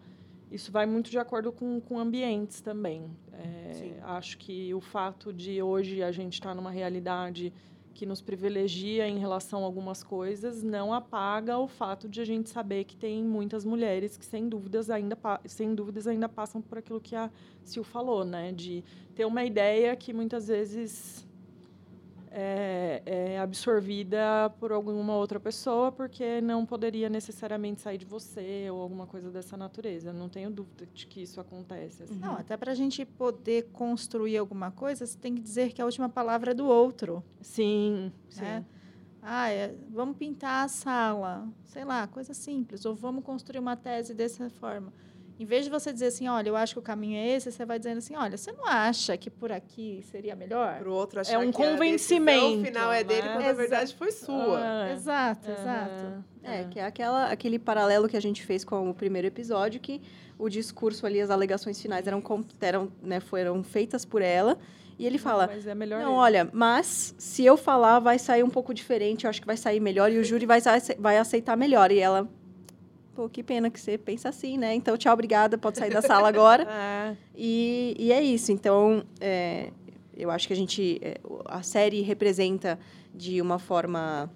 isso 0.54 0.70
vai 0.70 0.86
muito 0.86 1.10
de 1.10 1.18
acordo 1.18 1.50
com, 1.50 1.80
com 1.80 1.98
ambientes 1.98 2.60
também. 2.60 3.10
É, 3.32 3.98
acho 4.02 4.38
que 4.38 4.72
o 4.72 4.80
fato 4.80 5.32
de 5.32 5.60
hoje 5.60 6.02
a 6.02 6.12
gente 6.12 6.34
estar 6.34 6.50
tá 6.50 6.54
numa 6.54 6.70
realidade 6.70 7.52
que 7.92 8.06
nos 8.06 8.20
privilegia 8.20 9.08
em 9.08 9.18
relação 9.18 9.62
a 9.62 9.64
algumas 9.64 10.02
coisas 10.02 10.62
não 10.62 10.92
apaga 10.92 11.58
o 11.58 11.68
fato 11.68 12.08
de 12.08 12.20
a 12.20 12.24
gente 12.24 12.50
saber 12.50 12.84
que 12.84 12.96
tem 12.96 13.24
muitas 13.24 13.64
mulheres 13.64 14.16
que 14.16 14.24
sem 14.24 14.48
dúvidas 14.48 14.90
ainda 14.90 15.16
sem 15.44 15.74
dúvidas 15.74 16.06
ainda 16.08 16.28
passam 16.28 16.60
por 16.60 16.78
aquilo 16.78 17.00
que 17.00 17.14
a 17.14 17.30
Sil 17.62 17.84
falou, 17.84 18.24
né, 18.24 18.52
de 18.52 18.84
ter 19.14 19.24
uma 19.24 19.44
ideia 19.44 19.94
que 19.94 20.12
muitas 20.12 20.48
vezes 20.48 21.26
é, 22.36 23.00
é, 23.06 23.38
absorvida 23.38 24.52
por 24.58 24.72
alguma 24.72 25.14
outra 25.14 25.38
pessoa, 25.38 25.92
porque 25.92 26.40
não 26.40 26.66
poderia 26.66 27.08
necessariamente 27.08 27.80
sair 27.80 27.96
de 27.96 28.04
você 28.04 28.68
ou 28.72 28.82
alguma 28.82 29.06
coisa 29.06 29.30
dessa 29.30 29.56
natureza. 29.56 30.12
Não 30.12 30.28
tenho 30.28 30.50
dúvida 30.50 30.84
de 30.92 31.06
que 31.06 31.22
isso 31.22 31.40
acontece. 31.40 32.02
Assim. 32.02 32.18
Não, 32.18 32.32
até 32.32 32.56
para 32.56 32.72
a 32.72 32.74
gente 32.74 33.04
poder 33.04 33.68
construir 33.72 34.36
alguma 34.36 34.72
coisa, 34.72 35.06
você 35.06 35.16
tem 35.16 35.36
que 35.36 35.40
dizer 35.40 35.72
que 35.72 35.80
a 35.80 35.84
última 35.84 36.08
palavra 36.08 36.50
é 36.50 36.54
do 36.54 36.66
outro. 36.66 37.22
Sim, 37.40 38.10
sim. 38.28 38.40
Né? 38.40 38.64
Ah, 39.22 39.48
é, 39.48 39.72
vamos 39.88 40.16
pintar 40.16 40.64
a 40.64 40.68
sala, 40.68 41.48
sei 41.62 41.84
lá, 41.84 42.04
coisa 42.08 42.34
simples. 42.34 42.84
Ou 42.84 42.96
vamos 42.96 43.22
construir 43.22 43.60
uma 43.60 43.76
tese 43.76 44.12
dessa 44.12 44.50
forma. 44.50 44.92
Em 45.38 45.44
vez 45.44 45.64
de 45.64 45.70
você 45.70 45.92
dizer 45.92 46.06
assim, 46.06 46.28
olha, 46.28 46.48
eu 46.48 46.54
acho 46.56 46.74
que 46.74 46.78
o 46.78 46.82
caminho 46.82 47.16
é 47.16 47.28
esse, 47.36 47.50
você 47.50 47.64
vai 47.64 47.76
dizendo 47.78 47.98
assim, 47.98 48.14
olha, 48.14 48.36
você 48.36 48.52
não 48.52 48.66
acha 48.66 49.16
que 49.16 49.28
por 49.28 49.50
aqui 49.50 50.00
seria 50.10 50.36
melhor? 50.36 50.78
Para 50.78 50.88
o 50.88 50.92
outro 50.92 51.20
achar 51.20 51.32
É 51.34 51.38
um 51.38 51.50
que 51.50 51.56
convencimento, 51.56 52.40
decisão 52.40 52.64
final 52.64 52.92
é 52.92 53.02
dele, 53.02 53.22
né? 53.22 53.32
quando 53.32 53.44
na 53.46 53.52
verdade 53.52 53.94
foi 53.96 54.12
sua. 54.12 54.60
Ah, 54.62 54.92
Exato, 54.92 55.50
aham, 55.50 55.60
exato. 55.60 56.24
É, 56.44 56.64
que 56.64 56.78
é 56.78 56.84
aquela, 56.84 57.26
aquele 57.26 57.58
paralelo 57.58 58.08
que 58.08 58.16
a 58.16 58.20
gente 58.20 58.44
fez 58.44 58.64
com 58.64 58.90
o 58.90 58.94
primeiro 58.94 59.26
episódio, 59.26 59.80
que 59.80 60.00
o 60.38 60.48
discurso 60.48 61.04
ali, 61.04 61.20
as 61.20 61.30
alegações 61.30 61.80
finais 61.82 62.06
eram, 62.06 62.22
eram, 62.60 62.92
né, 63.02 63.18
foram 63.18 63.62
feitas 63.64 64.04
por 64.04 64.22
ela. 64.22 64.56
E 64.96 65.04
ele 65.04 65.18
fala, 65.18 65.48
Mas 65.48 65.66
é 65.66 65.74
melhor 65.74 66.00
não, 66.00 66.10
ele. 66.12 66.18
olha, 66.20 66.50
mas 66.52 67.14
se 67.18 67.44
eu 67.44 67.56
falar, 67.56 67.98
vai 67.98 68.16
sair 68.18 68.44
um 68.44 68.50
pouco 68.50 68.72
diferente, 68.72 69.24
eu 69.24 69.30
acho 69.30 69.40
que 69.40 69.46
vai 69.46 69.56
sair 69.56 69.80
melhor 69.80 70.12
e 70.12 70.18
o 70.18 70.22
júri 70.22 70.46
vai, 70.46 70.60
vai 70.98 71.18
aceitar 71.18 71.56
melhor. 71.56 71.90
E 71.90 71.98
ela, 71.98 72.28
pô, 73.14 73.28
que 73.28 73.42
pena 73.42 73.70
que 73.70 73.80
você 73.80 73.96
pensa 73.96 74.28
assim, 74.28 74.58
né? 74.58 74.74
Então, 74.74 74.96
tchau, 74.96 75.12
obrigada, 75.12 75.56
pode 75.56 75.78
sair 75.78 75.90
da 75.90 76.02
sala 76.02 76.28
agora. 76.28 76.66
É, 76.74 77.16
E, 77.36 77.94
e 77.98 78.12
é 78.12 78.22
isso. 78.22 78.50
Então, 78.50 79.04
é, 79.20 79.70
eu 80.16 80.30
acho 80.30 80.46
que 80.46 80.52
a 80.52 80.56
gente. 80.56 80.98
é, 81.02 81.20
a 81.46 81.62
série 81.62 82.00
representa 82.02 82.78
de 83.14 83.40
uma 83.40 83.58
forma 83.58 84.30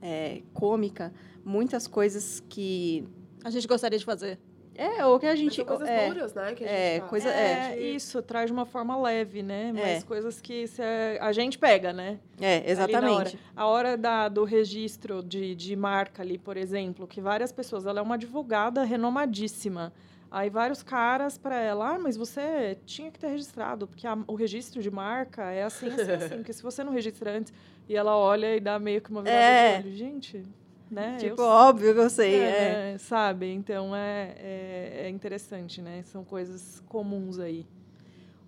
é, 0.00 0.42
cômica 0.52 1.12
muitas 1.44 1.86
coisas 1.86 2.42
que. 2.48 3.04
A 3.44 3.50
gente 3.50 3.66
gostaria 3.66 3.98
de 3.98 4.04
fazer. 4.04 4.38
É, 4.76 5.04
ou 5.06 5.18
que 5.18 5.26
a 5.26 5.30
Mas 5.30 5.38
gente. 5.38 5.56
são 5.56 5.64
coisas 5.64 5.88
é, 5.88 6.06
duras, 6.08 6.34
né? 6.34 6.54
Que 6.54 6.64
a 6.64 6.68
é, 6.68 6.88
gente 6.90 6.98
fala. 6.98 7.10
coisa- 7.10 7.28
é, 7.30 7.72
é. 7.72 7.80
isso, 7.80 8.20
traz 8.22 8.46
de 8.46 8.52
uma 8.52 8.66
forma 8.66 8.96
leve, 9.00 9.42
né? 9.42 9.72
Mas 9.72 10.02
É. 10.02 10.06
coisas 10.06 10.40
que 10.40 10.66
cê- 10.66 10.82
a 11.20 11.32
gente 11.32 11.58
pega, 11.58 11.92
né? 11.92 12.18
é, 12.40 12.70
exatamente. 12.70 13.12
hora. 13.12 13.32
A 13.56 13.66
hora 13.66 13.96
da, 13.96 14.28
do 14.28 14.44
registro 14.44 15.22
de, 15.22 15.54
de 15.54 15.74
marca 15.74 16.22
ali, 16.22 16.36
por 16.38 16.56
exemplo, 16.56 17.06
que 17.06 17.20
várias 17.20 17.50
pessoas, 17.52 17.86
ela 17.86 18.00
é 18.00 18.02
uma 18.02 18.16
advogada 18.16 18.84
renomadíssima. 18.84 19.92
Aí 20.30 20.50
vários 20.50 20.82
caras 20.82 21.38
para 21.38 21.58
ela, 21.58 21.94
ah, 21.94 21.98
mas 21.98 22.16
você 22.16 22.76
tinha 22.84 23.10
que 23.10 23.18
ter 23.18 23.28
registrado, 23.28 23.86
porque 23.86 24.06
a- 24.06 24.18
o 24.26 24.34
registro 24.34 24.82
de 24.82 24.90
marca 24.90 25.50
é 25.50 25.62
assim, 25.62 25.86
assim, 25.88 26.10
assim, 26.12 26.36
porque 26.44 26.52
se 26.52 26.62
você 26.62 26.82
não 26.84 26.92
registra 26.92 27.30
antes, 27.30 27.52
e 27.88 27.96
ela 27.96 28.16
olha 28.16 28.54
e 28.56 28.60
dá 28.60 28.78
meio 28.78 29.00
que 29.00 29.08
uma 29.10 29.22
virada 29.22 29.40
É. 29.40 29.78
de 29.80 29.86
olho, 29.88 29.96
gente, 29.96 30.42
né? 30.90 31.16
Tipo, 31.18 31.42
eu 31.42 31.46
óbvio 31.46 31.94
que 31.94 32.00
eu 32.00 32.10
sei. 32.10 32.36
é, 32.36 32.38
é. 32.38 32.92
né, 32.92 32.98
sabe? 32.98 33.52
Então 33.52 33.94
é, 33.94 34.34
é, 34.38 35.02
é 35.04 35.08
interessante, 35.08 35.82
né? 35.82 36.02
São 36.04 36.24
coisas 36.24 36.82
comuns 36.88 37.38
aí. 37.38 37.66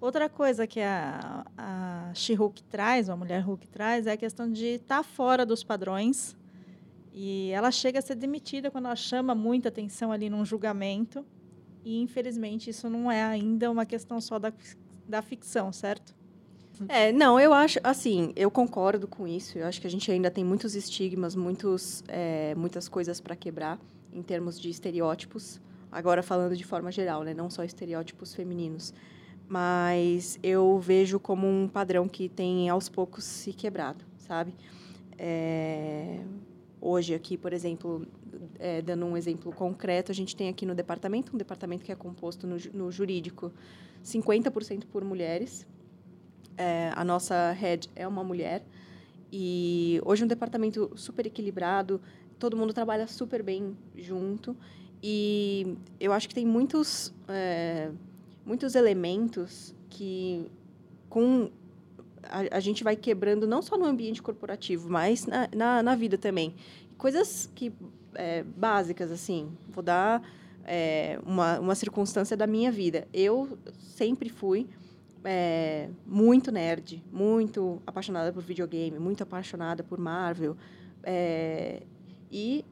Outra 0.00 0.28
coisa 0.28 0.64
que 0.66 0.80
a, 0.80 1.44
a 1.56 2.12
She-Hulk 2.14 2.62
traz, 2.64 3.08
ou 3.08 3.14
a 3.14 3.16
mulher 3.16 3.40
Hulk 3.40 3.66
traz, 3.66 4.06
é 4.06 4.12
a 4.12 4.16
questão 4.16 4.50
de 4.50 4.66
estar 4.66 5.02
fora 5.02 5.44
dos 5.44 5.64
padrões. 5.64 6.36
E 7.12 7.50
ela 7.50 7.72
chega 7.72 7.98
a 7.98 8.02
ser 8.02 8.14
demitida 8.14 8.70
quando 8.70 8.84
ela 8.84 8.94
chama 8.94 9.34
muita 9.34 9.70
atenção 9.70 10.12
ali 10.12 10.30
num 10.30 10.44
julgamento. 10.44 11.26
E, 11.84 12.00
infelizmente, 12.00 12.70
isso 12.70 12.88
não 12.88 13.10
é 13.10 13.24
ainda 13.24 13.68
uma 13.70 13.84
questão 13.84 14.20
só 14.20 14.38
da, 14.38 14.52
da 15.08 15.20
ficção, 15.20 15.72
certo? 15.72 16.14
É, 16.86 17.10
não, 17.10 17.40
eu 17.40 17.52
acho, 17.52 17.78
assim, 17.82 18.32
eu 18.36 18.50
concordo 18.50 19.08
com 19.08 19.26
isso. 19.26 19.58
Eu 19.58 19.66
acho 19.66 19.80
que 19.80 19.86
a 19.86 19.90
gente 19.90 20.10
ainda 20.10 20.30
tem 20.30 20.44
muitos 20.44 20.74
estigmas, 20.74 21.34
muitos, 21.34 22.04
é, 22.06 22.54
muitas 22.54 22.88
coisas 22.88 23.20
para 23.20 23.34
quebrar 23.34 23.78
em 24.12 24.22
termos 24.22 24.60
de 24.60 24.70
estereótipos. 24.70 25.60
Agora 25.90 26.22
falando 26.22 26.56
de 26.56 26.64
forma 26.64 26.92
geral, 26.92 27.22
né? 27.22 27.34
Não 27.34 27.50
só 27.50 27.64
estereótipos 27.64 28.34
femininos. 28.34 28.92
Mas 29.48 30.38
eu 30.42 30.78
vejo 30.78 31.18
como 31.18 31.46
um 31.46 31.66
padrão 31.66 32.06
que 32.06 32.28
tem 32.28 32.68
aos 32.68 32.88
poucos 32.88 33.24
se 33.24 33.52
quebrado, 33.52 34.04
sabe? 34.18 34.54
É, 35.16 36.20
hoje 36.80 37.14
aqui, 37.14 37.38
por 37.38 37.54
exemplo, 37.54 38.06
é, 38.58 38.82
dando 38.82 39.06
um 39.06 39.16
exemplo 39.16 39.50
concreto, 39.52 40.12
a 40.12 40.14
gente 40.14 40.36
tem 40.36 40.48
aqui 40.48 40.66
no 40.66 40.74
departamento, 40.74 41.34
um 41.34 41.38
departamento 41.38 41.82
que 41.82 41.90
é 41.90 41.94
composto 41.94 42.46
no, 42.46 42.56
no 42.74 42.92
jurídico 42.92 43.50
50% 44.04 44.84
por 44.84 45.02
mulheres, 45.02 45.66
é, 46.58 46.92
a 46.94 47.04
nossa 47.04 47.52
head 47.52 47.88
é 47.94 48.06
uma 48.06 48.24
mulher. 48.24 48.62
E 49.32 50.00
hoje 50.04 50.22
é 50.22 50.24
um 50.24 50.28
departamento 50.28 50.90
super 50.96 51.24
equilibrado, 51.26 52.00
todo 52.38 52.56
mundo 52.56 52.74
trabalha 52.74 53.06
super 53.06 53.42
bem 53.42 53.76
junto. 53.96 54.56
E 55.02 55.76
eu 56.00 56.12
acho 56.12 56.28
que 56.28 56.34
tem 56.34 56.44
muitos, 56.44 57.14
é, 57.28 57.90
muitos 58.44 58.74
elementos 58.74 59.74
que, 59.88 60.50
com 61.08 61.50
a, 62.24 62.56
a 62.56 62.60
gente 62.60 62.82
vai 62.82 62.96
quebrando 62.96 63.46
não 63.46 63.62
só 63.62 63.78
no 63.78 63.84
ambiente 63.84 64.20
corporativo, 64.20 64.90
mas 64.90 65.24
na, 65.26 65.48
na, 65.54 65.82
na 65.82 65.94
vida 65.94 66.18
também. 66.18 66.54
Coisas 66.96 67.48
que 67.54 67.72
é, 68.14 68.42
básicas, 68.42 69.12
assim. 69.12 69.52
Vou 69.68 69.82
dar 69.82 70.22
é, 70.64 71.20
uma, 71.24 71.60
uma 71.60 71.74
circunstância 71.74 72.36
da 72.36 72.46
minha 72.46 72.72
vida. 72.72 73.06
Eu 73.12 73.58
sempre 73.78 74.28
fui 74.28 74.66
é, 75.30 75.90
muito 76.06 76.50
nerd, 76.50 77.04
muito 77.12 77.82
apaixonada 77.86 78.32
por 78.32 78.42
videogame, 78.42 78.98
muito 78.98 79.22
apaixonada 79.22 79.82
por 79.84 79.98
Marvel. 79.98 80.56
é, 81.04 81.82
e 82.32 82.64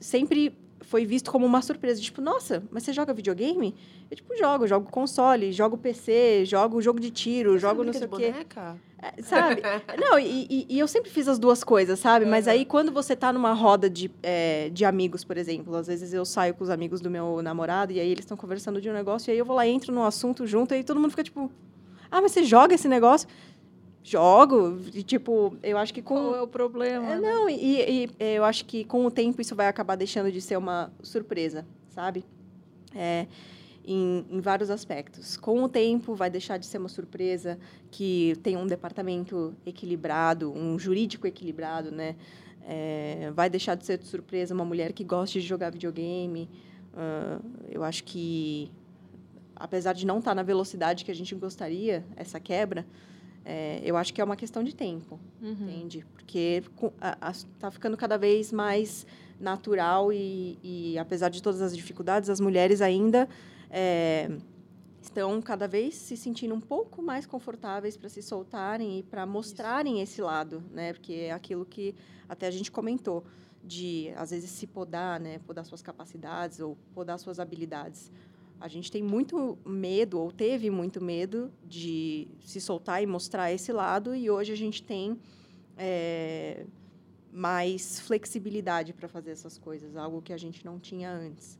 sempre 0.00 0.56
foi 0.82 1.04
visto 1.04 1.30
como 1.30 1.44
uma 1.44 1.60
surpresa. 1.60 2.00
Tipo, 2.00 2.22
nossa, 2.22 2.62
mas 2.70 2.82
você 2.82 2.92
joga 2.92 3.12
videogame? 3.12 3.74
Eu, 4.10 4.16
tipo, 4.16 4.34
jogo. 4.36 4.66
Jogo 4.66 4.90
console, 4.90 5.52
jogo 5.52 5.76
PC, 5.76 6.44
jogo 6.46 6.80
jogo 6.80 6.98
de 6.98 7.10
tiro, 7.10 7.58
jogo 7.58 7.84
não 7.84 7.92
sei 7.92 8.06
o 8.06 8.10
quê. 8.10 8.30
boneca? 8.30 8.78
É, 9.02 9.22
sabe? 9.22 9.62
Não, 9.98 10.18
e, 10.18 10.46
e- 10.50 10.66
e 10.68 10.78
eu 10.78 10.86
sempre 10.86 11.10
fiz 11.10 11.26
as 11.28 11.38
duas 11.38 11.64
coisas, 11.64 11.98
sabe? 11.98 12.26
Mas 12.26 12.46
aí, 12.46 12.64
quando 12.66 12.92
você 12.92 13.16
tá 13.16 13.32
numa 13.32 13.52
roda 13.54 13.88
de, 13.88 14.10
é, 14.22 14.68
de 14.70 14.84
amigos, 14.84 15.24
por 15.24 15.38
exemplo, 15.38 15.74
às 15.74 15.86
vezes 15.86 16.12
eu 16.12 16.24
saio 16.26 16.52
com 16.54 16.62
os 16.64 16.68
amigos 16.70 17.00
do 17.00 17.10
meu 17.10 17.40
namorado 17.40 17.92
e 17.92 18.00
aí 18.00 18.08
eles 18.10 18.24
estão 18.26 18.36
conversando 18.36 18.78
de 18.80 18.90
um 18.90 18.92
negócio, 18.92 19.30
e 19.30 19.32
aí 19.32 19.38
eu 19.38 19.44
vou 19.46 19.56
lá, 19.56 19.66
entro 19.66 19.90
no 19.92 20.02
assunto 20.04 20.46
junto, 20.46 20.74
e 20.74 20.78
aí 20.78 20.84
todo 20.84 21.00
mundo 21.00 21.10
fica 21.12 21.22
tipo, 21.24 21.50
ah, 22.10 22.20
mas 22.20 22.32
você 22.32 22.44
joga 22.44 22.74
esse 22.74 22.88
negócio? 22.88 23.28
Jogo. 24.02 24.78
E, 24.94 25.02
tipo, 25.02 25.56
eu 25.62 25.76
acho 25.76 25.92
que 25.92 26.02
com. 26.02 26.14
Qual 26.14 26.36
é 26.36 26.42
o 26.42 26.48
problema? 26.48 27.12
É, 27.12 27.20
né? 27.20 27.20
não, 27.20 27.48
e, 27.48 28.04
e 28.04 28.10
eu 28.18 28.44
acho 28.44 28.64
que 28.64 28.84
com 28.84 29.04
o 29.04 29.10
tempo 29.10 29.40
isso 29.40 29.54
vai 29.54 29.68
acabar 29.68 29.94
deixando 29.94 30.32
de 30.32 30.40
ser 30.40 30.56
uma 30.56 30.90
surpresa, 31.02 31.66
sabe? 31.88 32.24
É, 32.94 33.26
em, 33.84 34.24
em 34.30 34.40
vários 34.40 34.70
aspectos. 34.70 35.36
Com 35.36 35.62
o 35.62 35.68
tempo 35.68 36.14
vai 36.14 36.30
deixar 36.30 36.56
de 36.56 36.66
ser 36.66 36.78
uma 36.78 36.88
surpresa 36.88 37.58
que 37.90 38.36
tem 38.42 38.56
um 38.56 38.66
departamento 38.66 39.54
equilibrado, 39.64 40.52
um 40.52 40.78
jurídico 40.78 41.26
equilibrado, 41.26 41.90
né? 41.90 42.16
É, 42.62 43.30
vai 43.34 43.48
deixar 43.48 43.74
de 43.74 43.84
ser 43.84 43.98
de 43.98 44.06
surpresa 44.06 44.54
uma 44.54 44.64
mulher 44.64 44.92
que 44.92 45.04
gosta 45.04 45.38
de 45.38 45.46
jogar 45.46 45.70
videogame. 45.70 46.48
Ah, 46.94 47.38
eu 47.68 47.84
acho 47.84 48.04
que, 48.04 48.70
apesar 49.60 49.92
de 49.92 50.06
não 50.06 50.18
estar 50.18 50.34
na 50.34 50.42
velocidade 50.42 51.04
que 51.04 51.10
a 51.10 51.14
gente 51.14 51.34
gostaria, 51.34 52.04
essa 52.16 52.40
quebra, 52.40 52.86
é, 53.44 53.80
eu 53.84 53.96
acho 53.96 54.12
que 54.12 54.20
é 54.20 54.24
uma 54.24 54.36
questão 54.36 54.64
de 54.64 54.74
tempo 54.74 55.20
Uhum. 55.40 55.52
entende? 55.52 56.04
Porque 56.12 56.62
está 57.54 57.70
ficando 57.70 57.96
cada 57.96 58.16
vez 58.18 58.52
mais 58.52 59.06
natural 59.38 60.12
e, 60.12 60.58
e, 60.62 60.98
apesar 60.98 61.28
de 61.28 61.42
todas 61.42 61.62
as 61.62 61.74
dificuldades, 61.76 62.28
as 62.28 62.40
mulheres 62.40 62.82
ainda 62.82 63.28
é, 63.70 64.30
estão 65.00 65.40
cada 65.40 65.66
vez 65.66 65.94
se 65.94 66.16
sentindo 66.16 66.54
um 66.54 66.60
pouco 66.60 67.02
mais 67.02 67.24
confortáveis 67.26 67.96
para 67.96 68.08
se 68.08 68.22
soltarem 68.22 68.98
e 68.98 69.02
para 69.02 69.24
mostrarem 69.24 70.00
esse 70.02 70.20
lado, 70.20 70.62
né? 70.72 70.92
Porque 70.92 71.12
é 71.12 71.32
aquilo 71.32 71.64
que 71.64 71.94
até 72.28 72.46
a 72.46 72.50
gente 72.50 72.70
comentou 72.70 73.24
de 73.64 74.12
às 74.16 74.30
vezes 74.30 74.50
se 74.50 74.66
podar, 74.66 75.18
né? 75.18 75.38
Podar 75.46 75.64
suas 75.64 75.82
capacidades 75.82 76.60
ou 76.60 76.76
podar 76.94 77.18
suas 77.18 77.40
habilidades. 77.40 78.10
A 78.60 78.68
gente 78.68 78.92
tem 78.92 79.02
muito 79.02 79.58
medo, 79.64 80.20
ou 80.20 80.30
teve 80.30 80.68
muito 80.68 81.02
medo, 81.02 81.50
de 81.64 82.28
se 82.44 82.60
soltar 82.60 83.02
e 83.02 83.06
mostrar 83.06 83.50
esse 83.50 83.72
lado, 83.72 84.14
e 84.14 84.30
hoje 84.30 84.52
a 84.52 84.56
gente 84.56 84.82
tem 84.82 85.18
é, 85.78 86.66
mais 87.32 88.00
flexibilidade 88.00 88.92
para 88.92 89.08
fazer 89.08 89.30
essas 89.30 89.56
coisas, 89.56 89.96
algo 89.96 90.20
que 90.20 90.32
a 90.32 90.36
gente 90.36 90.62
não 90.62 90.78
tinha 90.78 91.10
antes. 91.10 91.58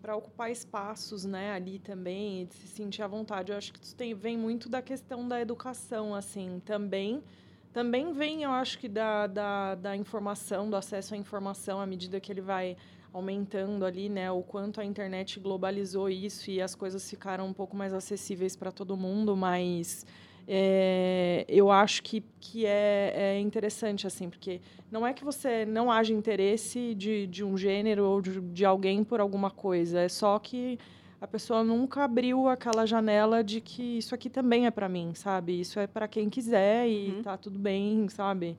Para 0.00 0.14
ocupar 0.14 0.52
espaços, 0.52 1.24
né, 1.24 1.50
ali 1.50 1.80
também, 1.80 2.46
de 2.46 2.54
se 2.54 2.68
sentir 2.68 3.02
à 3.02 3.08
vontade. 3.08 3.50
Eu 3.50 3.58
acho 3.58 3.72
que 3.72 3.82
isso 3.82 3.96
tem, 3.96 4.14
vem 4.14 4.38
muito 4.38 4.68
da 4.68 4.80
questão 4.80 5.26
da 5.26 5.40
educação, 5.40 6.14
assim, 6.14 6.62
também. 6.64 7.24
Também 7.72 8.12
vem, 8.12 8.44
eu 8.44 8.50
acho 8.52 8.78
que 8.78 8.88
da, 8.88 9.26
da, 9.26 9.74
da 9.74 9.96
informação, 9.96 10.70
do 10.70 10.76
acesso 10.76 11.14
à 11.14 11.16
informação, 11.16 11.80
à 11.80 11.86
medida 11.86 12.20
que 12.20 12.30
ele 12.30 12.40
vai 12.40 12.76
aumentando 13.12 13.84
ali, 13.84 14.08
né, 14.08 14.30
o 14.30 14.42
quanto 14.42 14.80
a 14.80 14.84
internet 14.84 15.40
globalizou 15.40 16.08
isso 16.08 16.50
e 16.50 16.60
as 16.60 16.74
coisas 16.74 17.08
ficaram 17.08 17.46
um 17.46 17.52
pouco 17.52 17.76
mais 17.76 17.92
acessíveis 17.92 18.54
para 18.54 18.70
todo 18.70 18.96
mundo, 18.96 19.36
mas 19.36 20.06
é, 20.46 21.44
eu 21.48 21.70
acho 21.70 22.02
que, 22.02 22.22
que 22.40 22.64
é, 22.64 23.12
é, 23.14 23.40
interessante, 23.40 24.06
assim, 24.06 24.30
porque 24.30 24.60
não 24.90 25.06
é 25.06 25.12
que 25.12 25.24
você 25.24 25.66
não 25.66 25.90
haja 25.90 26.12
interesse 26.12 26.94
de, 26.94 27.26
de 27.26 27.44
um 27.44 27.56
gênero 27.56 28.04
ou 28.04 28.20
de, 28.20 28.40
de 28.40 28.64
alguém 28.64 29.04
por 29.04 29.20
alguma 29.20 29.50
coisa, 29.50 30.00
é 30.00 30.08
só 30.08 30.38
que 30.38 30.78
a 31.20 31.26
pessoa 31.26 31.64
nunca 31.64 32.04
abriu 32.04 32.48
aquela 32.48 32.86
janela 32.86 33.42
de 33.42 33.60
que 33.60 33.98
isso 33.98 34.14
aqui 34.14 34.30
também 34.30 34.66
é 34.66 34.70
para 34.70 34.88
mim, 34.88 35.12
sabe? 35.14 35.60
Isso 35.60 35.80
é 35.80 35.86
para 35.86 36.06
quem 36.06 36.30
quiser 36.30 36.88
e 36.88 37.10
uhum. 37.10 37.22
tá 37.22 37.36
tudo 37.36 37.58
bem, 37.58 38.08
sabe? 38.08 38.56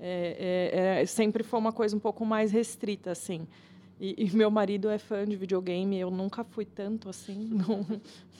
É, 0.00 0.70
é, 0.72 1.02
é, 1.02 1.06
sempre 1.06 1.42
foi 1.42 1.58
uma 1.58 1.72
coisa 1.72 1.94
um 1.94 1.98
pouco 1.98 2.24
mais 2.24 2.50
restrita, 2.50 3.10
assim. 3.10 3.46
E, 4.00 4.14
e, 4.16 4.36
meu 4.36 4.50
marido 4.50 4.88
é 4.88 4.98
fã 4.98 5.24
de 5.24 5.34
videogame, 5.34 5.98
eu 5.98 6.10
nunca 6.10 6.44
fui 6.44 6.64
tanto 6.64 7.08
assim. 7.08 7.50
Não, 7.50 7.84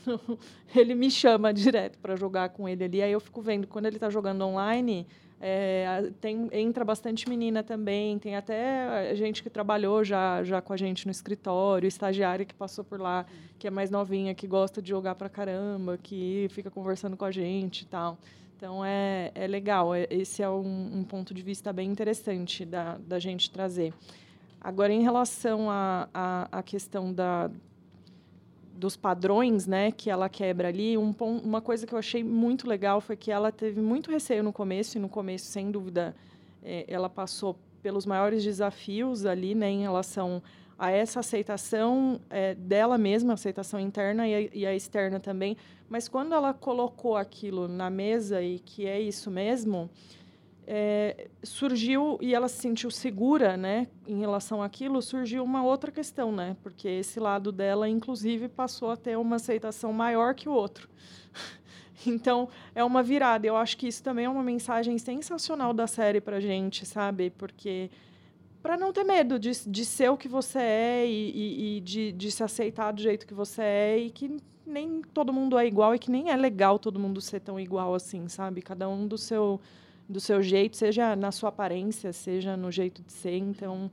não, 0.07 0.39
ele 0.75 0.95
me 0.95 1.11
chama 1.11 1.53
direto 1.53 1.99
para 1.99 2.15
jogar 2.17 2.51
com 2.51 2.69
ele 2.69 2.85
ali. 2.85 3.03
Aí 3.03 3.13
eu 3.13 3.21
fico 3.21 3.43
vendo, 3.43 3.67
quando 3.67 3.87
ele 3.87 3.97
está 3.97 4.09
jogando 4.09 4.43
online, 4.43 5.07
é, 5.41 6.11
tem, 6.21 6.49
entra 6.53 6.85
bastante 6.85 7.29
menina 7.29 7.63
também, 7.63 8.19
tem 8.19 8.35
até 8.35 9.15
gente 9.15 9.43
que 9.43 9.51
trabalhou 9.51 10.03
já, 10.03 10.43
já 10.43 10.61
com 10.61 10.73
a 10.73 10.77
gente 10.77 11.07
no 11.07 11.11
escritório, 11.13 11.87
estagiária 11.87 12.45
que 12.45 12.55
passou 12.55 12.85
por 12.85 13.01
lá, 13.01 13.27
que 13.59 13.67
é 13.67 13.71
mais 13.71 13.91
novinha, 13.91 14.35
que 14.35 14.47
gosta 14.47 14.81
de 14.81 14.89
jogar 14.89 15.15
pra 15.15 15.29
caramba, 15.29 15.99
que 16.03 16.49
fica 16.51 16.71
conversando 16.71 17.17
com 17.17 17.25
a 17.25 17.31
gente 17.31 17.83
e 17.83 17.87
tal. 17.87 18.19
Então 18.57 18.85
é, 18.85 19.31
é 19.35 19.47
legal, 19.47 19.95
é, 19.95 20.09
esse 20.11 20.43
é 20.43 20.49
um, 20.49 20.99
um 20.99 21.05
ponto 21.05 21.33
de 21.33 21.43
vista 21.43 21.73
bem 21.73 21.89
interessante 21.89 22.65
da, 22.65 22.99
da 22.99 23.19
gente 23.19 23.51
trazer. 23.51 23.95
Agora, 24.61 24.93
em 24.93 25.03
relação 25.03 25.71
à 25.71 26.09
a, 26.13 26.49
a, 26.53 26.59
a, 26.59 26.63
questão 26.63 27.13
da, 27.13 27.51
dos 28.75 28.97
padrões 28.97 29.67
né, 29.67 29.93
que 29.93 30.11
ela 30.11 30.29
quebra 30.29 30.69
ali, 30.69 30.99
um, 30.99 31.15
uma 31.45 31.61
coisa 31.61 31.87
que 31.87 31.95
eu 31.95 31.99
achei 31.99 32.25
muito 32.25 32.69
legal 32.69 33.01
foi 33.01 33.17
que 33.17 33.31
ela 33.31 33.53
teve 33.53 33.81
muito 33.81 34.11
receio 34.11 34.43
no 34.43 34.53
começo, 34.53 34.99
e 34.99 35.01
no 35.01 35.09
começo, 35.09 35.47
sem 35.47 35.71
dúvida, 35.71 36.15
é, 36.63 36.85
ela 36.89 37.09
passou 37.09 37.57
pelos 37.83 38.05
maiores 38.05 38.43
desafios 38.43 39.25
ali 39.25 39.55
né, 39.55 39.71
em 39.71 39.83
relação 39.83 40.43
a 40.79 40.91
essa 40.91 41.21
aceitação 41.21 42.21
é, 42.31 42.55
dela 42.55 42.97
mesma, 42.97 43.35
aceitação 43.35 43.81
interna 43.81 44.29
e 44.29 44.35
a, 44.35 44.41
e 44.55 44.67
a 44.67 44.75
externa 44.75 45.19
também. 45.19 45.57
Mas 45.89 46.09
quando 46.09 46.35
ela 46.35 46.53
colocou 46.55 47.17
aquilo 47.17 47.67
na 47.67 47.91
mesa 47.91 48.43
e 48.43 48.59
que 48.59 48.87
é 48.87 49.01
isso 49.01 49.31
mesmo, 49.31 49.91
é, 50.71 51.29
surgiu 51.43 52.19
e 52.21 52.35
ela 52.35 52.47
se 52.47 52.61
sentiu 52.61 52.91
segura, 52.91 53.57
né, 53.57 53.87
em 54.07 54.21
relação 54.21 54.63
àquilo, 54.63 55.01
surgiu 55.01 55.43
uma 55.43 55.65
outra 55.65 55.91
questão, 55.91 56.31
né, 56.31 56.59
porque 56.63 56.87
esse 56.87 57.19
lado 57.19 57.51
dela, 57.51 57.89
inclusive, 57.89 58.49
passou 58.49 58.91
a 58.91 58.97
ter 58.97 59.17
uma 59.17 59.37
aceitação 59.37 59.95
maior 59.95 60.35
que 60.35 60.47
o 60.47 60.53
outro. 60.53 60.87
então 62.07 62.51
é 62.75 62.85
uma 62.85 63.03
virada. 63.03 63.47
Eu 63.47 63.57
acho 63.57 63.79
que 63.79 63.89
isso 63.89 64.03
também 64.03 64.27
é 64.27 64.29
uma 64.29 64.43
mensagem 64.43 64.99
sensacional 64.99 65.73
da 65.73 65.87
série 65.87 66.21
para 66.21 66.39
gente, 66.39 66.85
sabe, 66.85 67.31
porque 67.31 67.91
para 68.63 68.77
não 68.77 68.93
ter 68.93 69.05
medo 69.05 69.39
de, 69.39 69.53
de 69.67 69.85
ser 69.87 70.11
o 70.11 70.19
que 70.19 70.29
você 70.29 70.59
é 70.59 71.07
e, 71.07 71.31
e, 71.31 71.77
e 71.79 71.81
de, 71.81 72.13
de 72.13 72.31
se 72.31 72.43
aceitar 72.43 72.93
do 72.93 73.01
jeito 73.01 73.27
que 73.27 73.33
você 73.33 73.63
é 73.63 73.99
e 73.99 74.11
que 74.11 74.37
nem 74.67 75.01
todo 75.15 75.33
mundo 75.33 75.57
é 75.57 75.67
igual 75.67 75.95
e 75.95 75.99
que 75.99 76.11
nem 76.11 76.31
é 76.31 76.37
legal 76.37 76.79
todo 76.79 77.01
mundo 77.01 77.23
ser 77.23 77.41
tão 77.41 77.59
igual 77.59 77.95
assim, 77.95 78.29
sabe? 78.29 78.61
Cada 78.61 78.87
um 78.87 79.07
do 79.07 79.17
seu 79.17 79.59
do 80.09 80.21
seu 80.21 80.43
jeito, 80.43 80.77
seja 80.77 81.15
na 81.15 81.31
sua 81.31 81.51
aparência, 81.51 82.13
seja 82.13 82.57
no 82.57 82.71
jeito 82.71 83.03
de 83.03 83.13
ser. 83.13 83.37
Então, 83.37 83.91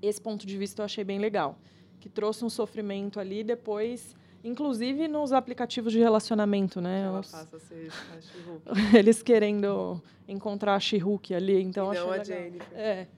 esse 0.00 0.20
ponto 0.20 0.46
de 0.46 0.56
vista 0.56 0.82
eu 0.82 0.84
achei 0.84 1.02
bem 1.02 1.18
legal, 1.18 1.58
que 1.98 2.08
trouxe 2.08 2.44
um 2.44 2.50
sofrimento 2.50 3.18
ali 3.18 3.42
depois, 3.42 4.14
inclusive 4.44 5.08
nos 5.08 5.32
aplicativos 5.32 5.92
de 5.92 5.98
relacionamento, 5.98 6.80
né? 6.80 7.02
Ela 7.02 7.22
passa 7.22 7.56
a 7.56 7.60
ser 7.60 7.90
a 8.92 8.96
Eles 8.98 9.22
querendo 9.22 10.00
encontrar 10.28 10.76
a 10.76 10.80
She-Hulk 10.80 11.34
ali, 11.34 11.60
então 11.60 11.92
e 11.92 11.96
não 11.98 12.08
a 12.08 12.10
legal. 12.12 12.24
Jennifer. 12.24 12.78
É. 12.78 13.08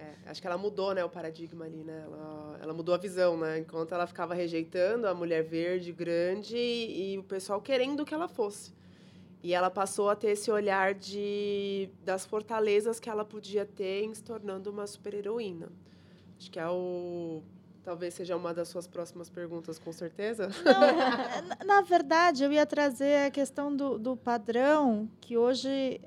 É, 0.00 0.14
acho 0.26 0.40
que 0.40 0.46
ela 0.46 0.56
mudou, 0.56 0.94
né, 0.94 1.04
o 1.04 1.08
paradigma 1.08 1.64
ali, 1.64 1.82
né? 1.82 2.04
Ela, 2.04 2.58
ela 2.62 2.72
mudou 2.72 2.94
a 2.94 2.98
visão, 2.98 3.36
né? 3.36 3.58
Enquanto 3.58 3.92
ela 3.92 4.06
ficava 4.06 4.32
rejeitando 4.32 5.06
a 5.06 5.14
mulher 5.14 5.42
verde, 5.42 5.92
grande, 5.92 6.56
e, 6.56 7.14
e 7.14 7.18
o 7.18 7.24
pessoal 7.24 7.60
querendo 7.60 8.04
que 8.04 8.14
ela 8.14 8.28
fosse. 8.28 8.72
E 9.42 9.54
ela 9.54 9.70
passou 9.70 10.10
a 10.10 10.16
ter 10.16 10.30
esse 10.30 10.50
olhar 10.50 10.94
de 10.94 11.88
das 12.04 12.26
fortalezas 12.26 12.98
que 12.98 13.08
ela 13.08 13.24
podia 13.24 13.64
ter 13.64 14.02
em 14.04 14.14
se 14.14 14.22
tornando 14.22 14.70
uma 14.70 14.86
super-heroína. 14.86 15.68
Acho 16.36 16.50
que 16.50 16.58
é 16.58 16.68
o 16.68 17.42
talvez 17.88 18.12
seja 18.12 18.36
uma 18.36 18.52
das 18.52 18.68
suas 18.68 18.86
próximas 18.86 19.30
perguntas, 19.30 19.78
com 19.78 19.90
certeza. 19.92 20.50
Não, 20.62 21.64
na 21.66 21.80
verdade, 21.80 22.44
eu 22.44 22.52
ia 22.52 22.66
trazer 22.66 23.26
a 23.26 23.30
questão 23.30 23.74
do, 23.74 23.98
do 23.98 24.14
padrão, 24.14 25.08
que 25.22 25.38
hoje, 25.38 25.98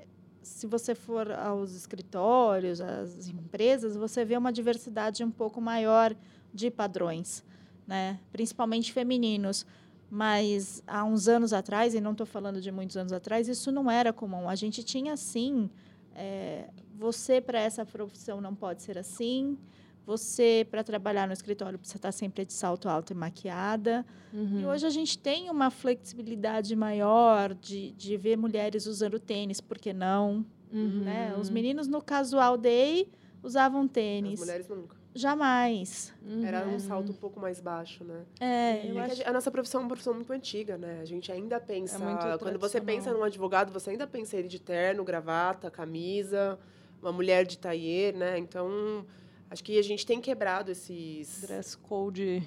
se 0.44 0.64
você 0.64 0.94
for 0.94 1.32
aos 1.32 1.74
escritórios, 1.74 2.80
às 2.80 3.26
empresas, 3.26 3.96
você 3.96 4.24
vê 4.24 4.36
uma 4.36 4.52
diversidade 4.52 5.24
um 5.24 5.30
pouco 5.30 5.60
maior 5.60 6.14
de 6.54 6.70
padrões, 6.70 7.44
né? 7.84 8.20
principalmente 8.30 8.92
femininos. 8.92 9.66
Mas 10.14 10.82
há 10.86 11.02
uns 11.04 11.26
anos 11.26 11.54
atrás, 11.54 11.94
e 11.94 12.00
não 12.00 12.12
estou 12.12 12.26
falando 12.26 12.60
de 12.60 12.70
muitos 12.70 12.98
anos 12.98 13.14
atrás, 13.14 13.48
isso 13.48 13.72
não 13.72 13.90
era 13.90 14.12
comum. 14.12 14.46
A 14.46 14.54
gente 14.54 14.84
tinha, 14.84 15.16
sim, 15.16 15.70
é, 16.14 16.68
você 16.98 17.40
para 17.40 17.58
essa 17.58 17.86
profissão 17.86 18.38
não 18.38 18.54
pode 18.54 18.82
ser 18.82 18.98
assim, 18.98 19.56
você 20.04 20.66
para 20.70 20.84
trabalhar 20.84 21.26
no 21.26 21.32
escritório 21.32 21.78
precisa 21.78 21.96
estar 21.96 22.12
sempre 22.12 22.44
de 22.44 22.52
salto 22.52 22.90
alto 22.90 23.14
e 23.14 23.16
maquiada. 23.16 24.04
Uhum. 24.34 24.60
E 24.60 24.66
hoje 24.66 24.86
a 24.86 24.90
gente 24.90 25.16
tem 25.16 25.48
uma 25.48 25.70
flexibilidade 25.70 26.76
maior 26.76 27.54
de, 27.54 27.92
de 27.92 28.14
ver 28.18 28.36
mulheres 28.36 28.84
usando 28.84 29.18
tênis, 29.18 29.62
por 29.62 29.78
que 29.78 29.94
não? 29.94 30.44
Uhum. 30.70 31.04
Né? 31.04 31.34
Os 31.40 31.48
meninos 31.48 31.88
no 31.88 32.02
casual 32.02 32.58
day 32.58 33.08
usavam 33.42 33.88
tênis. 33.88 34.34
As 34.34 34.40
mulheres 34.40 34.68
nunca. 34.68 35.01
Jamais. 35.14 36.12
Uhum. 36.22 36.44
Era 36.44 36.66
um 36.66 36.78
salto 36.78 37.12
um 37.12 37.14
pouco 37.14 37.38
mais 37.38 37.60
baixo, 37.60 38.02
né? 38.02 38.24
É, 38.40 38.90
eu 38.90 38.98
acho... 38.98 39.28
a, 39.28 39.32
nossa 39.32 39.50
profissão 39.50 39.80
é 39.80 39.84
uma 39.84 39.88
profissão 39.88 40.14
muito 40.14 40.32
antiga, 40.32 40.78
né? 40.78 41.00
A 41.00 41.04
gente 41.04 41.30
ainda 41.30 41.60
pensa. 41.60 41.96
É 41.96 42.38
quando 42.38 42.58
você 42.58 42.80
pensa 42.80 43.12
num 43.12 43.22
advogado, 43.22 43.72
você 43.72 43.90
ainda 43.90 44.06
pensa 44.06 44.36
ele 44.36 44.48
de 44.48 44.58
terno, 44.58 45.04
gravata, 45.04 45.70
camisa, 45.70 46.58
uma 47.00 47.12
mulher 47.12 47.44
de 47.44 47.58
tailleur, 47.58 48.16
né? 48.16 48.38
Então, 48.38 49.04
acho 49.50 49.62
que 49.62 49.78
a 49.78 49.82
gente 49.82 50.06
tem 50.06 50.20
quebrado 50.20 50.70
esses. 50.70 51.42
Dress 51.42 51.76
code. 51.76 52.42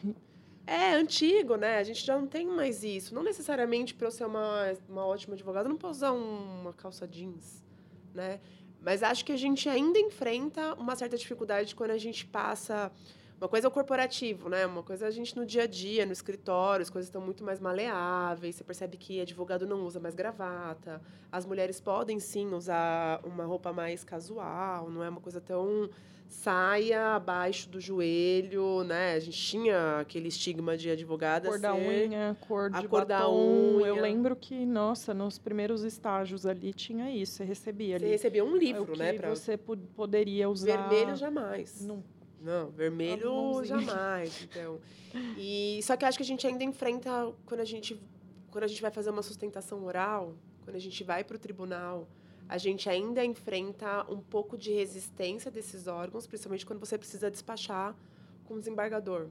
É, 0.65 0.95
antigo, 0.95 1.55
né? 1.55 1.77
A 1.77 1.83
gente 1.83 2.03
já 2.03 2.17
não 2.17 2.25
tem 2.25 2.47
mais 2.47 2.83
isso. 2.83 3.13
Não 3.13 3.21
necessariamente 3.21 3.93
para 3.93 4.07
eu 4.07 4.11
ser 4.11 4.25
uma, 4.25 4.73
uma 4.89 5.05
ótima 5.05 5.35
advogada, 5.35 5.67
eu 5.67 5.69
não 5.69 5.77
posso 5.77 5.99
usar 5.99 6.11
uma 6.11 6.73
calça 6.73 7.07
jeans, 7.07 7.63
né? 8.13 8.39
Mas 8.85 9.01
acho 9.01 9.25
que 9.25 9.31
a 9.31 9.37
gente 9.37 9.67
ainda 9.67 9.97
enfrenta 9.97 10.75
uma 10.75 10.95
certa 10.95 11.17
dificuldade 11.17 11.73
quando 11.73 11.89
a 11.89 11.97
gente 11.97 12.23
passa. 12.23 12.91
Uma 13.39 13.49
coisa 13.49 13.67
é 13.67 13.69
o 13.69 13.71
corporativo, 13.71 14.47
né? 14.47 14.65
Uma 14.65 14.81
coisa 14.81 15.05
é 15.05 15.07
a 15.07 15.11
gente 15.11 15.35
no 15.35 15.45
dia 15.45 15.63
a 15.63 15.67
dia, 15.67 16.05
no 16.05 16.13
escritório, 16.13 16.81
as 16.83 16.89
coisas 16.89 17.07
estão 17.07 17.21
muito 17.21 17.43
mais 17.43 17.59
maleáveis. 17.59 18.55
Você 18.55 18.63
percebe 18.63 18.97
que 18.97 19.19
advogado 19.19 19.67
não 19.67 19.85
usa 19.85 19.99
mais 19.99 20.15
gravata. 20.15 21.01
As 21.31 21.45
mulheres 21.45 21.81
podem 21.81 22.19
sim 22.19 22.53
usar 22.53 23.19
uma 23.25 23.43
roupa 23.45 23.73
mais 23.73 24.03
casual, 24.03 24.89
não 24.89 25.03
é 25.03 25.09
uma 25.09 25.19
coisa 25.19 25.41
tão 25.41 25.89
saia 26.27 27.15
abaixo 27.15 27.69
do 27.69 27.79
joelho, 27.79 28.83
né? 28.83 29.13
A 29.13 29.19
gente 29.19 29.37
tinha 29.37 29.99
aquele 29.99 30.27
estigma 30.27 30.75
de 30.75 30.89
advogada 30.89 31.49
cor 31.49 31.59
da 31.59 31.75
unha, 31.75 32.37
cor 32.41 32.69
de 32.69 32.77
a 32.77 32.87
cor 32.87 33.05
da 33.05 33.29
unha. 33.29 33.87
Eu 33.87 34.01
lembro 34.01 34.35
que, 34.35 34.65
nossa, 34.65 35.13
nos 35.13 35.37
primeiros 35.37 35.83
estágios 35.83 36.45
ali 36.45 36.73
tinha 36.73 37.11
isso, 37.11 37.33
você 37.37 37.43
recebia 37.43 37.95
ali. 37.95 38.05
Você 38.05 38.11
recebia 38.11 38.43
um 38.43 38.55
livro, 38.55 38.93
o 38.93 38.97
né? 38.97 39.13
Pra... 39.13 39.29
você 39.29 39.57
poderia 39.57 40.49
usar... 40.49 40.87
Vermelho 40.87 41.15
jamais. 41.15 41.85
Não. 41.85 42.03
Não, 42.41 42.69
vermelho 42.69 43.63
jamais, 43.63 44.43
então. 44.43 44.79
E 45.37 45.79
só 45.83 45.95
que 45.95 46.05
acho 46.05 46.17
que 46.17 46.23
a 46.23 46.25
gente 46.25 46.45
ainda 46.45 46.63
enfrenta 46.63 47.33
quando 47.45 47.61
a 47.61 47.65
gente 47.65 47.99
quando 48.51 48.63
a 48.63 48.67
gente 48.67 48.81
vai 48.81 48.91
fazer 48.91 49.09
uma 49.09 49.21
sustentação 49.21 49.83
oral, 49.83 50.33
quando 50.63 50.77
a 50.77 50.79
gente 50.79 51.03
vai 51.03 51.25
para 51.25 51.35
o 51.35 51.39
tribunal, 51.39 52.07
a 52.47 52.57
gente 52.57 52.89
ainda 52.89 53.25
enfrenta 53.25 54.05
um 54.09 54.21
pouco 54.21 54.57
de 54.57 54.71
resistência 54.71 55.51
desses 55.51 55.87
órgãos, 55.87 56.25
principalmente 56.25 56.65
quando 56.65 56.79
você 56.79 56.97
precisa 56.97 57.29
despachar 57.29 57.93
com 58.45 58.53
o 58.53 58.59
desembargador, 58.59 59.27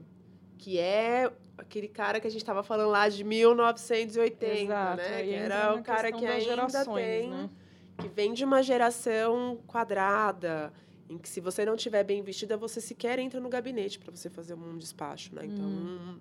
que 0.57 0.77
é 0.77 1.31
aquele 1.57 1.87
cara 1.87 2.19
que 2.19 2.27
a 2.27 2.29
gente 2.29 2.41
estava 2.41 2.61
falando 2.61 2.91
lá 2.91 3.09
de 3.09 3.23
1980, 3.23 4.61
Exato, 4.61 4.97
né? 4.97 5.23
Que 5.23 5.33
era 5.33 5.73
o 5.73 5.83
cara 5.83 6.11
que 6.11 6.25
ainda 6.25 6.85
tem, 6.85 7.29
né? 7.29 7.49
que 7.97 8.07
vem 8.09 8.33
de 8.33 8.43
uma 8.43 8.61
geração 8.61 9.57
quadrada, 9.65 10.73
em 11.09 11.17
que 11.17 11.29
se 11.29 11.39
você 11.39 11.65
não 11.65 11.75
tiver 11.75 12.03
bem 12.03 12.21
vestida, 12.21 12.57
você 12.57 12.81
sequer 12.81 13.19
entra 13.19 13.39
no 13.39 13.49
gabinete 13.49 13.99
para 13.99 14.15
você 14.15 14.29
fazer 14.29 14.55
um 14.55 14.77
despacho, 14.77 15.35
né? 15.35 15.45
Então, 15.45 15.65
hum. 15.65 16.19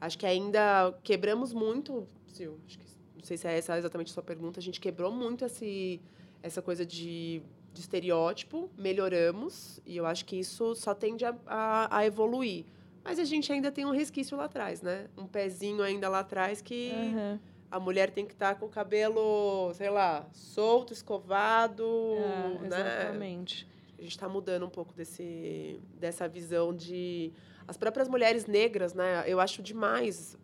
acho 0.00 0.18
que 0.18 0.26
ainda 0.26 0.94
quebramos 1.02 1.52
muito, 1.52 2.06
Sil, 2.26 2.56
acho 2.66 2.78
que 2.78 2.84
não 3.14 3.24
sei 3.24 3.36
se 3.36 3.46
é 3.46 3.56
essa 3.56 3.78
exatamente 3.78 4.10
a 4.10 4.14
sua 4.14 4.22
pergunta, 4.22 4.58
a 4.58 4.62
gente 4.62 4.80
quebrou 4.80 5.12
muito 5.12 5.44
esse 5.44 6.00
essa 6.42 6.60
coisa 6.60 6.84
de, 6.84 7.40
de 7.72 7.80
estereótipo, 7.80 8.68
melhoramos, 8.76 9.80
e 9.86 9.96
eu 9.96 10.04
acho 10.04 10.24
que 10.24 10.36
isso 10.36 10.74
só 10.74 10.92
tende 10.92 11.24
a, 11.24 11.34
a, 11.46 11.98
a, 11.98 12.04
evoluir. 12.04 12.64
Mas 13.04 13.18
a 13.18 13.24
gente 13.24 13.52
ainda 13.52 13.70
tem 13.70 13.86
um 13.86 13.92
resquício 13.92 14.36
lá 14.36 14.44
atrás, 14.44 14.82
né? 14.82 15.06
Um 15.16 15.26
pezinho 15.26 15.82
ainda 15.82 16.08
lá 16.08 16.20
atrás 16.20 16.60
que 16.60 16.90
uhum. 16.92 17.38
a 17.70 17.78
mulher 17.78 18.10
tem 18.10 18.26
que 18.26 18.32
estar 18.32 18.54
tá 18.54 18.60
com 18.60 18.66
o 18.66 18.68
cabelo, 18.68 19.72
sei 19.74 19.88
lá, 19.88 20.26
solto, 20.32 20.92
escovado, 20.92 21.86
é, 22.16 22.68
né? 22.68 22.80
Exatamente. 22.80 23.68
A 24.02 24.04
gente 24.04 24.16
está 24.16 24.28
mudando 24.28 24.66
um 24.66 24.68
pouco 24.68 24.92
desse, 24.92 25.80
dessa 25.94 26.26
visão 26.26 26.74
de 26.74 27.32
as 27.68 27.76
próprias 27.76 28.08
mulheres 28.08 28.46
negras, 28.46 28.94
né? 28.94 29.22
Eu 29.28 29.38
acho 29.38 29.62
demais. 29.62 30.36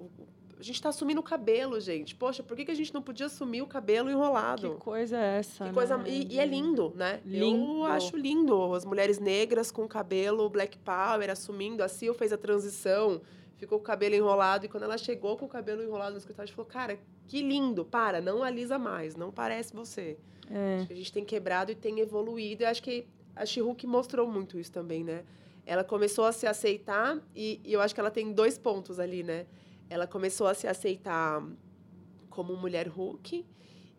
A 0.56 0.62
gente 0.62 0.76
está 0.76 0.90
assumindo 0.90 1.20
o 1.20 1.24
cabelo, 1.24 1.80
gente. 1.80 2.14
Poxa, 2.14 2.40
por 2.40 2.56
que, 2.56 2.64
que 2.64 2.70
a 2.70 2.74
gente 2.74 2.94
não 2.94 3.02
podia 3.02 3.26
assumir 3.26 3.61
o 3.61 3.66
cabelo 3.66 4.09
enrolado? 4.09 4.74
Que 4.74 4.80
coisa 4.80 5.16
é 5.18 5.38
essa? 5.38 5.64
Que 5.64 5.70
né? 5.70 5.74
coisa... 5.74 6.00
E, 6.06 6.34
e, 6.34 6.38
é 6.38 6.46
lindo, 6.46 6.92
né? 6.94 7.20
Lindo. 7.24 7.78
Eu 7.78 7.84
acho 7.86 8.16
lindo 8.16 8.72
as 8.72 8.84
mulheres 8.84 9.18
negras 9.18 9.72
com 9.72 9.88
cabelo 9.88 10.48
black 10.48 10.78
power 10.78 11.28
assumindo. 11.28 11.82
A 11.82 11.88
Sil 11.90 12.14
fez 12.14 12.32
a 12.32 12.38
transição, 12.38 13.20
ficou 13.56 13.78
com 13.78 13.82
o 13.82 13.86
cabelo 13.86 14.14
enrolado. 14.14 14.66
E 14.66 14.68
quando 14.68 14.84
ela 14.84 14.96
chegou 14.96 15.36
com 15.36 15.46
o 15.46 15.48
cabelo 15.48 15.82
enrolado 15.82 16.12
no 16.12 16.18
escritório, 16.18 16.44
a 16.44 16.46
gente 16.46 16.54
falou: 16.54 16.70
Cara, 16.70 16.96
que 17.26 17.42
lindo. 17.42 17.84
Para, 17.84 18.20
não 18.20 18.44
alisa 18.44 18.78
mais. 18.78 19.16
Não 19.16 19.32
parece 19.32 19.74
você. 19.74 20.16
É. 20.48 20.86
A 20.88 20.94
gente 20.94 21.12
tem 21.12 21.24
quebrado 21.24 21.72
e 21.72 21.74
tem 21.74 21.98
evoluído. 21.98 22.62
Eu 22.62 22.68
acho 22.68 22.82
que 22.82 23.04
a 23.39 23.47
She-Hulk 23.47 23.86
mostrou 23.86 24.28
muito 24.30 24.59
isso 24.59 24.72
também, 24.72 25.05
né? 25.05 25.24
Ela 25.64 25.84
começou 25.84 26.24
a 26.24 26.32
se 26.32 26.47
aceitar 26.47 27.18
e, 27.34 27.61
e, 27.64 27.72
eu 27.72 27.80
acho 27.80 27.95
que 27.95 28.01
ela 28.01 28.11
tem 28.11 28.32
dois 28.32 28.59
pontos 28.59 28.99
ali, 28.99 29.22
né? 29.22 29.47
Ela 29.89 30.07
começou 30.07 30.47
a 30.47 30.55
se 30.55 30.66
aceitar 30.66 31.43
como 32.28 32.57
mulher 32.57 32.89
Hulk 32.89 33.45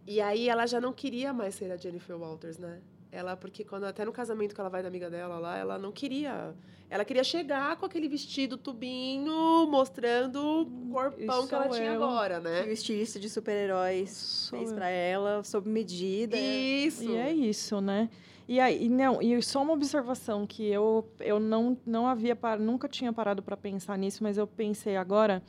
e 0.05 0.21
aí 0.21 0.49
ela 0.49 0.65
já 0.65 0.81
não 0.81 0.91
queria 0.91 1.31
mais 1.31 1.55
ser 1.55 1.71
a 1.71 1.77
Jennifer 1.77 2.17
Walters, 2.17 2.57
né? 2.57 2.81
Ela, 3.11 3.35
porque 3.35 3.63
quando 3.63 3.85
até 3.85 4.05
no 4.05 4.11
casamento 4.11 4.53
que 4.53 4.61
ela 4.61 4.69
vai 4.69 4.83
da 4.83 4.87
amiga 4.87 5.09
dela 5.09 5.39
lá, 5.39 5.57
ela 5.57 5.79
não 5.79 5.91
queria. 5.91 6.53
Ela 6.89 7.05
queria 7.05 7.23
chegar 7.23 7.75
com 7.77 7.85
aquele 7.85 8.07
vestido 8.07 8.57
tubinho, 8.57 9.67
mostrando 9.67 10.63
o 10.63 10.91
corpão 10.91 11.47
que 11.47 11.55
ela 11.55 11.63
sou 11.65 11.75
tinha 11.75 11.93
eu. 11.93 12.03
agora, 12.03 12.39
né? 12.39 12.63
Que 12.63 12.69
o 12.69 12.73
estilista 12.73 13.19
de 13.19 13.29
super-heróis 13.29 14.47
fez 14.49 14.69
eu. 14.69 14.75
pra 14.75 14.89
ela, 14.89 15.43
sob 15.43 15.69
medida. 15.69 16.37
Isso. 16.37 17.03
E 17.03 17.15
é 17.15 17.31
isso, 17.33 17.79
né? 17.81 18.09
E 18.49 18.59
aí, 18.59 18.89
não, 18.89 19.21
e 19.21 19.39
só 19.43 19.61
uma 19.61 19.73
observação 19.73 20.47
que 20.47 20.65
eu, 20.65 21.07
eu 21.19 21.39
não, 21.39 21.77
não 21.85 22.07
havia, 22.07 22.35
par- 22.35 22.57
nunca 22.57 22.87
tinha 22.87 23.13
parado 23.13 23.43
para 23.43 23.55
pensar 23.55 23.95
nisso, 23.95 24.23
mas 24.23 24.39
eu 24.39 24.47
pensei 24.47 24.97
agora 24.97 25.43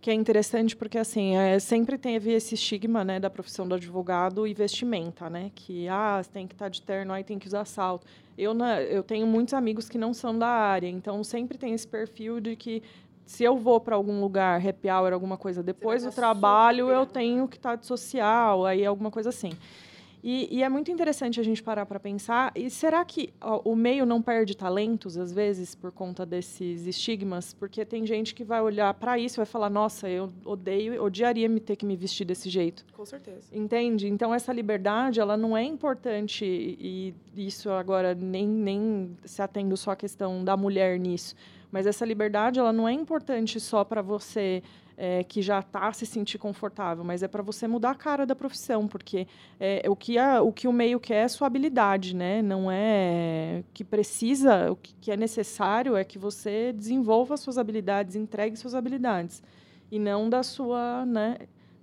que 0.00 0.10
é 0.10 0.14
interessante 0.14 0.74
porque 0.74 0.96
assim 0.96 1.36
é, 1.36 1.58
sempre 1.58 1.98
teve 1.98 2.32
esse 2.32 2.54
estigma 2.54 3.04
né 3.04 3.20
da 3.20 3.28
profissão 3.28 3.68
do 3.68 3.74
advogado 3.74 4.46
e 4.46 4.54
vestimenta 4.54 5.28
né 5.28 5.50
que 5.54 5.88
ah 5.88 6.22
tem 6.32 6.46
que 6.46 6.54
estar 6.54 6.68
de 6.70 6.80
terno 6.80 7.12
aí 7.12 7.22
tem 7.22 7.38
que 7.38 7.48
usar 7.48 7.64
salto. 7.66 8.06
Eu 8.38 8.54
na, 8.54 8.80
eu 8.80 9.02
tenho 9.02 9.26
muitos 9.26 9.52
amigos 9.52 9.88
que 9.88 9.98
não 9.98 10.14
são 10.14 10.38
da 10.38 10.46
área 10.48 10.88
então 10.88 11.22
sempre 11.24 11.58
tem 11.58 11.74
esse 11.74 11.86
perfil 11.86 12.40
de 12.40 12.54
que 12.56 12.80
se 13.26 13.42
eu 13.42 13.58
vou 13.58 13.78
para 13.80 13.96
algum 13.96 14.20
lugar 14.20 14.64
happy 14.66 14.88
hour 14.88 15.12
alguma 15.12 15.36
coisa 15.36 15.62
depois 15.64 16.04
tá 16.04 16.08
do 16.10 16.14
trabalho 16.14 16.86
super 16.86 16.96
eu 16.96 17.04
tenho 17.04 17.48
que 17.48 17.56
estar 17.56 17.74
de 17.74 17.84
social 17.84 18.64
aí 18.64 18.86
alguma 18.86 19.10
coisa 19.10 19.28
assim 19.30 19.50
e, 20.22 20.48
e 20.56 20.62
é 20.62 20.68
muito 20.68 20.90
interessante 20.90 21.38
a 21.38 21.42
gente 21.42 21.62
parar 21.62 21.86
para 21.86 22.00
pensar. 22.00 22.52
E 22.54 22.68
será 22.70 23.04
que 23.04 23.32
ó, 23.40 23.60
o 23.64 23.76
meio 23.76 24.04
não 24.04 24.20
perde 24.20 24.56
talentos, 24.56 25.16
às 25.16 25.32
vezes, 25.32 25.74
por 25.74 25.92
conta 25.92 26.26
desses 26.26 26.86
estigmas? 26.86 27.54
Porque 27.54 27.84
tem 27.84 28.04
gente 28.06 28.34
que 28.34 28.44
vai 28.44 28.60
olhar 28.60 28.92
para 28.94 29.18
isso 29.18 29.36
e 29.36 29.38
vai 29.38 29.46
falar: 29.46 29.70
nossa, 29.70 30.08
eu 30.08 30.32
odeio, 30.44 31.02
odiaria 31.02 31.48
me 31.48 31.60
ter 31.60 31.76
que 31.76 31.86
me 31.86 31.96
vestir 31.96 32.24
desse 32.24 32.50
jeito. 32.50 32.84
Com 32.92 33.04
certeza. 33.04 33.46
Entende? 33.52 34.08
Então, 34.08 34.34
essa 34.34 34.52
liberdade, 34.52 35.20
ela 35.20 35.36
não 35.36 35.56
é 35.56 35.62
importante, 35.62 36.44
e 36.44 37.14
isso 37.36 37.70
agora 37.70 38.14
nem, 38.14 38.46
nem 38.46 39.16
se 39.24 39.40
atendo 39.40 39.76
só 39.76 39.92
à 39.92 39.96
questão 39.96 40.44
da 40.44 40.56
mulher 40.56 40.98
nisso, 40.98 41.34
mas 41.70 41.86
essa 41.86 42.04
liberdade, 42.04 42.58
ela 42.58 42.72
não 42.72 42.88
é 42.88 42.92
importante 42.92 43.60
só 43.60 43.84
para 43.84 44.02
você 44.02 44.62
é, 45.00 45.22
que 45.22 45.40
já 45.40 45.60
está 45.60 45.92
se 45.92 46.04
sentir 46.04 46.38
confortável, 46.38 47.04
mas 47.04 47.22
é 47.22 47.28
para 47.28 47.40
você 47.40 47.68
mudar 47.68 47.90
a 47.92 47.94
cara 47.94 48.26
da 48.26 48.34
profissão, 48.34 48.88
porque 48.88 49.28
é, 49.60 49.88
o, 49.88 49.94
que 49.94 50.18
a, 50.18 50.42
o 50.42 50.52
que 50.52 50.66
o 50.66 50.72
meio 50.72 50.98
quer 50.98 51.24
é 51.24 51.28
sua 51.28 51.46
habilidade, 51.46 52.16
né? 52.16 52.42
Não 52.42 52.68
é 52.68 53.62
que 53.72 53.84
precisa, 53.84 54.72
o 54.72 54.76
que, 54.76 54.92
que 55.00 55.12
é 55.12 55.16
necessário 55.16 55.96
é 55.96 56.02
que 56.02 56.18
você 56.18 56.72
desenvolva 56.72 57.36
suas 57.36 57.58
habilidades, 57.58 58.16
entregue 58.16 58.56
suas 58.56 58.74
habilidades, 58.74 59.40
e 59.90 60.00
não 60.00 60.28
da 60.28 60.42
sua, 60.42 61.06
né? 61.06 61.36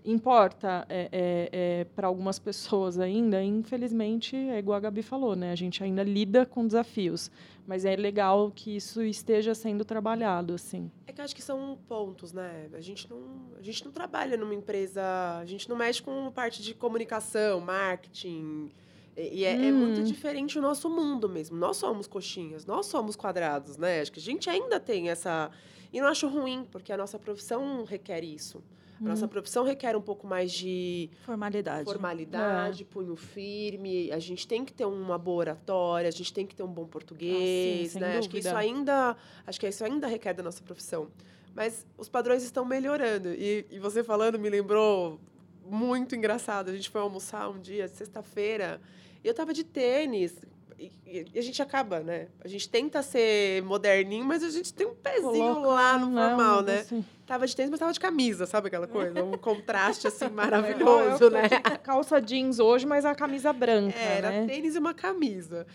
Importa 0.06 0.86
é, 0.88 1.10
é, 1.12 1.50
é, 1.52 1.84
para 1.96 2.08
algumas 2.08 2.38
pessoas 2.40 3.00
ainda, 3.00 3.44
infelizmente, 3.44 4.36
é 4.36 4.60
igual 4.60 4.78
a 4.78 4.80
Gabi 4.80 5.02
falou, 5.02 5.36
né? 5.36 5.52
A 5.52 5.56
gente 5.56 5.84
ainda 5.84 6.04
lida 6.04 6.46
com 6.46 6.66
desafios, 6.66 7.32
mas 7.68 7.86
é 7.86 7.96
legal 7.96 8.52
que 8.54 8.76
isso 8.76 9.02
esteja 9.04 9.56
sendo 9.56 9.84
trabalhado, 9.84 10.54
assim. 10.54 10.92
É 11.08 11.12
que 11.12 11.20
eu 11.20 11.26
acho 11.26 11.36
que 11.36 11.42
são 11.42 11.78
pontos, 11.88 12.32
né? 12.32 12.68
A 12.74 12.82
gente 12.82 13.10
não, 13.10 13.20
a 13.58 13.62
gente 13.62 13.84
não 13.84 13.92
trabalha 13.92 14.38
numa 14.38 14.54
empresa, 14.54 15.02
a 15.40 15.46
gente 15.46 15.68
não 15.68 15.76
mexe 15.76 16.02
com 16.02 16.32
parte 16.32 16.62
de 16.62 16.74
comunicação, 16.74 17.60
marketing. 17.60 18.72
E 19.18 19.40
e 19.40 19.46
é, 19.46 19.54
é 19.68 19.72
muito 19.72 20.02
Hum. 20.02 20.04
diferente 20.04 20.60
o 20.60 20.62
nosso 20.62 20.90
mundo 20.90 21.30
mesmo. 21.30 21.58
Nós 21.58 21.78
somos 21.78 22.06
coxinhas, 22.06 22.66
nós 22.66 22.86
somos 22.88 23.16
quadrados, 23.16 23.78
né? 23.78 24.02
Acho 24.02 24.12
que 24.12 24.20
a 24.20 24.22
gente 24.24 24.50
ainda 24.50 24.78
tem 24.80 25.10
essa. 25.10 25.50
E 25.94 26.02
não 26.02 26.08
acho 26.08 26.28
ruim, 26.28 26.66
porque 26.70 26.92
a 26.92 26.98
nossa 26.98 27.18
profissão 27.18 27.86
requer 27.86 28.24
isso. 28.26 28.62
A 28.98 29.04
Hum. 29.04 29.08
nossa 29.08 29.28
profissão 29.28 29.64
requer 29.66 29.96
um 29.98 30.02
pouco 30.02 30.26
mais 30.26 30.52
de 30.52 31.10
Formalidade. 31.26 31.84
formalidade, 31.84 32.86
punho 32.86 33.16
firme. 33.16 34.12
A 34.12 34.20
gente 34.20 34.48
tem 34.48 34.64
que 34.64 34.72
ter 34.74 34.86
uma 34.86 35.18
boa 35.18 35.38
oratória, 35.38 36.08
a 36.08 36.12
gente 36.12 36.32
tem 36.34 36.46
que 36.48 36.56
ter 36.56 36.64
um 36.64 36.68
bom 36.68 36.86
português, 36.86 37.90
Ah, 37.90 37.92
sem 37.94 38.02
né? 38.02 38.18
Acho 38.18 38.30
que 38.30 38.40
isso 38.40 38.56
ainda, 38.56 39.18
acho 39.46 39.60
que 39.60 39.68
isso 39.68 39.84
ainda 39.84 40.08
requer 40.08 40.34
da 40.34 40.42
nossa 40.44 40.64
profissão. 40.64 41.10
Mas 41.54 41.86
os 41.98 42.08
padrões 42.10 42.44
estão 42.44 42.64
melhorando. 42.66 43.30
E, 43.34 43.66
e 43.70 43.80
você 43.80 44.04
falando 44.04 44.40
me 44.40 44.50
lembrou 44.50 45.20
muito 45.66 46.16
engraçado. 46.16 46.70
A 46.70 46.74
gente 46.74 46.90
foi 46.90 47.02
almoçar 47.02 47.50
um 47.50 47.60
dia, 47.60 47.88
sexta-feira, 47.88 48.80
e 49.24 49.28
eu 49.28 49.34
tava 49.34 49.54
de 49.54 49.64
tênis. 49.64 50.36
E, 50.78 50.92
e 51.34 51.40
a 51.40 51.42
gente 51.42 51.62
acaba, 51.62 52.02
né? 52.02 52.28
A 52.44 52.48
gente 52.48 52.68
tenta 52.68 53.02
ser 53.02 53.64
moderninho, 53.64 54.26
mas 54.26 54.44
a 54.44 54.50
gente 54.50 54.74
tem 54.74 54.86
um 54.86 54.94
pezinho 54.96 55.32
Coloca, 55.56 55.68
lá 55.68 55.98
no 55.98 56.10
né, 56.10 56.28
formal, 56.30 56.62
né? 56.62 56.74
negocinho. 56.76 57.06
Tava 57.26 57.48
de 57.48 57.56
tênis, 57.56 57.72
mas 57.72 57.80
tava 57.80 57.94
de 57.94 58.00
camisa, 58.00 58.46
sabe 58.46 58.68
aquela 58.68 58.86
coisa? 58.88 59.24
Um 59.24 59.38
contraste, 59.38 60.08
assim, 60.08 60.26
É, 60.26 60.28
eu 60.28 60.32
maravilhoso, 60.34 61.18
tô 61.20 61.30
né? 61.30 61.48
de 61.48 61.78
Calça 61.80 62.22
jeans 62.22 62.60
hoje, 62.60 62.86
mas 62.86 63.06
a 63.06 63.16
camisa 63.16 63.52
branca, 63.54 63.98
É, 63.98 64.18
Era 64.18 64.30
né? 64.30 64.46
tênis 64.46 64.76
e 64.76 64.80
uma 64.80 64.94
camisa. 64.94 65.66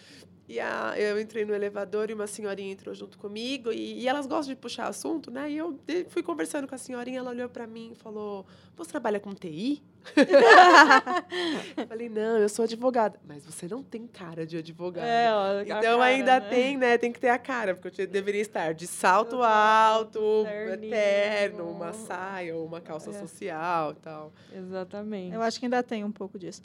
E 0.53 0.59
a, 0.59 0.95
eu 0.99 1.21
entrei 1.21 1.45
no 1.45 1.55
elevador 1.55 2.11
e 2.11 2.13
uma 2.13 2.27
senhorinha 2.27 2.73
entrou 2.73 2.93
junto 2.93 3.17
comigo. 3.17 3.71
E, 3.73 4.01
e 4.01 4.09
elas 4.09 4.27
gostam 4.27 4.53
de 4.53 4.61
puxar 4.61 4.89
assunto, 4.89 5.31
né? 5.31 5.49
E 5.49 5.57
eu 5.57 5.79
de- 5.87 6.05
fui 6.09 6.25
conversando 6.25 6.67
com 6.67 6.75
a 6.75 6.79
senhorinha, 6.79 7.21
ela 7.21 7.31
olhou 7.31 7.49
pra 7.49 7.69
mim 7.69 7.93
e 7.93 7.95
falou: 7.95 8.45
Você 8.77 8.91
trabalha 8.91 9.21
com 9.21 9.33
TI? 9.33 9.81
eu 11.77 11.87
falei: 11.87 12.09
Não, 12.09 12.39
eu 12.39 12.49
sou 12.49 12.65
advogada. 12.65 13.19
Mas 13.27 13.45
você 13.45 13.69
não 13.69 13.83
tem 13.83 14.07
cara 14.07 14.47
de 14.47 14.57
advogada. 14.57 15.07
É, 15.07 15.33
ó, 15.33 15.61
Então 15.63 15.99
cara, 15.99 16.05
ainda 16.05 16.41
né? 16.41 16.49
tem, 16.49 16.77
né? 16.77 16.99
Tem 16.99 17.13
que 17.13 17.21
ter 17.21 17.29
a 17.29 17.39
cara, 17.39 17.75
porque 17.75 18.03
eu 18.03 18.07
deveria 18.07 18.41
estar 18.41 18.75
de 18.75 18.87
salto 18.87 19.43
alto, 19.43 20.19
alto, 20.19 20.45
terninho. 20.49 20.91
terno, 20.91 21.71
uma 21.71 21.93
saia 21.93 22.57
ou 22.57 22.67
uma 22.67 22.81
calça 22.81 23.11
É. 23.11 23.13
social 23.13 23.93
e 23.93 23.97
tal. 23.97 24.33
Exatamente. 24.53 25.35
Eu 25.35 25.43
acho 25.43 25.59
que 25.59 25.67
ainda 25.67 25.83
tem 25.83 26.05
um 26.05 26.13
pouco 26.13 26.39
disso. 26.39 26.61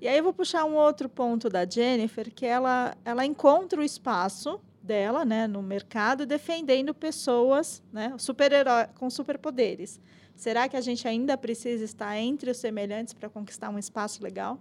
E 0.00 0.06
aí 0.06 0.16
eu 0.18 0.22
vou 0.22 0.32
puxar 0.32 0.64
um 0.64 0.76
outro 0.76 1.08
ponto 1.08 1.48
da 1.48 1.68
Jennifer, 1.68 2.32
que 2.32 2.46
ela, 2.46 2.96
ela 3.04 3.26
encontra 3.26 3.80
o 3.80 3.82
espaço 3.82 4.60
dela, 4.80 5.24
né, 5.24 5.46
no 5.46 5.60
mercado, 5.60 6.24
defendendo 6.24 6.94
pessoas, 6.94 7.82
né, 7.92 8.14
super 8.16 8.52
com 8.94 9.10
superpoderes. 9.10 10.00
Será 10.36 10.68
que 10.68 10.76
a 10.76 10.80
gente 10.80 11.06
ainda 11.08 11.36
precisa 11.36 11.84
estar 11.84 12.16
entre 12.16 12.50
os 12.50 12.58
semelhantes 12.58 13.12
para 13.12 13.28
conquistar 13.28 13.70
um 13.70 13.78
espaço 13.78 14.22
legal? 14.22 14.60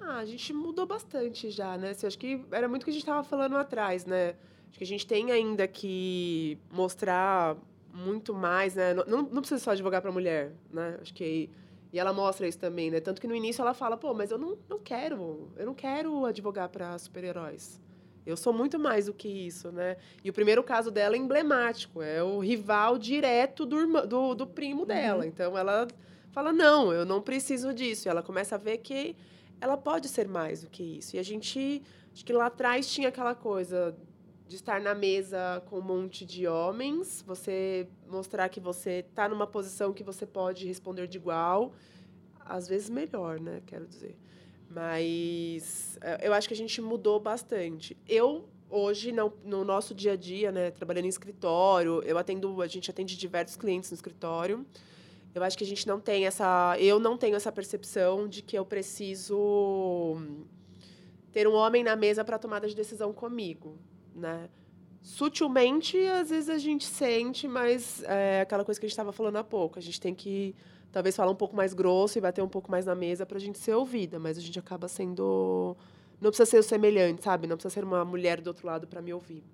Ah, 0.00 0.18
a 0.18 0.24
gente 0.24 0.52
mudou 0.52 0.86
bastante 0.86 1.50
já, 1.50 1.76
né? 1.76 1.90
Assim, 1.90 2.06
acho 2.06 2.18
que 2.18 2.40
era 2.52 2.68
muito 2.68 2.82
o 2.82 2.84
que 2.84 2.90
a 2.90 2.94
gente 2.94 3.02
estava 3.02 3.24
falando 3.24 3.56
atrás, 3.56 4.06
né? 4.06 4.36
Acho 4.68 4.78
que 4.78 4.84
a 4.84 4.86
gente 4.86 5.06
tem 5.06 5.32
ainda 5.32 5.66
que 5.66 6.56
mostrar 6.70 7.56
muito 7.92 8.32
mais, 8.32 8.76
né? 8.76 8.94
Não 8.94 9.22
não 9.22 9.40
precisa 9.40 9.58
só 9.58 9.72
advogar 9.72 10.00
para 10.00 10.12
mulher, 10.12 10.52
né? 10.72 10.98
Acho 11.02 11.12
que 11.12 11.50
e 11.92 11.98
ela 11.98 12.12
mostra 12.12 12.46
isso 12.46 12.58
também, 12.58 12.90
né? 12.90 13.00
Tanto 13.00 13.20
que 13.20 13.26
no 13.26 13.34
início 13.34 13.62
ela 13.62 13.74
fala, 13.74 13.96
pô, 13.96 14.12
mas 14.14 14.30
eu 14.30 14.38
não, 14.38 14.58
não 14.68 14.78
quero, 14.78 15.50
eu 15.56 15.66
não 15.66 15.74
quero 15.74 16.24
advogar 16.26 16.68
para 16.68 16.98
super-heróis. 16.98 17.80
Eu 18.26 18.36
sou 18.36 18.52
muito 18.52 18.78
mais 18.78 19.06
do 19.06 19.14
que 19.14 19.26
isso, 19.26 19.72
né? 19.72 19.96
E 20.22 20.28
o 20.28 20.32
primeiro 20.34 20.62
caso 20.62 20.90
dela 20.90 21.16
é 21.16 21.18
emblemático, 21.18 22.02
é 22.02 22.22
o 22.22 22.38
rival 22.40 22.98
direto 22.98 23.64
do, 23.64 23.78
irmã- 23.80 24.06
do, 24.06 24.34
do 24.34 24.46
primo 24.46 24.84
dela. 24.84 25.26
Então 25.26 25.56
ela 25.56 25.88
fala, 26.30 26.52
não, 26.52 26.92
eu 26.92 27.06
não 27.06 27.22
preciso 27.22 27.72
disso. 27.72 28.06
E 28.06 28.10
ela 28.10 28.22
começa 28.22 28.56
a 28.56 28.58
ver 28.58 28.78
que 28.78 29.16
ela 29.60 29.78
pode 29.78 30.08
ser 30.08 30.28
mais 30.28 30.60
do 30.62 30.68
que 30.68 30.98
isso. 30.98 31.16
E 31.16 31.18
a 31.18 31.22
gente, 31.22 31.82
acho 32.12 32.22
que 32.22 32.32
lá 32.34 32.46
atrás 32.46 32.86
tinha 32.92 33.08
aquela 33.08 33.34
coisa 33.34 33.96
de 34.48 34.56
estar 34.56 34.80
na 34.80 34.94
mesa 34.94 35.62
com 35.66 35.78
um 35.78 35.82
monte 35.82 36.24
de 36.24 36.46
homens, 36.46 37.22
você 37.26 37.86
mostrar 38.08 38.48
que 38.48 38.58
você 38.58 39.04
está 39.08 39.28
numa 39.28 39.46
posição 39.46 39.92
que 39.92 40.02
você 40.02 40.24
pode 40.24 40.66
responder 40.66 41.06
de 41.06 41.18
igual, 41.18 41.74
às 42.40 42.66
vezes 42.66 42.88
melhor, 42.88 43.38
né? 43.38 43.62
Quero 43.66 43.86
dizer. 43.86 44.16
Mas 44.70 45.98
eh, 46.00 46.26
eu 46.26 46.32
acho 46.32 46.48
que 46.48 46.54
a 46.54 46.56
gente 46.56 46.80
mudou 46.80 47.20
bastante. 47.20 47.94
Eu 48.08 48.48
hoje 48.70 49.12
no, 49.12 49.32
no 49.44 49.64
nosso 49.64 49.94
dia 49.94 50.12
a 50.12 50.16
dia, 50.16 50.50
né, 50.50 50.70
trabalhando 50.70 51.04
em 51.04 51.08
escritório, 51.08 52.02
eu 52.04 52.16
atendo, 52.18 52.60
a 52.62 52.66
gente 52.66 52.90
atende 52.90 53.16
diversos 53.16 53.56
clientes 53.56 53.90
no 53.90 53.94
escritório. 53.94 54.66
Eu 55.34 55.42
acho 55.42 55.56
que 55.58 55.64
a 55.64 55.66
gente 55.66 55.86
não 55.86 56.00
tem 56.00 56.26
essa. 56.26 56.74
Eu 56.78 56.98
não 56.98 57.18
tenho 57.18 57.36
essa 57.36 57.52
percepção 57.52 58.26
de 58.26 58.40
que 58.42 58.58
eu 58.58 58.64
preciso 58.64 60.16
ter 61.32 61.46
um 61.46 61.54
homem 61.54 61.84
na 61.84 61.94
mesa 61.94 62.24
para 62.24 62.38
tomada 62.38 62.66
de 62.66 62.74
decisão 62.74 63.12
comigo, 63.12 63.78
né? 64.18 64.48
Sutilmente, 65.02 65.96
às 66.08 66.30
vezes 66.30 66.50
a 66.50 66.58
gente 66.58 66.84
sente, 66.84 67.48
mas 67.48 68.02
é 68.04 68.42
aquela 68.42 68.64
coisa 68.64 68.78
que 68.78 68.84
a 68.84 68.88
gente 68.88 68.92
estava 68.92 69.12
falando 69.12 69.36
há 69.36 69.44
pouco. 69.44 69.78
A 69.78 69.82
gente 69.82 70.00
tem 70.00 70.14
que 70.14 70.54
talvez 70.92 71.16
falar 71.16 71.30
um 71.30 71.36
pouco 71.36 71.56
mais 71.56 71.72
grosso 71.72 72.18
e 72.18 72.20
bater 72.20 72.42
um 72.42 72.48
pouco 72.48 72.70
mais 72.70 72.84
na 72.84 72.94
mesa 72.94 73.24
para 73.24 73.38
a 73.38 73.40
gente 73.40 73.58
ser 73.58 73.74
ouvida, 73.74 74.18
mas 74.18 74.36
a 74.36 74.40
gente 74.40 74.58
acaba 74.58 74.88
sendo 74.88 75.76
não 76.20 76.30
precisa 76.30 76.50
ser 76.50 76.58
o 76.58 76.62
semelhante, 76.62 77.22
sabe? 77.22 77.46
Não 77.46 77.56
precisa 77.56 77.72
ser 77.72 77.84
uma 77.84 78.04
mulher 78.04 78.40
do 78.40 78.48
outro 78.48 78.66
lado 78.66 78.86
para 78.86 79.00
me 79.00 79.12
ouvir. 79.12 79.44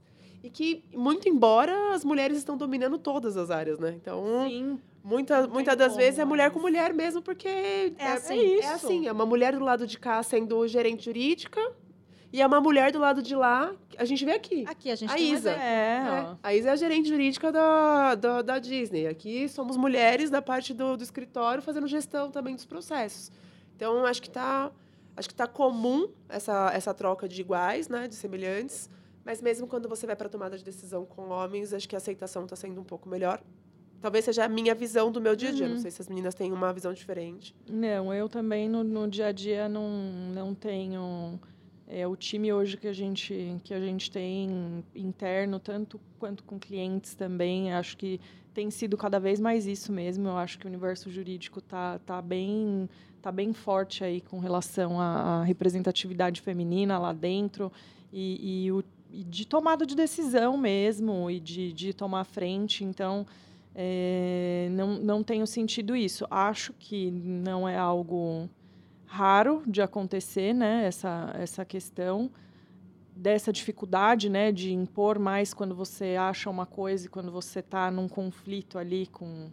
E 0.42 0.50
que, 0.50 0.84
muito 0.94 1.28
embora, 1.28 1.94
as 1.94 2.04
mulheres 2.04 2.36
estão 2.36 2.56
dominando 2.56 2.98
todas 2.98 3.36
as 3.36 3.50
áreas, 3.50 3.78
né? 3.78 3.94
Então, 3.96 4.22
Sim. 4.48 4.78
muita, 5.02 5.46
muitas 5.46 5.76
das 5.76 5.88
como, 5.92 5.98
vezes 6.00 6.18
é 6.18 6.24
mulher 6.24 6.44
mas- 6.48 6.52
com 6.54 6.60
mulher 6.60 6.92
mesmo, 6.92 7.22
porque 7.22 7.48
é, 7.48 8.12
assim. 8.12 8.38
é, 8.38 8.58
isso. 8.58 8.68
assim. 8.68 9.06
É 9.06 9.12
uma 9.12 9.24
mulher 9.24 9.56
do 9.56 9.64
lado 9.64 9.86
de 9.86 9.98
cá 9.98 10.22
sendo 10.22 10.66
gerente 10.66 11.04
jurídica 11.04 11.60
e 12.34 12.42
é 12.42 12.46
uma 12.48 12.60
mulher 12.60 12.90
do 12.90 12.98
lado 12.98 13.22
de 13.22 13.32
lá. 13.36 13.72
A 13.96 14.04
gente 14.04 14.24
vê 14.24 14.32
aqui. 14.32 14.64
Aqui 14.66 14.90
a 14.90 14.96
gente 14.96 15.12
A 15.12 15.16
Isa. 15.20 15.52
É, 15.52 16.02
É, 16.32 16.36
a 16.42 16.52
Isa 16.52 16.70
é 16.70 16.72
a 16.72 16.76
gerente 16.76 17.08
jurídica 17.08 17.52
da, 17.52 18.16
da, 18.16 18.42
da 18.42 18.58
Disney. 18.58 19.06
Aqui 19.06 19.48
somos 19.48 19.76
mulheres 19.76 20.30
da 20.30 20.42
parte 20.42 20.74
do, 20.74 20.96
do 20.96 21.04
escritório 21.04 21.62
fazendo 21.62 21.86
gestão 21.86 22.32
também 22.32 22.56
dos 22.56 22.64
processos. 22.64 23.30
Então, 23.76 24.04
acho 24.04 24.20
que 24.20 24.26
está 24.26 24.72
acho 25.16 25.28
que 25.28 25.34
tá 25.36 25.46
comum 25.46 26.08
essa, 26.28 26.72
essa 26.74 26.92
troca 26.92 27.28
de 27.28 27.40
iguais, 27.40 27.88
né, 27.88 28.08
de 28.08 28.16
semelhantes. 28.16 28.90
Mas 29.24 29.40
mesmo 29.40 29.68
quando 29.68 29.88
você 29.88 30.04
vai 30.04 30.16
para 30.16 30.28
tomada 30.28 30.58
de 30.58 30.64
decisão 30.64 31.06
com 31.06 31.28
homens, 31.28 31.72
acho 31.72 31.88
que 31.88 31.94
a 31.94 31.98
aceitação 31.98 32.42
está 32.42 32.56
sendo 32.56 32.80
um 32.80 32.84
pouco 32.84 33.08
melhor. 33.08 33.40
Talvez 34.00 34.24
seja 34.24 34.44
a 34.44 34.48
minha 34.48 34.74
visão 34.74 35.12
do 35.12 35.20
meu 35.20 35.36
dia 35.36 35.50
a 35.50 35.52
dia. 35.52 35.68
Não 35.68 35.78
sei 35.78 35.92
se 35.92 36.02
as 36.02 36.08
meninas 36.08 36.34
têm 36.34 36.52
uma 36.52 36.72
visão 36.72 36.92
diferente. 36.92 37.54
Não, 37.70 38.12
eu 38.12 38.28
também 38.28 38.68
no, 38.68 38.82
no 38.82 39.06
dia 39.06 39.28
a 39.28 39.32
dia 39.32 39.68
não, 39.68 39.88
não 40.34 40.52
tenho. 40.52 41.40
É, 41.86 42.06
o 42.06 42.16
time 42.16 42.52
hoje 42.52 42.76
que 42.76 42.88
a 42.88 42.92
gente 42.92 43.56
que 43.62 43.74
a 43.74 43.80
gente 43.80 44.10
tem 44.10 44.82
interno, 44.94 45.58
tanto 45.58 46.00
quanto 46.18 46.42
com 46.44 46.58
clientes 46.58 47.14
também, 47.14 47.72
acho 47.72 47.96
que 47.96 48.20
tem 48.54 48.70
sido 48.70 48.96
cada 48.96 49.20
vez 49.20 49.38
mais 49.38 49.66
isso 49.66 49.92
mesmo. 49.92 50.28
Eu 50.28 50.38
acho 50.38 50.58
que 50.58 50.64
o 50.64 50.68
universo 50.68 51.10
jurídico 51.10 51.60
tá, 51.60 51.98
tá 51.98 52.22
bem 52.22 52.88
tá 53.20 53.32
bem 53.32 53.52
forte 53.52 54.04
aí 54.04 54.20
com 54.20 54.38
relação 54.38 55.00
à, 55.00 55.40
à 55.40 55.44
representatividade 55.44 56.40
feminina 56.40 56.98
lá 56.98 57.12
dentro 57.12 57.72
e, 58.12 58.64
e, 58.66 58.72
o, 58.72 58.84
e 59.10 59.24
de 59.24 59.46
tomada 59.46 59.86
de 59.86 59.94
decisão 59.94 60.56
mesmo 60.56 61.30
e 61.30 61.40
de, 61.40 61.72
de 61.72 61.92
tomar 61.92 62.24
frente. 62.24 62.84
Então 62.84 63.26
é, 63.74 64.68
não, 64.70 64.98
não 64.98 65.22
tenho 65.22 65.46
sentido 65.46 65.96
isso. 65.96 66.26
Acho 66.30 66.72
que 66.74 67.10
não 67.10 67.68
é 67.68 67.76
algo 67.76 68.48
raro 69.14 69.62
de 69.66 69.80
acontecer, 69.80 70.52
né? 70.52 70.86
Essa, 70.86 71.32
essa 71.38 71.64
questão 71.64 72.30
dessa 73.16 73.52
dificuldade, 73.52 74.28
né? 74.28 74.50
De 74.52 74.72
impor 74.72 75.18
mais 75.18 75.54
quando 75.54 75.74
você 75.74 76.16
acha 76.18 76.50
uma 76.50 76.66
coisa 76.66 77.06
e 77.06 77.08
quando 77.08 77.30
você 77.30 77.60
está 77.60 77.90
num 77.90 78.08
conflito 78.08 78.78
ali 78.78 79.06
com 79.06 79.50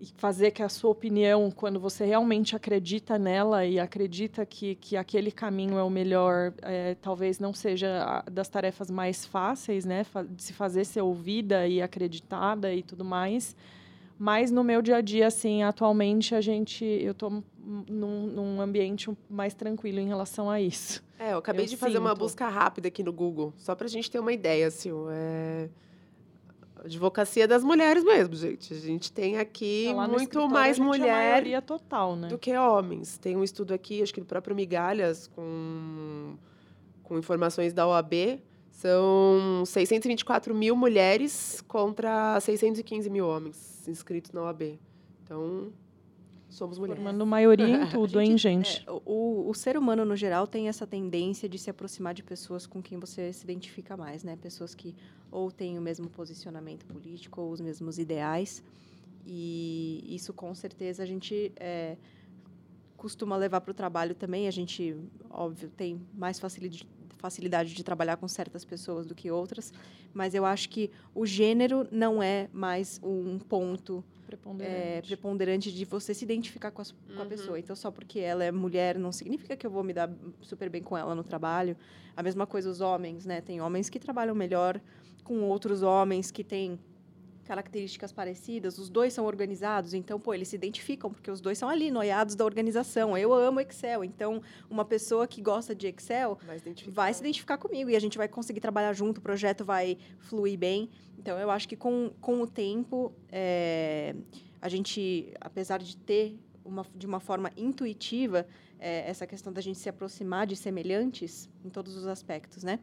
e 0.00 0.06
fazer 0.16 0.50
que 0.50 0.62
a 0.64 0.68
sua 0.68 0.90
opinião, 0.90 1.48
quando 1.50 1.78
você 1.78 2.04
realmente 2.04 2.56
acredita 2.56 3.16
nela 3.18 3.64
e 3.64 3.78
acredita 3.78 4.44
que, 4.44 4.74
que 4.74 4.96
aquele 4.96 5.30
caminho 5.30 5.78
é 5.78 5.82
o 5.82 5.90
melhor, 5.90 6.52
é, 6.62 6.96
talvez 6.96 7.38
não 7.38 7.54
seja 7.54 8.02
a- 8.04 8.28
das 8.28 8.48
tarefas 8.48 8.90
mais 8.90 9.24
fáceis, 9.24 9.84
né, 9.84 10.04
de 10.30 10.42
se 10.42 10.52
fazer 10.52 10.84
ser 10.84 11.02
ouvida 11.02 11.68
e 11.68 11.80
acreditada 11.80 12.74
e 12.74 12.82
tudo 12.82 13.04
mais. 13.04 13.54
Mas 14.22 14.52
no 14.52 14.62
meu 14.62 14.80
dia 14.80 14.98
a 14.98 15.00
dia, 15.00 15.26
assim, 15.26 15.64
atualmente 15.64 16.32
a 16.32 16.40
gente, 16.40 16.84
eu 16.84 17.10
estou 17.10 17.42
num, 17.58 18.26
num 18.28 18.60
ambiente 18.60 19.10
mais 19.28 19.52
tranquilo 19.52 19.98
em 19.98 20.06
relação 20.06 20.48
a 20.48 20.60
isso. 20.60 21.02
É, 21.18 21.32
eu 21.32 21.38
acabei 21.38 21.64
Eu 21.64 21.70
de 21.70 21.76
fazer 21.76 21.98
uma 21.98 22.10
sinto. 22.10 22.20
busca 22.20 22.48
rápida 22.48 22.86
aqui 22.86 23.02
no 23.02 23.12
Google, 23.12 23.52
só 23.56 23.74
pra 23.74 23.88
gente 23.88 24.08
ter 24.08 24.20
uma 24.20 24.32
ideia, 24.32 24.68
assim, 24.68 24.90
é... 25.10 25.68
Advocacia 26.84 27.48
das 27.48 27.64
mulheres 27.64 28.04
mesmo, 28.04 28.36
gente. 28.36 28.72
A 28.72 28.78
gente 28.78 29.10
tem 29.10 29.38
aqui 29.38 29.92
no 29.92 30.06
muito 30.06 30.48
mais 30.48 30.78
a 30.78 30.82
é 30.82 30.84
a 30.84 30.86
mulher 30.86 31.30
maioria 31.32 31.60
total, 31.60 32.14
né? 32.14 32.28
do 32.28 32.38
que 32.38 32.56
homens. 32.56 33.18
Tem 33.18 33.36
um 33.36 33.42
estudo 33.42 33.74
aqui, 33.74 34.02
acho 34.02 34.14
que 34.14 34.20
do 34.20 34.26
próprio 34.26 34.54
Migalhas, 34.54 35.26
com, 35.26 36.36
com 37.02 37.18
informações 37.18 37.72
da 37.72 37.88
OAB. 37.88 38.40
São 38.82 39.64
624 39.64 40.52
mil 40.52 40.74
mulheres 40.74 41.62
contra 41.68 42.40
615 42.40 43.08
mil 43.08 43.28
homens 43.28 43.86
inscritos 43.86 44.32
na 44.32 44.42
OAB. 44.42 44.76
Então, 45.22 45.72
somos 46.48 46.80
mulheres. 46.80 47.00
Formando 47.00 47.24
maioria 47.24 47.68
em 47.68 47.86
tudo, 47.90 48.20
hein, 48.20 48.36
gente? 48.36 48.84
É, 48.84 48.90
o, 48.90 49.48
o 49.48 49.54
ser 49.54 49.76
humano, 49.76 50.04
no 50.04 50.16
geral, 50.16 50.48
tem 50.48 50.66
essa 50.66 50.84
tendência 50.84 51.48
de 51.48 51.60
se 51.60 51.70
aproximar 51.70 52.12
de 52.12 52.24
pessoas 52.24 52.66
com 52.66 52.82
quem 52.82 52.98
você 52.98 53.32
se 53.32 53.44
identifica 53.44 53.96
mais, 53.96 54.24
né? 54.24 54.34
Pessoas 54.34 54.74
que 54.74 54.96
ou 55.30 55.48
têm 55.52 55.78
o 55.78 55.80
mesmo 55.80 56.10
posicionamento 56.10 56.84
político 56.84 57.40
ou 57.40 57.52
os 57.52 57.60
mesmos 57.60 58.00
ideais. 58.00 58.64
E 59.24 60.04
isso, 60.08 60.32
com 60.32 60.52
certeza, 60.56 61.04
a 61.04 61.06
gente 61.06 61.52
é, 61.54 61.96
costuma 62.96 63.36
levar 63.36 63.60
para 63.60 63.70
o 63.70 63.74
trabalho 63.74 64.16
também. 64.16 64.48
A 64.48 64.50
gente, 64.50 64.96
óbvio, 65.30 65.70
tem 65.70 66.02
mais 66.12 66.40
facilidade, 66.40 66.84
facilidade 67.22 67.72
de 67.72 67.84
trabalhar 67.84 68.16
com 68.16 68.26
certas 68.26 68.64
pessoas 68.64 69.06
do 69.06 69.14
que 69.14 69.30
outras. 69.30 69.72
Mas 70.12 70.34
eu 70.34 70.44
acho 70.44 70.68
que 70.68 70.90
o 71.14 71.24
gênero 71.24 71.86
não 71.90 72.20
é 72.22 72.48
mais 72.52 72.98
um 73.02 73.38
ponto 73.38 74.04
é, 74.04 74.26
Preponderante. 74.26 75.06
preponderante 75.08 75.72
de 75.72 75.84
você 75.84 76.12
se 76.14 76.24
identificar 76.24 76.70
com 76.70 76.82
a, 76.82 76.84
com 76.84 77.20
a 77.20 77.22
Uhum. 77.22 77.28
pessoa. 77.28 77.58
Então, 77.58 77.76
só 77.76 77.90
porque 77.90 78.18
ela 78.18 78.42
é 78.42 78.50
mulher, 78.50 78.98
não 78.98 79.12
significa 79.12 79.56
que 79.56 79.66
eu 79.66 79.70
vou 79.70 79.84
me 79.84 79.92
dar 79.92 80.10
super 80.40 80.68
bem 80.70 80.82
com 80.82 80.96
ela 80.96 81.14
no 81.14 81.22
trabalho. 81.22 81.76
A 82.16 82.22
mesma 82.22 82.46
coisa 82.46 82.68
os 82.70 82.80
homens, 82.80 83.24
né? 83.24 83.40
Tem 83.40 83.60
homens 83.60 83.88
que 83.88 83.98
trabalham 84.00 84.34
melhor 84.34 84.80
com 85.22 85.42
outros 85.42 85.82
homens 85.82 86.30
que 86.30 86.42
têm 86.42 86.78
características 87.44 88.12
parecidas. 88.12 88.78
Os 88.78 88.88
dois 88.88 89.12
são 89.12 89.24
organizados, 89.24 89.94
então, 89.94 90.18
pô, 90.18 90.32
eles 90.32 90.48
se 90.48 90.56
identificam, 90.56 91.10
porque 91.10 91.30
os 91.30 91.40
dois 91.40 91.58
são 91.58 91.68
ali, 91.68 91.90
noiados 91.90 92.34
da 92.34 92.44
organização. 92.44 93.16
Eu 93.16 93.32
amo 93.32 93.60
Excel, 93.60 94.04
então, 94.04 94.42
uma 94.70 94.84
pessoa 94.84 95.26
que 95.26 95.40
gosta 95.40 95.74
de 95.74 95.88
Excel 95.88 96.38
Vai 96.46 96.58
se 96.58 96.64
identificar. 96.64 96.94
vai 96.94 97.14
se 97.14 97.20
identificar 97.20 97.58
comigo 97.58 97.90
e 97.90 97.96
a 97.96 98.00
gente 98.00 98.16
vai 98.16 98.28
conseguir 98.28 98.60
trabalhar 98.60 98.92
junto, 98.92 99.18
o 99.18 99.20
projeto 99.20 99.64
vai 99.64 99.98
fluir 100.18 100.58
bem. 100.58 100.88
Então, 101.18 101.38
eu 101.38 101.50
acho 101.50 101.68
que 101.68 101.76
com, 101.76 102.10
com 102.20 102.40
o 102.40 102.46
tempo, 102.46 103.12
é, 103.30 104.14
a 104.60 104.68
gente, 104.68 105.32
apesar 105.40 105.78
de 105.78 105.96
ter 105.96 106.38
uma, 106.64 106.86
de 106.94 107.06
uma 107.06 107.20
forma 107.20 107.50
intuitiva 107.56 108.46
é, 108.78 109.08
essa 109.08 109.26
questão 109.26 109.52
da 109.52 109.60
gente 109.60 109.78
se 109.78 109.88
aproximar 109.88 110.46
de 110.46 110.56
semelhantes 110.56 111.48
em 111.64 111.70
todos 111.70 111.96
os 111.96 112.06
aspectos, 112.06 112.64
né? 112.64 112.80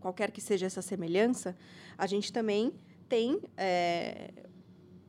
Qualquer 0.00 0.32
que 0.32 0.40
seja 0.40 0.66
essa 0.66 0.82
semelhança, 0.82 1.56
a 1.96 2.08
gente 2.08 2.32
também 2.32 2.72
tem 3.12 3.38
é, 3.58 4.30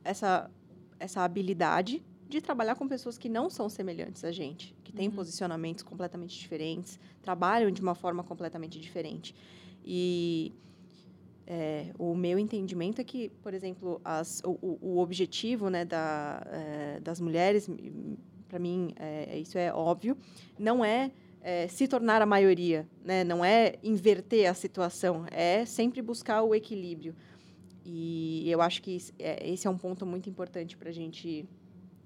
essa, 0.04 0.52
essa 1.00 1.22
habilidade 1.24 2.04
de 2.28 2.42
trabalhar 2.42 2.76
com 2.76 2.86
pessoas 2.86 3.18
que 3.18 3.30
não 3.30 3.50
são 3.50 3.70
semelhantes 3.70 4.26
a 4.26 4.32
gente, 4.34 4.76
que 4.84 4.92
têm 4.92 5.08
Uhum. 5.08 5.16
posicionamentos 5.16 5.84
completamente 5.84 6.38
diferentes, 6.38 7.00
trabalham 7.22 7.72
de 7.72 7.82
uma 7.82 7.96
forma 7.96 8.22
completamente 8.22 8.78
diferente. 8.78 9.34
E 9.86 10.52
é, 11.48 11.94
o 11.98 12.14
meu 12.14 12.38
entendimento 12.38 13.00
é 13.00 13.06
que, 13.06 13.30
por 13.42 13.54
exemplo, 13.54 14.02
as, 14.04 14.42
o, 14.44 14.78
o- 14.82 14.98
objetivo 14.98 15.70
né, 15.70 15.86
da, 15.86 16.46
é, 16.52 17.00
das 17.00 17.22
mulheres, 17.22 17.70
para 18.50 18.60
mim, 18.60 18.94
é, 18.98 19.40
isso 19.40 19.58
é 19.58 19.74
óbvio, 19.74 20.18
não 20.60 20.84
é, 20.84 21.10
é, 21.42 21.70
se 21.70 21.88
tornar 21.88 22.22
a 22.22 22.26
maioria, 22.26 22.86
né? 23.02 23.24
não 23.24 23.46
é 23.46 23.76
inverter 23.82 24.50
a 24.50 24.54
situação, 24.54 25.26
é 25.32 25.64
sempre 25.66 26.02
buscar 26.02 26.42
o 26.44 26.54
equilíbrio. 26.54 27.16
E 27.86 28.50
eu 28.50 28.62
acho 28.62 28.82
que 28.82 28.92
is- 28.96 29.14
é, 29.20 29.48
esse 29.50 29.68
é 29.68 29.70
um 29.70 29.78
ponto 29.78 30.06
muito 30.06 30.30
importante 30.30 30.78
para 30.78 30.90
a 30.90 30.94
gente 30.94 31.46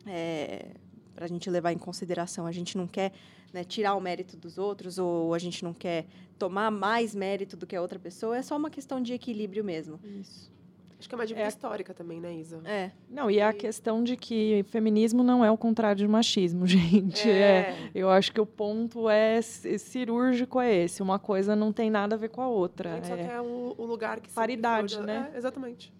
é, 0.05 0.71
a 1.15 1.27
gente 1.27 1.49
levar 1.49 1.71
em 1.71 1.77
consideração. 1.77 2.45
A 2.45 2.51
gente 2.51 2.77
não 2.77 2.87
quer 2.87 3.11
né, 3.53 3.63
tirar 3.63 3.95
o 3.95 4.01
mérito 4.01 4.35
dos 4.37 4.57
outros 4.57 4.97
ou 4.97 5.33
a 5.33 5.39
gente 5.39 5.63
não 5.63 5.73
quer 5.73 6.05
tomar 6.37 6.69
mais 6.71 7.13
mérito 7.15 7.55
do 7.57 7.65
que 7.65 7.75
a 7.75 7.81
outra 7.81 7.97
pessoa. 7.99 8.37
É 8.37 8.41
só 8.41 8.55
uma 8.55 8.69
questão 8.69 9.01
de 9.01 9.13
equilíbrio 9.13 9.63
mesmo. 9.63 9.99
Isso. 10.03 10.51
Acho 10.99 11.07
que 11.07 11.13
é 11.13 11.17
uma 11.17 11.27
dívida 11.27 11.45
É. 11.45 11.47
histórica 11.47 11.93
também, 11.93 12.19
né, 12.19 12.33
Isa? 12.33 12.59
É, 12.65 12.91
Não, 13.09 13.29
e 13.29 13.39
a 13.39 13.53
questão 13.53 14.03
de 14.03 14.17
que 14.17 14.63
feminismo 14.69 15.21
não 15.23 15.45
é 15.45 15.51
o 15.51 15.57
contrário 15.57 15.97
de 15.99 16.07
machismo, 16.07 16.65
gente. 16.67 17.29
É. 17.29 17.89
Eu 17.93 18.09
acho 18.09 18.31
que 18.31 18.41
o 18.41 18.45
ponto 18.47 19.07
é 19.07 19.39
cirúrgico 19.41 20.59
é 20.59 20.73
esse. 20.75 21.03
Uma 21.03 21.19
coisa 21.19 21.55
não 21.55 21.71
tem 21.71 21.89
nada 21.91 22.15
a 22.15 22.17
ver 22.17 22.29
com 22.29 22.41
a 22.41 22.45
A 22.45 22.49
outra. 22.49 22.95
gente 22.95 23.07
só 23.07 23.13
É. 23.15 23.27
quer 23.27 23.41
o, 23.41 23.75
o 23.77 23.85
lugar 23.85 24.19
que 24.19 24.31
Paridade, 24.31 24.99
né? 25.01 25.29
É, 25.33 25.37
exatamente. 25.37 25.93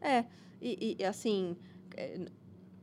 É, 0.00 0.24
e, 0.60 0.96
e, 0.98 1.04
assim, 1.04 1.56
é, 1.96 2.20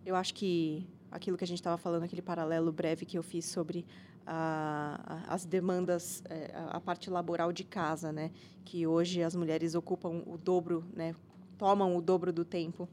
eu 0.05 0.15
acho 0.15 0.33
que 0.33 0.87
aquilo 1.11 1.37
que 1.37 1.43
a 1.43 1.47
gente 1.47 1.59
estava 1.59 1.77
falando, 1.77 2.03
aquele 2.03 2.21
paralelo 2.23 2.71
breve 2.71 3.05
que 3.05 3.17
eu 3.17 3.21
fiz 3.23 3.45
sobre 3.45 3.85
a- 4.25 4.99
a- 5.27 5.33
as 5.33 5.45
demandas, 5.45 6.23
é, 6.29 6.51
a, 6.55 6.77
a 6.77 6.79
parte 6.79 7.09
laboral 7.09 7.51
de 7.51 7.63
casa, 7.63 8.11
né? 8.11 8.31
Que 8.65 8.87
hoje 8.87 9.21
as 9.21 9.35
mulheres 9.35 9.75
ocupam 9.75 10.23
o 10.25 10.37
dobro, 10.37 10.83
né? 10.95 11.13
Tomam 11.61 11.95
o 11.95 12.01
dobro 12.01 12.33
do 12.33 12.43
tempo 12.43 12.89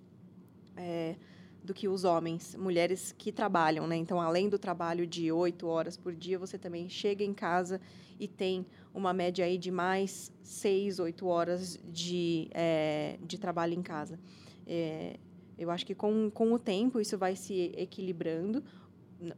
é, 0.77 1.17
do 1.65 1.73
que 1.73 1.89
os 1.89 2.05
homens, 2.05 2.55
mulheres 2.55 3.15
que 3.17 3.33
trabalham, 3.33 3.87
né? 3.87 3.97
Então, 3.97 4.21
além 4.21 4.47
do 4.47 4.59
trabalho 4.59 5.07
de 5.07 5.33
oito 5.33 5.67
horas 5.67 5.97
por 5.97 6.15
dia, 6.15 6.39
você 6.39 6.59
também 6.59 6.87
chega 6.87 7.25
em 7.25 7.33
casa 7.33 7.81
e 8.21 8.29
tem 8.29 8.67
uma 8.93 9.15
média 9.15 9.47
aí 9.47 9.57
de 9.57 9.71
mais 9.71 10.31
seis, 10.43 10.99
oito 10.99 11.27
horas 11.27 11.81
de, 11.83 12.51
é, 12.53 13.19
de 13.25 13.39
trabalho 13.39 13.73
em 13.73 13.81
casa. 13.81 14.21
É, 14.67 15.19
eu 15.57 15.71
acho 15.71 15.87
que 15.87 15.95
com, 15.95 16.31
com 16.31 16.53
o 16.53 16.59
tempo 16.59 17.01
isso 17.01 17.17
vai 17.17 17.37
se 17.37 17.73
equilibrando. 17.75 18.63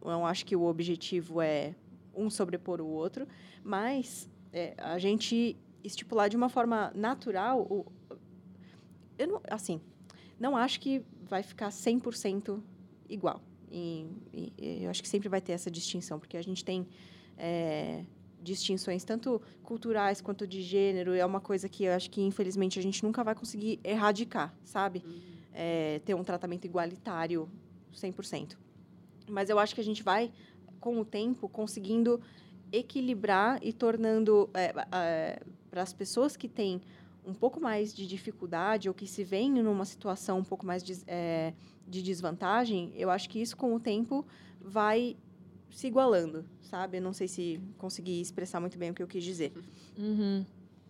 Não 0.04 0.26
acho 0.26 0.44
que 0.44 0.56
o 0.56 0.64
objetivo 0.64 1.40
é 1.40 1.76
um 2.12 2.28
sobrepor 2.28 2.80
o 2.80 2.88
outro, 2.88 3.28
mas 3.62 4.28
é, 4.52 4.74
a 4.76 4.98
gente 4.98 5.56
estipular 5.84 6.28
de 6.28 6.36
uma 6.36 6.48
forma 6.48 6.90
natural, 6.96 7.60
o, 7.60 7.86
eu 9.20 9.26
não, 9.28 9.40
assim, 9.50 9.80
não 10.38 10.56
acho 10.56 10.80
que 10.80 11.02
vai 11.28 11.42
ficar 11.42 11.68
100% 11.68 12.60
igual. 13.08 13.42
E, 13.70 14.06
e, 14.32 14.82
eu 14.82 14.90
acho 14.90 15.02
que 15.02 15.08
sempre 15.08 15.28
vai 15.28 15.40
ter 15.40 15.52
essa 15.52 15.70
distinção, 15.70 16.18
porque 16.18 16.36
a 16.36 16.42
gente 16.42 16.64
tem 16.64 16.88
é, 17.36 18.02
distinções 18.42 19.04
tanto 19.04 19.40
culturais 19.62 20.20
quanto 20.22 20.46
de 20.46 20.62
gênero. 20.62 21.12
É 21.12 21.24
uma 21.24 21.40
coisa 21.40 21.68
que 21.68 21.84
eu 21.84 21.92
acho 21.92 22.10
que, 22.10 22.22
infelizmente, 22.22 22.78
a 22.78 22.82
gente 22.82 23.02
nunca 23.02 23.22
vai 23.22 23.34
conseguir 23.34 23.78
erradicar, 23.84 24.54
sabe? 24.64 25.02
Uhum. 25.04 25.20
É, 25.52 26.00
ter 26.04 26.14
um 26.14 26.24
tratamento 26.24 26.64
igualitário 26.64 27.48
100%. 27.94 28.56
Mas 29.28 29.50
eu 29.50 29.58
acho 29.58 29.74
que 29.74 29.80
a 29.82 29.84
gente 29.84 30.02
vai, 30.02 30.32
com 30.80 30.98
o 30.98 31.04
tempo, 31.04 31.46
conseguindo 31.48 32.20
equilibrar 32.72 33.58
e 33.62 33.72
tornando 33.72 34.48
é, 34.54 34.72
para 35.70 35.82
as 35.82 35.92
pessoas 35.92 36.36
que 36.36 36.48
têm 36.48 36.80
um 37.24 37.34
pouco 37.34 37.60
mais 37.60 37.94
de 37.94 38.06
dificuldade 38.06 38.88
ou 38.88 38.94
que 38.94 39.06
se 39.06 39.22
veem 39.24 39.50
numa 39.50 39.84
situação 39.84 40.38
um 40.38 40.44
pouco 40.44 40.66
mais 40.66 40.82
de, 40.82 40.98
é, 41.06 41.52
de 41.86 42.02
desvantagem, 42.02 42.92
eu 42.94 43.10
acho 43.10 43.28
que 43.28 43.40
isso 43.40 43.56
com 43.56 43.74
o 43.74 43.80
tempo 43.80 44.24
vai 44.60 45.16
se 45.70 45.86
igualando, 45.86 46.44
sabe? 46.62 46.98
Eu 46.98 47.02
não 47.02 47.12
sei 47.12 47.28
se 47.28 47.60
consegui 47.78 48.20
expressar 48.20 48.60
muito 48.60 48.78
bem 48.78 48.90
o 48.90 48.94
que 48.94 49.02
eu 49.02 49.08
quis 49.08 49.22
dizer. 49.22 49.52
Uhum. 49.96 50.44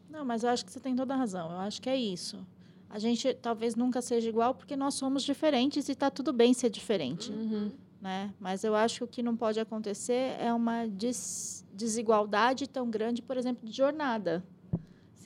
Não, 0.08 0.24
mas 0.24 0.42
eu 0.42 0.50
acho 0.50 0.64
que 0.64 0.72
você 0.72 0.80
tem 0.80 0.96
toda 0.96 1.14
a 1.14 1.16
razão. 1.16 1.50
Eu 1.50 1.58
acho 1.58 1.80
que 1.80 1.88
é 1.88 1.96
isso. 1.96 2.46
A 2.88 2.98
gente 2.98 3.32
talvez 3.34 3.76
nunca 3.76 4.00
seja 4.02 4.28
igual 4.28 4.54
porque 4.54 4.76
nós 4.76 4.94
somos 4.94 5.22
diferentes 5.22 5.88
e 5.88 5.92
está 5.92 6.10
tudo 6.10 6.32
bem 6.32 6.52
ser 6.54 6.70
diferente. 6.70 7.30
Uhum 7.30 7.70
né? 8.00 8.32
Mas 8.40 8.64
eu 8.64 8.74
acho 8.74 8.98
que 8.98 9.04
o 9.04 9.08
que 9.08 9.22
não 9.22 9.36
pode 9.36 9.60
acontecer 9.60 10.36
é 10.40 10.52
uma 10.52 10.86
des 10.86 11.66
desigualdade 11.72 12.68
tão 12.68 12.90
grande, 12.90 13.22
por 13.22 13.36
exemplo, 13.36 13.66
de 13.68 13.74
jornada. 13.74 14.44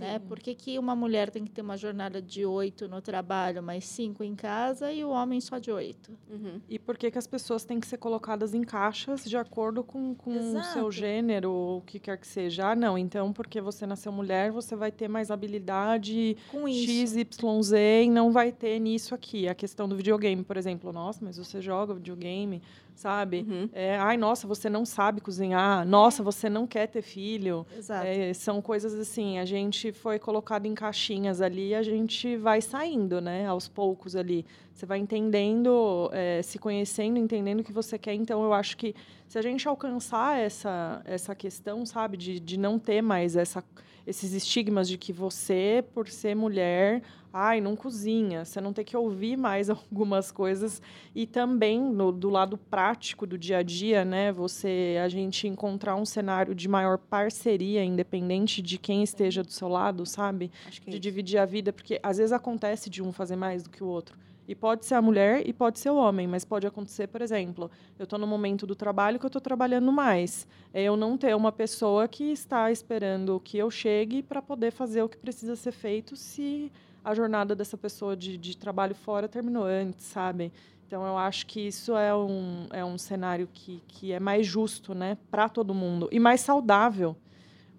Né? 0.00 0.18
Por 0.18 0.38
que, 0.38 0.54
que 0.54 0.78
uma 0.78 0.96
mulher 0.96 1.30
tem 1.30 1.44
que 1.44 1.50
ter 1.50 1.62
uma 1.62 1.76
jornada 1.76 2.20
de 2.20 2.44
oito 2.44 2.88
no 2.88 3.00
trabalho, 3.00 3.62
mais 3.62 3.84
cinco 3.86 4.24
em 4.24 4.34
casa, 4.34 4.92
e 4.92 5.04
o 5.04 5.10
homem 5.10 5.40
só 5.40 5.58
de 5.58 5.70
oito? 5.70 6.12
Uhum. 6.30 6.60
E 6.68 6.78
por 6.78 6.96
que, 6.96 7.10
que 7.10 7.18
as 7.18 7.26
pessoas 7.26 7.64
têm 7.64 7.78
que 7.78 7.86
ser 7.86 7.98
colocadas 7.98 8.54
em 8.54 8.62
caixas 8.62 9.24
de 9.24 9.36
acordo 9.36 9.84
com, 9.84 10.14
com 10.14 10.58
o 10.58 10.62
seu 10.64 10.90
gênero, 10.90 11.50
ou 11.50 11.78
o 11.78 11.82
que 11.82 11.98
quer 11.98 12.18
que 12.18 12.26
seja? 12.26 12.70
Ah, 12.70 12.74
não, 12.74 12.98
então 12.98 13.32
porque 13.32 13.60
você 13.60 13.86
nasceu 13.86 14.10
mulher, 14.10 14.50
você 14.50 14.74
vai 14.74 14.90
ter 14.90 15.08
mais 15.08 15.30
habilidade 15.30 16.36
com 16.50 16.66
X, 16.68 17.16
Y, 17.16 17.62
Z, 17.62 18.04
e 18.04 18.10
não 18.10 18.32
vai 18.32 18.50
ter 18.52 18.78
nisso 18.78 19.14
aqui. 19.14 19.48
A 19.48 19.54
questão 19.54 19.88
do 19.88 19.96
videogame, 19.96 20.42
por 20.42 20.56
exemplo. 20.56 20.92
Nossa, 20.92 21.24
mas 21.24 21.36
você 21.36 21.60
joga 21.60 21.94
videogame, 21.94 22.62
sabe? 22.94 23.46
Uhum. 23.48 23.68
É, 23.72 23.96
Ai, 23.98 24.16
nossa, 24.16 24.46
você 24.46 24.70
não 24.70 24.84
sabe 24.84 25.20
cozinhar. 25.20 25.86
Nossa, 25.86 26.22
você 26.22 26.48
não 26.48 26.66
quer 26.66 26.86
ter 26.86 27.02
filho. 27.02 27.66
Exato. 27.76 28.06
É, 28.06 28.32
são 28.32 28.62
coisas 28.62 28.94
assim, 28.94 29.38
a 29.38 29.44
gente 29.44 29.92
foi 29.92 30.18
colocado 30.18 30.66
em 30.66 30.74
caixinhas 30.74 31.40
ali 31.40 31.68
e 31.70 31.74
a 31.74 31.82
gente 31.82 32.36
vai 32.36 32.60
saindo, 32.60 33.20
né? 33.20 33.46
Aos 33.46 33.68
poucos 33.68 34.16
ali. 34.16 34.46
Você 34.74 34.84
vai 34.84 34.98
entendendo, 34.98 36.10
é, 36.12 36.42
se 36.42 36.58
conhecendo, 36.58 37.16
entendendo 37.16 37.60
o 37.60 37.64
que 37.64 37.72
você 37.72 37.96
quer. 37.96 38.12
Então, 38.14 38.42
eu 38.42 38.52
acho 38.52 38.76
que 38.76 38.92
se 39.28 39.38
a 39.38 39.42
gente 39.42 39.68
alcançar 39.68 40.38
essa, 40.38 41.00
essa 41.04 41.32
questão, 41.32 41.86
sabe? 41.86 42.16
De, 42.16 42.40
de 42.40 42.58
não 42.58 42.76
ter 42.76 43.00
mais 43.00 43.36
essa 43.36 43.62
esses 44.06 44.32
estigmas 44.32 44.86
de 44.88 44.98
que 44.98 45.12
você, 45.12 45.82
por 45.94 46.08
ser 46.08 46.34
mulher, 46.34 47.02
ai, 47.32 47.60
não 47.60 47.74
cozinha, 47.74 48.44
você 48.44 48.60
não 48.60 48.72
tem 48.72 48.84
que 48.84 48.96
ouvir 48.96 49.36
mais 49.36 49.68
algumas 49.70 50.30
coisas 50.30 50.82
e 51.14 51.26
também 51.26 51.80
no, 51.80 52.12
do 52.12 52.28
lado 52.28 52.58
prático 52.58 53.26
do 53.26 53.38
dia 53.38 53.58
a 53.58 53.62
dia, 53.62 54.04
né, 54.04 54.30
você 54.30 54.98
a 55.02 55.08
gente 55.08 55.48
encontrar 55.48 55.96
um 55.96 56.04
cenário 56.04 56.54
de 56.54 56.68
maior 56.68 56.98
parceria, 56.98 57.82
independente 57.82 58.60
de 58.60 58.78
quem 58.78 59.02
esteja 59.02 59.42
do 59.42 59.50
seu 59.50 59.68
lado, 59.68 60.04
sabe? 60.04 60.50
É 60.86 60.90
de 60.90 60.98
dividir 60.98 61.38
a 61.38 61.46
vida, 61.46 61.72
porque 61.72 61.98
às 62.02 62.18
vezes 62.18 62.32
acontece 62.32 62.90
de 62.90 63.02
um 63.02 63.10
fazer 63.10 63.36
mais 63.36 63.62
do 63.62 63.70
que 63.70 63.82
o 63.82 63.86
outro. 63.86 64.18
E 64.46 64.54
pode 64.54 64.84
ser 64.84 64.94
a 64.94 65.02
mulher 65.02 65.42
e 65.46 65.52
pode 65.52 65.78
ser 65.78 65.90
o 65.90 65.96
homem, 65.96 66.26
mas 66.26 66.44
pode 66.44 66.66
acontecer, 66.66 67.06
por 67.06 67.22
exemplo, 67.22 67.70
eu 67.98 68.04
estou 68.04 68.18
no 68.18 68.26
momento 68.26 68.66
do 68.66 68.74
trabalho 68.74 69.18
que 69.18 69.24
eu 69.24 69.28
estou 69.28 69.40
trabalhando 69.40 69.90
mais. 69.90 70.46
É 70.72 70.82
eu 70.82 70.96
não 70.96 71.16
ter 71.16 71.34
uma 71.34 71.50
pessoa 71.50 72.06
que 72.06 72.24
está 72.24 72.70
esperando 72.70 73.40
que 73.40 73.56
eu 73.56 73.70
chegue 73.70 74.22
para 74.22 74.42
poder 74.42 74.70
fazer 74.70 75.02
o 75.02 75.08
que 75.08 75.16
precisa 75.16 75.56
ser 75.56 75.72
feito 75.72 76.14
se 76.14 76.70
a 77.02 77.14
jornada 77.14 77.54
dessa 77.54 77.76
pessoa 77.76 78.16
de, 78.16 78.36
de 78.36 78.56
trabalho 78.56 78.94
fora 78.94 79.28
terminou 79.28 79.64
antes, 79.64 80.06
sabe? 80.06 80.52
Então, 80.86 81.04
eu 81.06 81.18
acho 81.18 81.46
que 81.46 81.60
isso 81.60 81.96
é 81.96 82.14
um, 82.14 82.66
é 82.70 82.84
um 82.84 82.96
cenário 82.96 83.48
que, 83.52 83.82
que 83.88 84.12
é 84.12 84.20
mais 84.20 84.46
justo 84.46 84.94
né, 84.94 85.18
para 85.30 85.48
todo 85.48 85.74
mundo 85.74 86.08
e 86.12 86.20
mais 86.20 86.40
saudável. 86.40 87.16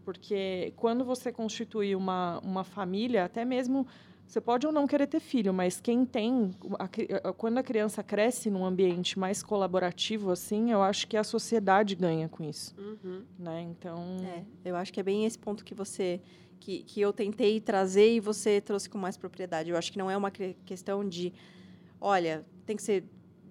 Porque 0.04 0.72
quando 0.76 1.04
você 1.04 1.32
constitui 1.32 1.96
uma, 1.96 2.40
uma 2.44 2.64
família, 2.64 3.26
até 3.26 3.44
mesmo 3.44 3.88
você 4.28 4.42
pode 4.42 4.66
ou 4.66 4.74
não 4.74 4.88
querer 4.88 5.08
ter 5.08 5.20
filho, 5.20 5.54
mas 5.54 5.80
quem 5.80 6.06
tem, 6.06 6.52
a, 6.80 7.34
quando 7.34 7.58
a 7.58 7.64
criança 7.64 8.04
cresce 8.04 8.50
num 8.50 8.66
ambiente 8.66 9.20
mais 9.20 9.44
colaborativo 9.44 10.32
assim, 10.32 10.72
eu 10.72 10.82
acho 10.82 11.08
que 11.08 11.16
a 11.16 11.24
sociedade 11.24 11.96
ganha 11.96 12.28
com 12.28 12.44
isso, 12.44 12.76
uhum. 12.78 13.24
né? 13.38 13.62
Então, 13.62 14.18
é, 14.24 14.44
eu 14.70 14.76
acho 14.76 14.92
que 14.92 15.00
é 15.00 15.04
bem 15.04 15.26
esse 15.26 15.38
ponto 15.38 15.64
que 15.64 15.76
você 15.76 16.20
que, 16.60 16.84
que 16.84 17.00
eu 17.00 17.14
tentei 17.14 17.60
trazer 17.62 18.16
e 18.16 18.20
você 18.20 18.60
trouxe 18.60 18.90
com 18.90 18.98
mais 18.98 19.16
propriedade. 19.16 19.70
Eu 19.70 19.78
acho 19.78 19.92
que 19.92 20.00
não 20.00 20.10
é 20.10 20.18
uma 20.18 20.32
questão 20.32 21.08
de, 21.08 21.32
olha, 22.02 22.44
tem 22.66 22.76
que 22.76 22.82
ser 22.82 23.04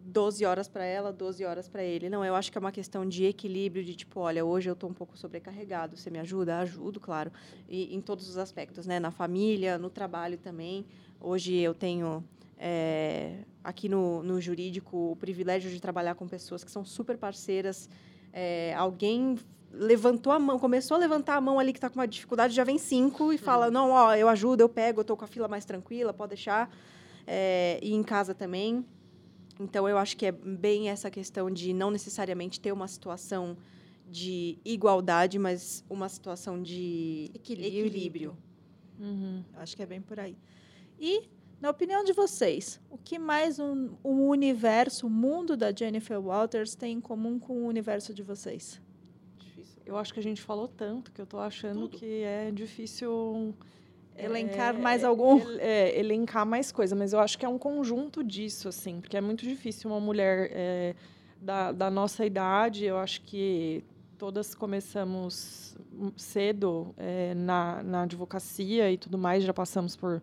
12 0.05 0.44
horas 0.44 0.68
para 0.68 0.84
ela, 0.84 1.12
12 1.12 1.44
horas 1.44 1.66
para 1.66 1.82
ele. 1.82 2.11
Não, 2.11 2.22
eu 2.22 2.34
acho 2.34 2.52
que 2.52 2.59
é 2.59 2.61
uma 2.61 2.70
questão 2.70 3.07
de 3.09 3.24
equilíbrio, 3.24 3.82
de 3.82 3.94
tipo, 3.94 4.20
olha, 4.20 4.44
hoje 4.44 4.68
eu 4.68 4.74
estou 4.74 4.90
um 4.90 4.92
pouco 4.92 5.16
sobrecarregado, 5.16 5.96
você 5.96 6.11
me 6.11 6.18
ajuda? 6.18 6.59
Ajudo, 6.59 7.00
claro. 7.00 7.32
E 7.68 7.94
em 7.94 8.00
todos 8.00 8.28
os 8.28 8.36
aspectos, 8.36 8.86
né? 8.86 9.00
Na 9.00 9.11
família, 9.11 9.78
no 9.78 9.88
trabalho 9.88 10.36
também. 10.36 10.84
Hoje 11.18 11.57
eu 11.57 11.74
tenho 11.74 12.22
é, 12.59 13.38
aqui 13.62 13.88
no, 13.88 14.22
no 14.22 14.40
jurídico 14.40 15.12
o 15.12 15.16
privilégio 15.16 15.70
de 15.70 15.80
trabalhar 15.80 16.14
com 16.14 16.28
pessoas 16.28 16.62
que 16.62 16.70
são 16.70 16.84
super 16.84 17.16
parceiras. 17.16 17.88
É, 18.30 18.74
alguém 18.74 19.38
levantou 19.72 20.32
a 20.32 20.38
mão, 20.38 20.59
começou 20.59 20.96
a 20.96 20.98
levantar 20.98 21.36
a 21.36 21.40
mão 21.40 21.59
ali 21.59 21.72
que 21.72 21.78
está 21.78 21.88
com 21.88 21.98
uma 21.98 22.07
dificuldade, 22.07 22.55
já 22.55 22.62
vem 22.62 22.78
cinco 22.78 23.32
e 23.32 23.38
fala, 23.38 23.70
não, 23.70 23.90
ó, 23.90 24.14
eu 24.14 24.28
ajudo, 24.28 24.61
eu 24.61 24.68
pego, 24.68 25.00
eu 25.00 25.02
estou 25.02 25.16
com 25.16 25.24
a 25.24 25.28
fila 25.28 25.48
mais 25.48 25.64
tranquila, 25.64 26.12
pode 26.12 26.30
deixar. 26.30 26.70
É, 27.26 27.80
e 27.82 27.94
em 27.94 28.02
casa 28.02 28.34
também. 28.34 28.84
Então, 29.59 29.88
eu 29.88 29.96
acho 29.98 30.16
que 30.16 30.26
é 30.26 30.32
bem 30.32 30.88
essa 30.88 31.11
questão 31.11 31.50
de 31.50 31.72
não 31.72 31.90
necessariamente 31.90 32.61
ter 32.61 32.72
uma 32.72 32.88
situação 32.88 33.57
de 34.11 34.59
igualdade, 34.64 35.38
mas 35.38 35.84
uma 35.88 36.09
situação 36.09 36.62
de 36.62 37.30
equilíbrio. 37.34 37.86
equilíbrio. 37.86 38.38
Uhum. 38.98 39.44
Acho 39.55 39.76
que 39.76 39.82
é 39.82 39.86
bem 39.86 40.00
por 40.00 40.20
aí. 40.20 40.36
E, 40.98 41.28
na 41.61 41.70
opinião 41.70 42.05
de 42.05 42.12
vocês, 42.12 42.80
o 42.90 42.98
que 42.98 43.18
mais 43.18 43.59
um, 43.59 43.94
o 44.02 44.28
universo, 44.28 45.07
o 45.07 45.11
mundo 45.11 45.57
da 45.57 45.72
Jennifer 45.72 46.20
Walters 46.20 46.74
tem 46.74 46.98
em 46.98 47.00
comum 47.00 47.38
com 47.38 47.62
o 47.62 47.66
universo 47.66 48.12
de 48.12 48.22
vocês? 48.22 48.80
Eu 49.84 49.96
acho 49.96 50.14
que 50.14 50.20
a 50.20 50.22
gente 50.22 50.40
falou 50.40 50.66
tanto 50.66 51.12
que 51.12 51.20
eu 51.20 51.24
estou 51.24 51.40
achando 51.40 51.88
Tudo. 51.88 51.98
que 51.98 52.22
é 52.22 52.50
difícil 52.50 53.55
Elencar 54.16 54.74
é, 54.74 54.78
mais 54.78 55.04
algum? 55.04 55.40
É, 55.58 55.98
elencar 55.98 56.46
mais 56.46 56.70
coisa, 56.70 56.94
mas 56.94 57.12
eu 57.12 57.20
acho 57.20 57.38
que 57.38 57.44
é 57.44 57.48
um 57.48 57.58
conjunto 57.58 58.22
disso, 58.22 58.68
assim, 58.68 59.00
porque 59.00 59.16
é 59.16 59.20
muito 59.20 59.44
difícil 59.44 59.90
uma 59.90 60.00
mulher 60.00 60.50
é, 60.52 60.94
da, 61.40 61.72
da 61.72 61.90
nossa 61.90 62.24
idade, 62.24 62.84
eu 62.84 62.96
acho 62.98 63.22
que 63.22 63.84
todas 64.16 64.54
começamos 64.54 65.76
cedo 66.16 66.94
é, 66.96 67.34
na, 67.34 67.82
na 67.82 68.02
advocacia 68.02 68.90
e 68.90 68.96
tudo 68.96 69.18
mais, 69.18 69.44
já 69.44 69.52
passamos 69.52 69.96
por 69.96 70.22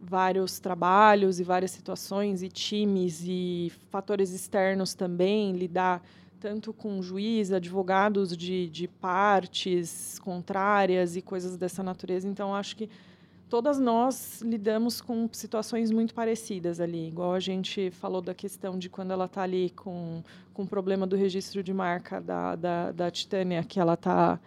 vários 0.00 0.58
trabalhos 0.58 1.38
e 1.38 1.44
várias 1.44 1.72
situações 1.72 2.42
e 2.42 2.48
times 2.48 3.22
e 3.26 3.70
fatores 3.90 4.30
externos 4.30 4.94
também, 4.94 5.52
lidar 5.52 6.02
tanto 6.40 6.72
com 6.72 7.02
juiz, 7.02 7.52
advogados 7.52 8.34
de, 8.34 8.68
de 8.70 8.88
partes 8.88 10.18
contrárias 10.20 11.14
e 11.14 11.20
coisas 11.20 11.56
dessa 11.56 11.82
natureza. 11.82 12.26
Então, 12.26 12.54
acho 12.54 12.74
que 12.76 12.88
todas 13.48 13.78
nós 13.78 14.40
lidamos 14.40 15.00
com 15.02 15.28
situações 15.32 15.90
muito 15.90 16.14
parecidas 16.14 16.80
ali. 16.80 17.08
Igual 17.08 17.34
a 17.34 17.40
gente 17.40 17.90
falou 17.90 18.22
da 18.22 18.32
questão 18.32 18.78
de 18.78 18.88
quando 18.88 19.10
ela 19.10 19.26
está 19.26 19.42
ali 19.42 19.70
com, 19.70 20.22
com 20.54 20.62
o 20.62 20.66
problema 20.66 21.06
do 21.06 21.14
registro 21.14 21.62
de 21.62 21.74
marca 21.74 22.20
da, 22.20 22.56
da, 22.56 22.92
da 22.92 23.10
Titânia, 23.10 23.62
que 23.62 23.78
ela 23.78 23.94
está 23.94 24.40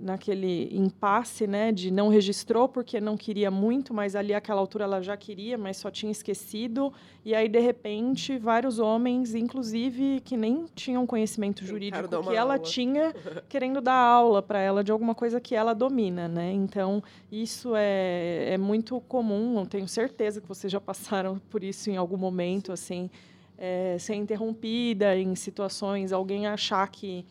naquele 0.00 0.74
impasse, 0.74 1.46
né, 1.46 1.70
de 1.70 1.90
não 1.90 2.08
registrou 2.08 2.68
porque 2.68 3.00
não 3.00 3.16
queria 3.16 3.50
muito, 3.50 3.92
mas 3.92 4.16
ali 4.16 4.32
àquela 4.32 4.60
altura 4.60 4.84
ela 4.84 5.02
já 5.02 5.16
queria, 5.16 5.58
mas 5.58 5.76
só 5.76 5.90
tinha 5.90 6.10
esquecido. 6.10 6.92
E 7.24 7.34
aí 7.34 7.48
de 7.48 7.60
repente 7.60 8.38
vários 8.38 8.78
homens, 8.78 9.34
inclusive 9.34 10.20
que 10.24 10.36
nem 10.36 10.64
tinham 10.74 11.06
conhecimento 11.06 11.64
jurídico 11.64 12.08
que 12.08 12.34
ela 12.34 12.54
aula. 12.54 12.58
tinha, 12.58 13.14
querendo 13.48 13.80
dar 13.80 13.94
aula 13.94 14.42
para 14.42 14.58
ela 14.60 14.82
de 14.82 14.90
alguma 14.90 15.14
coisa 15.14 15.40
que 15.40 15.54
ela 15.54 15.74
domina, 15.74 16.26
né? 16.26 16.50
Então 16.52 17.02
isso 17.30 17.74
é, 17.76 18.54
é 18.54 18.58
muito 18.58 19.00
comum. 19.02 19.60
Eu 19.60 19.66
tenho 19.66 19.86
certeza 19.86 20.40
que 20.40 20.48
vocês 20.48 20.72
já 20.72 20.80
passaram 20.80 21.38
por 21.50 21.62
isso 21.62 21.90
em 21.90 21.96
algum 21.96 22.16
momento, 22.16 22.72
assim, 22.72 23.10
é, 23.58 23.98
ser 23.98 24.14
interrompida 24.14 25.14
em 25.16 25.34
situações, 25.34 26.12
alguém 26.12 26.46
achar 26.46 26.88
que 26.88 27.26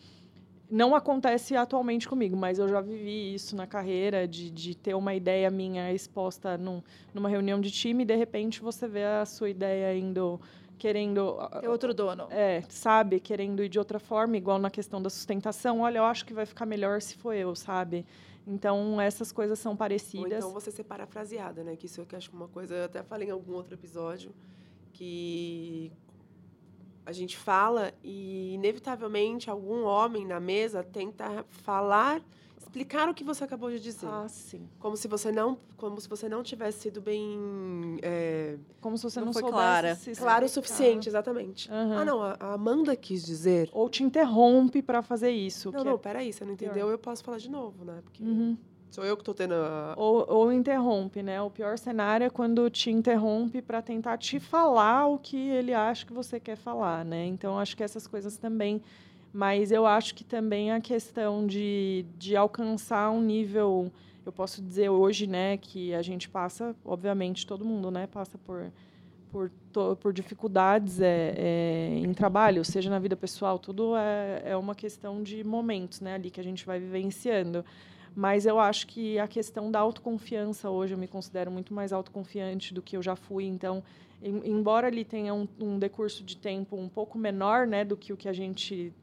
não 0.69 0.95
acontece 0.95 1.55
atualmente 1.55 2.07
comigo, 2.07 2.37
mas 2.37 2.59
eu 2.59 2.67
já 2.67 2.79
vivi 2.79 3.33
isso 3.33 3.55
na 3.55 3.65
carreira, 3.65 4.27
de, 4.27 4.51
de 4.51 4.75
ter 4.75 4.93
uma 4.93 5.15
ideia 5.15 5.49
minha 5.49 5.91
exposta 5.91 6.57
num, 6.57 6.81
numa 7.13 7.27
reunião 7.27 7.59
de 7.59 7.71
time 7.71 8.03
e, 8.03 8.05
de 8.05 8.15
repente, 8.15 8.61
você 8.61 8.87
vê 8.87 9.03
a 9.03 9.25
sua 9.25 9.49
ideia 9.49 9.97
indo, 9.97 10.39
querendo... 10.77 11.37
É 11.61 11.69
outro 11.69 11.93
dono. 11.93 12.27
É, 12.29 12.63
sabe? 12.69 13.19
Querendo 13.19 13.63
ir 13.63 13.69
de 13.69 13.79
outra 13.79 13.99
forma, 13.99 14.37
igual 14.37 14.59
na 14.59 14.69
questão 14.69 15.01
da 15.01 15.09
sustentação. 15.09 15.81
Olha, 15.81 15.97
eu 15.97 16.05
acho 16.05 16.25
que 16.25 16.33
vai 16.33 16.45
ficar 16.45 16.65
melhor 16.65 17.01
se 17.01 17.15
for 17.15 17.33
eu, 17.33 17.55
sabe? 17.55 18.05
Então, 18.45 18.99
essas 19.01 19.31
coisas 19.31 19.57
são 19.59 19.73
Ou 19.73 19.77
parecidas. 19.77 20.39
então 20.39 20.51
você 20.51 20.71
ser 20.71 20.83
parafraseada, 20.83 21.63
né? 21.63 21.75
Que 21.75 21.87
isso 21.87 22.01
eu 22.01 22.17
acho 22.17 22.29
que 22.29 22.35
uma 22.35 22.47
coisa, 22.47 22.75
eu 22.75 22.85
até 22.85 23.03
falei 23.03 23.27
em 23.27 23.31
algum 23.31 23.53
outro 23.53 23.73
episódio, 23.73 24.31
que 24.93 25.91
a 27.09 27.11
gente 27.11 27.35
fala 27.35 27.91
e, 28.03 28.53
inevitavelmente, 28.53 29.49
algum 29.49 29.83
homem 29.83 30.27
na 30.27 30.39
mesa 30.39 30.83
tenta 30.83 31.43
falar, 31.49 32.21
explicar 32.55 33.09
o 33.09 33.15
que 33.15 33.23
você 33.23 33.43
acabou 33.43 33.71
de 33.71 33.79
dizer. 33.79 34.07
Ah, 34.07 34.27
sim. 34.29 34.69
Como 34.77 34.95
se 34.95 35.07
você 35.07 35.31
não, 35.31 35.57
como 35.75 35.99
se 35.99 36.07
você 36.07 36.29
não 36.29 36.43
tivesse 36.43 36.81
sido 36.81 37.01
bem 37.01 37.97
é, 38.03 38.57
Como 38.79 38.95
se 38.95 39.03
você 39.03 39.19
Não 39.19 39.25
não, 39.27 39.33
foi 39.33 39.41
clara. 39.41 39.97
claro 40.15 40.45
o 40.45 40.49
suficiente, 40.49 41.09
exatamente. 41.09 41.67
Aham. 41.71 41.95
Ah, 42.01 42.05
não, 42.05 42.21
a 42.21 42.37
a 42.39 42.53
Amanda 42.53 42.95
quis 42.95 43.25
dizer. 43.25 43.69
Ou 43.73 43.89
te 43.89 44.03
interrompe 44.03 44.83
para 44.83 45.01
fazer 45.01 45.31
isso. 45.31 45.71
Não, 45.71 45.81
que 45.81 45.87
é 45.87 45.91
não, 45.91 45.97
peraí, 45.97 46.31
você 46.31 46.45
não 46.45 46.53
entendeu, 46.53 46.89
eu 46.89 46.99
posso 46.99 47.23
falar 47.23 47.39
de 47.39 47.49
novo, 47.49 47.83
né? 47.83 48.01
Porque 48.03 48.23
Uhum. 48.23 48.55
Sou 48.89 49.05
eu 49.05 49.15
que 49.15 49.23
tô 49.23 49.33
tendo 49.33 49.53
a... 49.53 49.93
Ou, 49.97 50.25
ou 50.27 50.51
interrompe, 50.51 51.21
né? 51.21 51.41
O 51.41 51.49
pior 51.49 51.77
cenário 51.77 52.25
é 52.25 52.29
quando 52.29 52.69
te 52.69 52.89
interrompe 52.89 53.61
para 53.61 53.81
tentar 53.81 54.17
te 54.17 54.39
falar 54.39 55.07
o 55.07 55.17
que 55.17 55.37
ele 55.37 55.73
acha 55.73 56.05
que 56.05 56.13
você 56.13 56.39
quer 56.39 56.55
falar, 56.55 57.05
né? 57.05 57.25
Então, 57.25 57.59
acho 57.59 57.77
que 57.77 57.83
essas 57.83 58.07
coisas 58.07 58.37
também. 58.37 58.81
Mas 59.31 59.71
eu 59.71 59.85
acho 59.85 60.15
que 60.15 60.23
também 60.23 60.71
a 60.71 60.81
questão 60.81 61.45
de, 61.45 62.05
de 62.17 62.35
alcançar 62.35 63.11
um 63.11 63.21
nível. 63.21 63.91
Eu 64.25 64.31
posso 64.31 64.61
dizer 64.61 64.89
hoje, 64.89 65.25
né, 65.25 65.57
que 65.57 65.93
a 65.93 66.01
gente 66.01 66.29
passa, 66.29 66.75
obviamente, 66.85 67.47
todo 67.47 67.65
mundo, 67.65 67.89
né, 67.89 68.05
passa 68.05 68.37
por, 68.37 68.71
por, 69.31 69.51
por 69.95 70.13
dificuldades 70.13 70.99
é, 70.99 71.33
é, 71.35 71.97
em 71.97 72.13
trabalho, 72.13 72.63
seja 72.63 72.89
na 72.89 72.99
vida 72.99 73.15
pessoal, 73.15 73.57
tudo 73.57 73.95
é, 73.95 74.43
é 74.45 74.57
uma 74.57 74.75
questão 74.75 75.23
de 75.23 75.43
momentos, 75.43 76.01
né, 76.01 76.15
ali 76.15 76.29
que 76.29 76.39
a 76.39 76.43
gente 76.43 76.65
vai 76.65 76.79
vivenciando. 76.79 77.65
Mas 78.15 78.45
eu 78.45 78.59
acho 78.59 78.87
que 78.87 79.17
a 79.19 79.27
questão 79.27 79.71
da 79.71 79.79
autoconfiança 79.79 80.69
hoje, 80.69 80.93
eu 80.93 80.97
me 80.97 81.07
considero 81.07 81.49
muito 81.51 81.73
mais 81.73 81.93
autoconfiante 81.93 82.73
do 82.73 82.81
que 82.81 82.97
eu 82.97 83.01
já 83.01 83.15
fui. 83.15 83.45
Então, 83.45 83.83
em- 84.21 84.49
embora 84.51 84.87
ali 84.87 85.05
tenha 85.05 85.33
um, 85.33 85.47
um 85.59 85.79
decurso 85.79 86.23
de 86.23 86.35
tempo 86.35 86.75
um 86.75 86.89
pouco 86.89 87.17
menor, 87.17 87.65
né, 87.67 87.85
do 87.85 87.95
que 87.95 88.11
o 88.11 88.17
que 88.17 88.27
a 88.27 88.33
gente, 88.33 88.93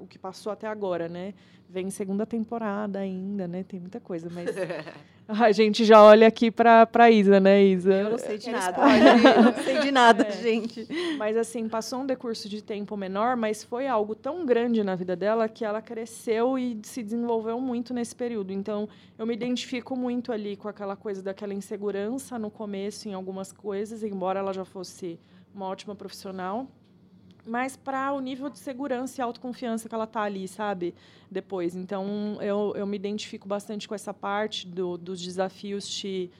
o 0.00 0.06
que 0.06 0.18
passou 0.18 0.52
até 0.52 0.66
agora, 0.66 1.08
né? 1.08 1.34
Vem 1.68 1.90
segunda 1.90 2.24
temporada 2.24 2.98
ainda, 2.98 3.46
né? 3.46 3.62
Tem 3.62 3.78
muita 3.78 4.00
coisa, 4.00 4.28
mas 4.32 4.48
a 5.28 5.52
gente 5.52 5.84
já 5.84 6.02
olha 6.02 6.26
aqui 6.26 6.50
para 6.50 6.86
para 6.86 7.10
Isa, 7.10 7.38
né, 7.38 7.62
Isa? 7.62 7.92
Eu 7.92 8.10
não 8.10 8.18
sei 8.18 8.38
de 8.38 8.50
nada. 8.50 8.70
spoiler. 8.70 9.36
Eu 9.36 9.42
não 9.42 9.54
sei 9.54 9.78
de 9.80 9.90
nada, 9.90 10.26
É. 10.28 10.30
gente. 10.32 10.88
Mas 11.18 11.36
assim, 11.36 11.68
passou 11.68 12.00
um 12.00 12.06
decurso 12.06 12.48
de 12.48 12.62
tempo 12.62 12.96
menor, 12.96 13.36
mas 13.36 13.62
foi 13.62 13.86
algo 13.86 14.14
tão 14.14 14.46
grande 14.46 14.82
na 14.82 14.94
vida 14.94 15.14
dela 15.14 15.48
que 15.48 15.64
ela 15.64 15.82
cresceu 15.82 16.58
e 16.58 16.78
se 16.82 17.02
desenvolveu 17.02 17.60
muito 17.60 17.92
nesse 17.92 18.16
período. 18.16 18.50
Então, 18.52 18.88
eu 19.18 19.26
me 19.26 19.34
identifico 19.34 19.94
muito 19.94 20.32
ali 20.32 20.56
com 20.56 20.68
aquela 20.68 20.96
coisa 20.96 21.22
daquela 21.22 21.52
insegurança 21.52 22.38
no 22.38 22.50
começo 22.50 23.08
em 23.08 23.12
algumas 23.14 23.52
coisas, 23.52 24.02
embora 24.02 24.38
ela 24.38 24.52
já 24.54 24.64
fosse 24.64 25.18
uma 25.54 25.66
ótima 25.66 25.94
profissional. 25.94 26.66
Mas 27.46 27.76
para 27.76 28.12
o 28.12 28.20
nível 28.20 28.50
de 28.50 28.58
segurança 28.58 29.20
e 29.20 29.22
autoconfiança 29.22 29.88
que 29.88 29.94
ela 29.94 30.06
tá 30.06 30.22
ali, 30.22 30.46
sabe? 30.46 30.94
Depois. 31.30 31.74
Então, 31.74 32.38
eu, 32.40 32.74
eu 32.76 32.86
me 32.86 32.96
identifico 32.96 33.48
bastante 33.48 33.88
com 33.88 33.94
essa 33.94 34.12
parte 34.12 34.66
do, 34.66 34.98
dos 34.98 35.22
desafios 35.22 35.88
te, 35.88 36.30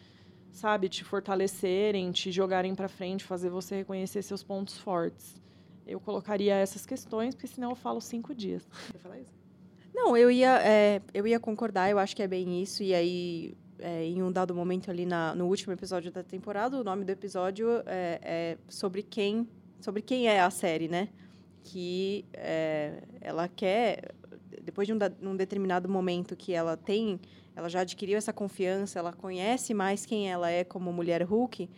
sabe, 0.50 0.88
te 0.88 1.04
fortalecerem, 1.04 2.12
te 2.12 2.30
jogarem 2.30 2.74
para 2.74 2.88
frente, 2.88 3.24
fazer 3.24 3.48
você 3.48 3.76
reconhecer 3.76 4.22
seus 4.22 4.42
pontos 4.42 4.76
fortes. 4.76 5.40
Eu 5.86 5.98
colocaria 5.98 6.54
essas 6.54 6.84
questões, 6.84 7.34
porque 7.34 7.46
senão 7.46 7.70
eu 7.70 7.76
falo 7.76 8.00
cinco 8.00 8.34
dias. 8.34 8.68
Quer 8.92 8.98
falar 8.98 9.18
isso? 9.20 9.32
Não, 9.94 10.16
eu 10.16 10.30
ia, 10.30 10.60
é, 10.62 11.00
eu 11.14 11.26
ia 11.26 11.40
concordar, 11.40 11.90
eu 11.90 11.98
acho 11.98 12.14
que 12.14 12.22
é 12.22 12.28
bem 12.28 12.62
isso. 12.62 12.82
E 12.82 12.94
aí, 12.94 13.56
é, 13.78 14.04
em 14.04 14.22
um 14.22 14.30
dado 14.30 14.54
momento 14.54 14.90
ali 14.90 15.06
na, 15.06 15.34
no 15.34 15.46
último 15.46 15.72
episódio 15.72 16.12
da 16.12 16.22
temporada, 16.22 16.78
o 16.78 16.84
nome 16.84 17.04
do 17.04 17.10
episódio 17.10 17.82
é, 17.86 18.20
é 18.22 18.58
sobre 18.68 19.02
quem 19.02 19.48
sobre 19.80 20.02
quem 20.02 20.28
é 20.28 20.40
a 20.40 20.50
série, 20.50 20.88
né? 20.88 21.08
Que 21.64 22.24
é, 22.32 23.02
ela 23.20 23.48
quer, 23.48 24.14
depois 24.62 24.86
de 24.86 24.94
um, 24.94 24.98
num 25.20 25.36
determinado 25.36 25.88
momento 25.88 26.36
que 26.36 26.52
ela 26.52 26.76
tem, 26.76 27.20
ela 27.54 27.68
já 27.68 27.80
adquiriu 27.80 28.16
essa 28.16 28.32
confiança, 28.32 28.98
ela 28.98 29.12
conhece 29.12 29.74
mais 29.74 30.06
quem 30.06 30.30
ela 30.30 30.50
é 30.50 30.62
como 30.62 30.92
mulher 30.92 31.22
Hulk. 31.22 31.68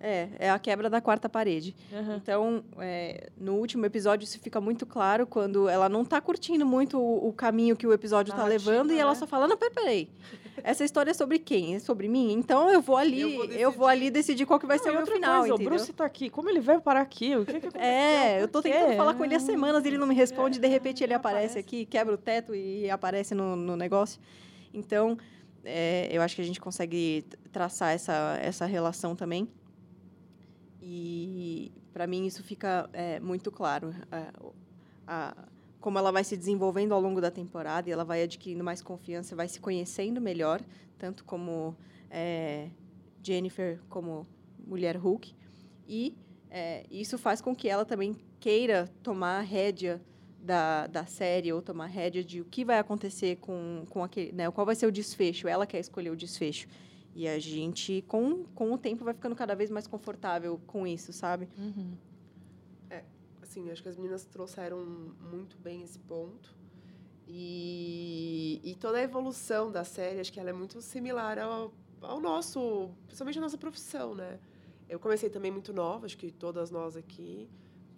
É, 0.00 0.28
é 0.38 0.50
a 0.50 0.58
quebra 0.60 0.88
da 0.88 1.00
quarta 1.00 1.28
parede. 1.28 1.74
Então, 2.16 2.62
é, 2.78 3.30
no 3.36 3.54
último 3.56 3.84
episódio, 3.84 4.22
isso 4.22 4.38
fica 4.38 4.60
muito 4.60 4.86
claro 4.86 5.26
quando 5.26 5.68
ela 5.68 5.88
não 5.88 6.02
está 6.02 6.20
curtindo 6.20 6.64
muito 6.64 6.96
o, 6.96 7.28
o 7.28 7.32
caminho 7.32 7.76
que 7.76 7.84
o 7.84 7.92
episódio 7.92 8.30
está 8.30 8.44
levando 8.44 8.92
e 8.92 8.98
ela 8.98 9.10
né? 9.10 9.16
só 9.16 9.26
fala, 9.26 9.48
não, 9.48 9.56
peraí. 9.56 10.08
Essa 10.64 10.84
história 10.84 11.10
é 11.10 11.14
sobre 11.14 11.38
quem? 11.38 11.74
É 11.74 11.78
sobre 11.78 12.08
mim? 12.08 12.32
Então 12.32 12.70
eu 12.70 12.80
vou 12.80 12.96
ali, 12.96 13.20
Eu 13.20 13.28
eu 13.28 13.30
vou 13.30 13.38
vou, 13.40 13.46
decidir. 13.48 13.84
ali 13.90 14.10
decidir 14.10 14.46
qual 14.46 14.58
que 14.58 14.66
vai 14.66 14.76
Não, 14.76 14.84
ser 14.84 14.90
o 14.90 14.94
meu 14.94 15.06
final, 15.06 15.40
coisa? 15.40 15.54
O 15.54 15.58
Bruce 15.58 15.92
tá 15.92 16.04
aqui. 16.04 16.28
Como 16.30 16.48
ele 16.48 16.60
veio 16.60 16.80
parar 16.80 17.00
aqui? 17.00 17.36
O 17.36 17.44
que, 17.46 17.52
que 17.60 17.66
aconteceu? 17.66 17.80
É, 17.88 18.42
eu 18.42 18.48
tô 18.48 18.60
tentando 18.62 18.96
falar 18.96 19.14
com 19.14 19.24
ele 19.24 19.34
há 19.34 19.40
semanas, 19.40 19.84
ele 19.84 19.98
não 19.98 20.06
me 20.06 20.14
responde, 20.14 20.58
de 20.58 20.66
é, 20.66 20.68
repente 20.68 21.02
ele 21.04 21.14
aparece 21.14 21.58
aparece. 21.58 21.58
aqui, 21.58 21.86
quebra 21.86 22.14
o 22.14 22.18
teto 22.18 22.54
e 22.54 22.88
aparece 22.90 23.34
no, 23.34 23.56
no 23.56 23.76
negócio. 23.76 24.20
Então, 24.72 25.16
é, 25.64 26.08
eu 26.10 26.22
acho 26.22 26.34
que 26.36 26.42
a 26.42 26.44
gente 26.44 26.60
consegue 26.60 27.24
traçar 27.52 27.92
essa, 27.92 28.38
essa 28.40 28.66
relação 28.66 29.14
também. 29.16 29.48
E, 30.80 31.72
para 31.92 32.06
mim, 32.06 32.26
isso 32.26 32.42
fica 32.42 32.88
é, 32.92 33.20
muito 33.20 33.50
claro. 33.50 33.94
é, 34.12 34.24
a- 35.06 35.34
como 35.80 35.98
ela 35.98 36.10
vai 36.10 36.24
se 36.24 36.36
desenvolvendo 36.36 36.92
ao 36.92 37.00
longo 37.00 37.20
da 37.20 37.30
temporada 37.30 37.88
e 37.88 37.92
ela 37.92 38.04
vai 38.04 38.22
adquirindo 38.22 38.64
mais 38.64 38.82
confiança, 38.82 39.36
vai 39.36 39.48
se 39.48 39.60
conhecendo 39.60 40.20
melhor, 40.20 40.60
tanto 40.98 41.24
como 41.24 41.76
é, 42.10 42.68
Jennifer, 43.22 43.80
como 43.88 44.26
mulher 44.66 44.96
Hulk. 44.96 45.34
E 45.86 46.16
é, 46.50 46.84
isso 46.90 47.16
faz 47.16 47.40
com 47.40 47.54
que 47.54 47.68
ela 47.68 47.84
também 47.84 48.16
queira 48.40 48.88
tomar 49.02 49.38
a 49.38 49.42
rédea 49.42 50.00
da, 50.40 50.86
da 50.86 51.06
série 51.06 51.52
ou 51.52 51.60
tomar 51.60 51.86
rédea 51.86 52.24
de 52.24 52.40
o 52.40 52.44
que 52.44 52.64
vai 52.64 52.78
acontecer 52.78 53.36
com, 53.36 53.84
com 53.90 54.02
aquele, 54.02 54.32
né, 54.32 54.50
qual 54.50 54.64
vai 54.64 54.74
ser 54.74 54.86
o 54.86 54.92
desfecho. 54.92 55.46
Ela 55.46 55.66
quer 55.66 55.78
escolher 55.78 56.10
o 56.10 56.16
desfecho. 56.16 56.68
E 57.14 57.26
a 57.26 57.38
gente, 57.38 58.04
com, 58.06 58.44
com 58.54 58.72
o 58.72 58.78
tempo, 58.78 59.04
vai 59.04 59.12
ficando 59.12 59.34
cada 59.34 59.54
vez 59.54 59.70
mais 59.70 59.86
confortável 59.86 60.60
com 60.66 60.86
isso, 60.86 61.12
sabe? 61.12 61.48
Uhum. 61.58 61.92
Assim, 63.58 63.70
acho 63.72 63.82
que 63.82 63.88
as 63.88 63.96
meninas 63.96 64.24
trouxeram 64.24 64.84
muito 65.20 65.58
bem 65.58 65.82
esse 65.82 65.98
ponto. 65.98 66.54
E, 67.26 68.60
e 68.62 68.74
toda 68.76 68.98
a 68.98 69.02
evolução 69.02 69.70
da 69.70 69.82
série, 69.84 70.20
acho 70.20 70.32
que 70.32 70.38
ela 70.38 70.50
é 70.50 70.52
muito 70.52 70.80
similar 70.80 71.38
ao, 71.38 71.72
ao 72.00 72.20
nosso, 72.20 72.90
principalmente 73.06 73.38
a 73.38 73.42
nossa 73.42 73.58
profissão, 73.58 74.14
né? 74.14 74.38
Eu 74.88 75.00
comecei 75.00 75.28
também 75.28 75.50
muito 75.50 75.72
nova, 75.72 76.06
acho 76.06 76.16
que 76.16 76.30
todas 76.30 76.70
nós 76.70 76.96
aqui. 76.96 77.48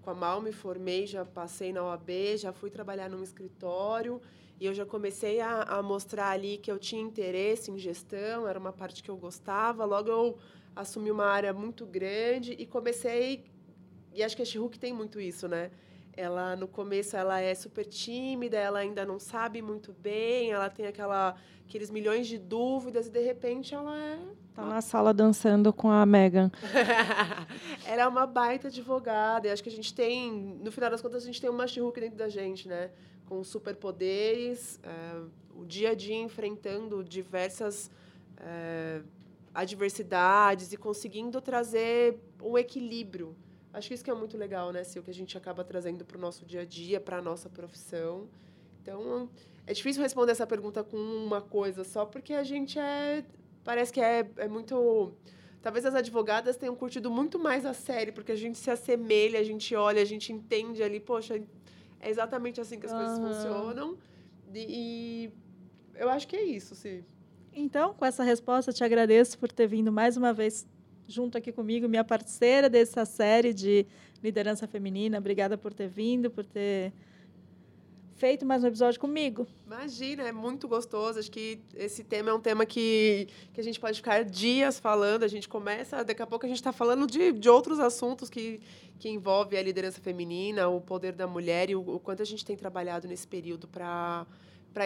Com 0.03 0.11
a 0.11 0.15
Mal 0.15 0.41
me 0.41 0.51
formei, 0.51 1.07
já 1.07 1.25
passei 1.27 1.73
na 1.73 1.85
OAB, 1.85 2.11
já 2.39 2.53
fui 2.53 2.71
trabalhar 2.71 3.11
num 3.11 3.23
escritório 3.23 4.21
e 4.59 4.65
eu 4.65 4.73
já 4.73 4.87
comecei 4.87 5.41
a, 5.41 5.63
a 5.63 5.83
mostrar 5.83 6.31
ali 6.31 6.57
que 6.57 6.73
eu 6.73 6.79
tinha 6.79 7.03
interesse 7.03 7.71
em 7.71 7.79
gestão, 7.79 8.49
era 8.49 8.59
uma 8.59 8.73
parte 8.73 9.03
que 9.03 9.11
eu 9.11 9.17
gostava. 9.17 9.85
Logo 9.85 10.09
eu 10.09 10.39
assumi 10.75 11.11
uma 11.11 11.27
área 11.27 11.53
muito 11.53 11.85
grande 11.85 12.53
e 12.59 12.65
comecei 12.67 13.45
e 14.15 14.23
acho 14.23 14.37
que 14.37 14.43
a 14.43 14.45
She-Hulk 14.45 14.79
tem 14.79 14.93
muito 14.93 15.21
isso, 15.21 15.49
né? 15.49 15.71
Ela, 16.17 16.57
no 16.57 16.67
começo, 16.67 17.17
ela 17.17 17.41
é 17.41 17.55
super 17.55 17.85
tímida, 17.87 18.57
ela 18.57 18.81
ainda 18.81 19.05
não 19.07 19.19
sabe 19.19 19.63
muito 19.63 19.93
bem, 19.93 20.51
ela 20.51 20.69
tem 20.69 20.87
aquela, 20.87 21.37
aqueles 21.67 21.91
milhões 21.91 22.27
de 22.27 22.37
dúvidas 22.37 23.07
e, 23.07 23.11
de 23.11 23.21
repente, 23.21 23.75
ela 23.75 23.97
é... 23.97 24.19
Tá 24.55 24.67
na 24.67 24.81
sala 24.81 25.15
dançando 25.15 25.73
com 25.73 25.89
a 25.89 26.05
Megan. 26.05 26.51
ela 27.87 28.03
é 28.03 28.07
uma 28.09 28.27
baita 28.27 28.67
advogada. 28.69 29.47
E 29.47 29.51
acho 29.51 29.63
que 29.63 29.69
a 29.69 29.73
gente 29.73 29.95
tem, 29.95 30.59
no 30.61 30.73
final 30.73 30.91
das 30.91 31.01
contas, 31.01 31.23
a 31.23 31.27
gente 31.27 31.41
tem 31.41 31.49
uma 31.49 31.67
She-Hulk 31.67 32.01
dentro 32.01 32.19
da 32.19 32.29
gente, 32.29 32.69
né? 32.69 32.91
com 33.31 33.45
superpoderes, 33.45 34.81
é, 34.83 35.23
o 35.55 35.65
dia 35.65 35.91
a 35.91 35.95
dia 35.95 36.17
enfrentando 36.17 37.05
diversas 37.05 37.89
é, 38.37 39.03
adversidades 39.55 40.73
e 40.73 40.77
conseguindo 40.77 41.41
trazer 41.41 42.19
um 42.43 42.59
equilíbrio. 42.59 43.37
Acho 43.73 43.89
que 43.89 43.95
isso 43.95 44.05
que 44.05 44.11
é 44.11 44.15
muito 44.15 44.37
legal, 44.37 44.73
né, 44.73 44.83
Sil, 44.83 45.03
que 45.03 45.11
a 45.11 45.15
gente 45.15 45.39
acaba 45.39 45.63
trazendo 45.63 46.05
para 46.05 46.19
o 46.19 46.21
nosso 46.21 46.45
dia 46.45 46.63
a 46.63 46.65
dia, 46.65 47.01
para 47.01 47.19
a 47.19 47.23
nossa 47.23 47.49
profissão. 47.49 48.29
Então, 48.83 49.29
é 49.67 49.73
difícil 49.73 50.03
responder 50.03 50.33
essa 50.33 50.47
pergunta 50.47 50.83
com 50.83 50.97
uma 50.97 51.41
coisa 51.41 51.85
só, 51.85 52.05
porque 52.05 52.35
a 52.35 52.43
gente 52.43 52.79
é. 52.79 53.25
Parece 53.63 53.93
que 53.93 54.01
é, 54.01 54.29
é 54.39 54.49
muito. 54.49 55.13
Talvez 55.63 55.85
as 55.85 55.95
advogadas 55.95 56.57
tenham 56.57 56.75
curtido 56.75 57.11
muito 57.11 57.39
mais 57.39 57.67
a 57.67 57.75
série, 57.75 58.11
porque 58.11 58.33
a 58.33 58.37
gente 58.37 58.59
se 58.59 58.71
assemelha, 58.71 59.39
a 59.39 59.45
gente 59.45 59.75
olha, 59.77 60.01
a 60.01 60.07
gente 60.07 60.33
entende 60.33 60.83
ali, 60.83 60.99
poxa, 60.99 61.41
é 62.01 62.09
exatamente 62.09 62.61
assim 62.61 62.81
que 62.81 62.87
as 62.87 62.93
uhum. 62.93 62.99
coisas 62.99 63.19
funcionam. 63.19 63.99
E, 64.55 64.59
e, 64.59 65.33
eu 65.95 66.09
acho 66.09 66.27
que 66.27 66.35
é 66.35 66.43
isso, 66.43 66.75
sim. 66.75 67.05
Então, 67.53 67.93
com 67.93 68.05
essa 68.05 68.25
resposta, 68.25 68.73
te 68.73 68.83
agradeço 68.83 69.39
por 69.39 69.53
ter 69.53 69.67
vindo 69.67 69.93
mais 69.93 70.17
uma 70.17 70.33
vez 70.33 70.67
junto 71.11 71.37
aqui 71.37 71.51
comigo, 71.51 71.89
minha 71.89 72.05
parceira 72.05 72.71
dessa 72.71 73.05
série 73.05 73.53
de 73.53 73.87
liderança 74.23 74.67
feminina. 74.67 75.19
Obrigada 75.19 75.59
por 75.59 75.75
ter 75.75 75.89
vindo, 75.89 76.31
por 76.31 76.45
ter 76.45 76.93
feito 78.15 78.45
mais 78.45 78.63
um 78.63 78.67
episódio 78.67 79.01
comigo. 79.01 79.47
Imagina, 79.67 80.23
é 80.25 80.33
muito 80.33 80.69
gostoso. 80.69 81.19
Acho 81.19 81.31
que 81.31 81.59
esse 81.75 82.05
tema 82.05 82.31
é 82.31 82.35
um 82.35 82.41
tema 82.41 82.67
que, 82.67 83.29
que 83.53 83.61
a 83.61 83.65
gente 83.65 83.81
pode 83.81 83.97
ficar 83.97 84.25
dias 84.25 84.79
falando. 84.79 85.25
A 85.25 85.29
gente 85.29 85.49
começa, 85.49 86.05
daqui 86.05 86.23
a 86.23 86.27
pouco 86.27 86.45
a 86.45 86.49
gente 86.49 86.59
está 86.59 86.73
falando 86.73 87.07
de, 87.07 87.33
de 87.33 87.49
outros 87.49 87.81
assuntos 87.81 88.29
que, 88.29 88.61
que 88.99 89.09
envolvem 89.09 89.59
a 89.59 89.63
liderança 89.63 90.01
feminina, 90.01 90.69
o 90.69 90.81
poder 90.81 91.13
da 91.13 91.27
mulher 91.27 91.71
e 91.71 91.75
o, 91.75 91.81
o 91.81 91.99
quanto 91.99 92.23
a 92.23 92.27
gente 92.27 92.45
tem 92.45 92.57
trabalhado 92.57 93.09
nesse 93.09 93.27
período 93.27 93.67
para 93.67 94.27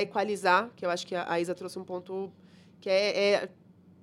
equalizar, 0.01 0.71
que 0.77 0.87
eu 0.87 0.91
acho 0.91 1.07
que 1.07 1.15
a, 1.15 1.31
a 1.31 1.41
Isa 1.41 1.55
trouxe 1.55 1.79
um 1.79 1.85
ponto 1.85 2.33
que 2.81 2.89
é, 2.89 3.19
é 3.19 3.49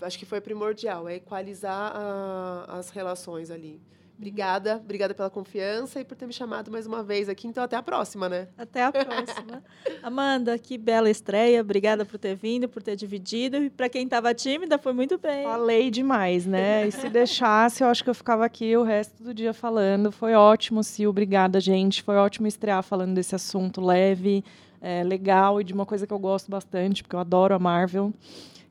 acho 0.02 0.18
que 0.18 0.26
foi 0.26 0.42
primordial, 0.42 1.08
é 1.08 1.16
equalizar 1.16 1.92
a, 1.96 2.78
as 2.80 2.90
relações 2.90 3.52
ali. 3.52 3.82
Obrigada, 4.22 4.76
obrigada 4.76 5.16
pela 5.16 5.32
confiança 5.32 6.00
e 6.00 6.06
por 6.06 6.16
ter 6.16 6.28
me 6.28 6.32
chamado 6.32 6.70
mais 6.70 6.86
uma 6.86 7.02
vez 7.02 7.28
aqui. 7.28 7.48
Então, 7.48 7.64
até 7.64 7.76
a 7.76 7.82
próxima, 7.82 8.30
né? 8.30 8.50
Até 8.56 8.84
a 8.84 8.92
próxima. 8.92 9.64
Amanda, 10.04 10.60
que 10.60 10.78
bela 10.78 11.10
estreia. 11.10 11.60
Obrigada 11.60 12.06
por 12.06 12.20
ter 12.20 12.36
vindo, 12.36 12.70
por 12.70 12.84
ter 12.84 12.96
dividido. 12.96 13.58
E 13.58 13.70
para 13.72 13.90
quem 13.90 14.04
estava 14.04 14.32
tímida, 14.32 14.78
foi 14.78 14.94
muito 14.94 15.18
bem. 15.18 15.44
Falei 15.44 15.90
demais, 15.90 16.46
né? 16.46 16.88
E 16.88 16.92
se 16.92 17.10
deixasse, 17.10 17.84
eu 17.84 17.88
acho 17.88 18.04
que 18.04 18.12
eu 18.12 18.14
ficava 18.14 18.46
aqui 18.46 18.78
o 18.78 18.84
resto 18.84 19.24
do 19.24 19.34
dia 19.34 19.56
falando. 19.56 20.12
Foi 20.12 20.36
ótimo, 20.36 20.84
Sil. 20.86 21.10
Obrigada, 21.10 21.60
gente. 21.60 22.04
Foi 22.04 22.16
ótimo 22.16 22.46
estrear 22.46 22.84
falando 22.84 23.16
desse 23.16 23.34
assunto 23.34 23.82
leve, 23.82 24.46
é, 24.80 25.04
legal 25.04 25.60
e 25.60 25.64
de 25.64 25.74
uma 25.74 25.86
coisa 25.86 26.06
que 26.06 26.14
eu 26.14 26.20
gosto 26.20 26.48
bastante, 26.52 27.02
porque 27.02 27.16
eu 27.16 27.20
adoro 27.20 27.56
a 27.56 27.60
Marvel. 27.60 28.14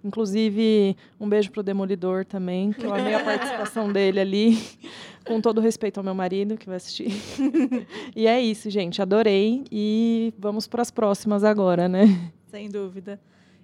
Inclusive, 0.02 0.96
um 1.20 1.28
beijo 1.28 1.50
pro 1.50 1.62
Demolidor 1.62 2.24
também, 2.24 2.72
que 2.72 2.84
eu 2.84 2.94
amei 2.94 3.14
a 3.14 3.20
participação 3.24 3.92
dele 3.92 4.20
ali, 4.20 4.58
com 5.26 5.40
todo 5.40 5.60
respeito 5.60 5.98
ao 5.98 6.04
meu 6.04 6.14
marido 6.14 6.56
que 6.56 6.66
vai 6.66 6.76
assistir. 6.76 7.12
e 8.16 8.26
é 8.26 8.40
isso, 8.40 8.70
gente, 8.70 9.02
adorei 9.02 9.64
e 9.70 10.32
vamos 10.38 10.66
para 10.66 10.80
as 10.80 10.90
próximas 10.90 11.44
agora, 11.44 11.88
né? 11.88 12.32
Sem 12.46 12.68
dúvida. 12.68 13.20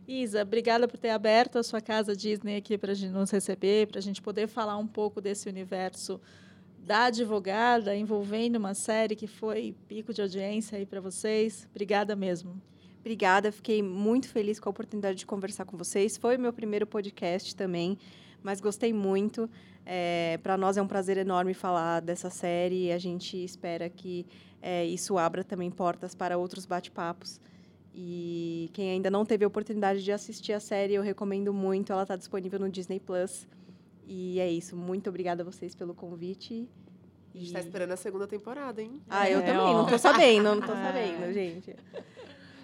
Isa, 0.06 0.42
obrigada 0.42 0.86
por 0.86 0.98
ter 0.98 1.10
aberto 1.10 1.58
a 1.58 1.62
sua 1.62 1.80
casa 1.80 2.14
Disney 2.14 2.56
aqui 2.56 2.78
para 2.78 2.92
nos 2.94 3.30
receber, 3.30 3.88
para 3.88 3.98
a 3.98 4.02
gente 4.02 4.22
poder 4.22 4.46
falar 4.46 4.76
um 4.76 4.86
pouco 4.86 5.20
desse 5.20 5.48
universo 5.48 6.20
da 6.78 7.06
advogada 7.06 7.96
envolvendo 7.96 8.54
uma 8.54 8.72
série 8.72 9.16
que 9.16 9.26
foi 9.26 9.74
pico 9.88 10.14
de 10.14 10.22
audiência 10.22 10.78
aí 10.78 10.86
para 10.86 11.00
vocês. 11.00 11.66
Obrigada 11.72 12.14
mesmo. 12.14 12.62
Obrigada, 13.06 13.52
fiquei 13.52 13.84
muito 13.84 14.28
feliz 14.28 14.58
com 14.58 14.68
a 14.68 14.70
oportunidade 14.70 15.16
de 15.16 15.24
conversar 15.24 15.64
com 15.64 15.76
vocês. 15.76 16.16
Foi 16.16 16.36
o 16.36 16.40
meu 16.40 16.52
primeiro 16.52 16.84
podcast 16.84 17.54
também, 17.54 17.96
mas 18.42 18.60
gostei 18.60 18.92
muito. 18.92 19.48
É, 19.86 20.40
Para 20.42 20.56
nós 20.56 20.76
é 20.76 20.82
um 20.82 20.88
prazer 20.88 21.16
enorme 21.16 21.54
falar 21.54 22.00
dessa 22.00 22.30
série 22.30 22.86
e 22.86 22.92
a 22.92 22.98
gente 22.98 23.36
espera 23.36 23.88
que 23.88 24.26
é, 24.60 24.84
isso 24.84 25.16
abra 25.18 25.44
também 25.44 25.70
portas 25.70 26.16
para 26.16 26.36
outros 26.36 26.66
bate-papos. 26.66 27.40
E 27.94 28.70
quem 28.72 28.90
ainda 28.90 29.08
não 29.08 29.24
teve 29.24 29.44
a 29.44 29.46
oportunidade 29.46 30.02
de 30.02 30.10
assistir 30.10 30.52
a 30.52 30.58
série, 30.58 30.94
eu 30.94 31.02
recomendo 31.02 31.54
muito. 31.54 31.92
Ela 31.92 32.02
está 32.02 32.16
disponível 32.16 32.58
no 32.58 32.68
Disney 32.68 32.98
Plus. 32.98 33.46
E 34.04 34.40
é 34.40 34.50
isso. 34.50 34.76
Muito 34.76 35.08
obrigada 35.08 35.44
a 35.44 35.46
vocês 35.46 35.76
pelo 35.76 35.94
convite. 35.94 36.68
A 37.32 37.38
gente 37.38 37.46
está 37.46 37.60
esperando 37.60 37.92
a 37.92 37.96
segunda 37.96 38.26
temporada, 38.26 38.82
hein? 38.82 39.00
Ah, 39.08 39.30
eu 39.30 39.38
é, 39.38 39.42
também. 39.42 39.60
Ó. 39.60 39.72
Não 39.74 39.84
estou 39.84 39.98
sabendo, 39.98 40.42
não 40.42 40.58
estou 40.58 40.74
sabendo, 40.74 41.32
gente. 41.32 41.76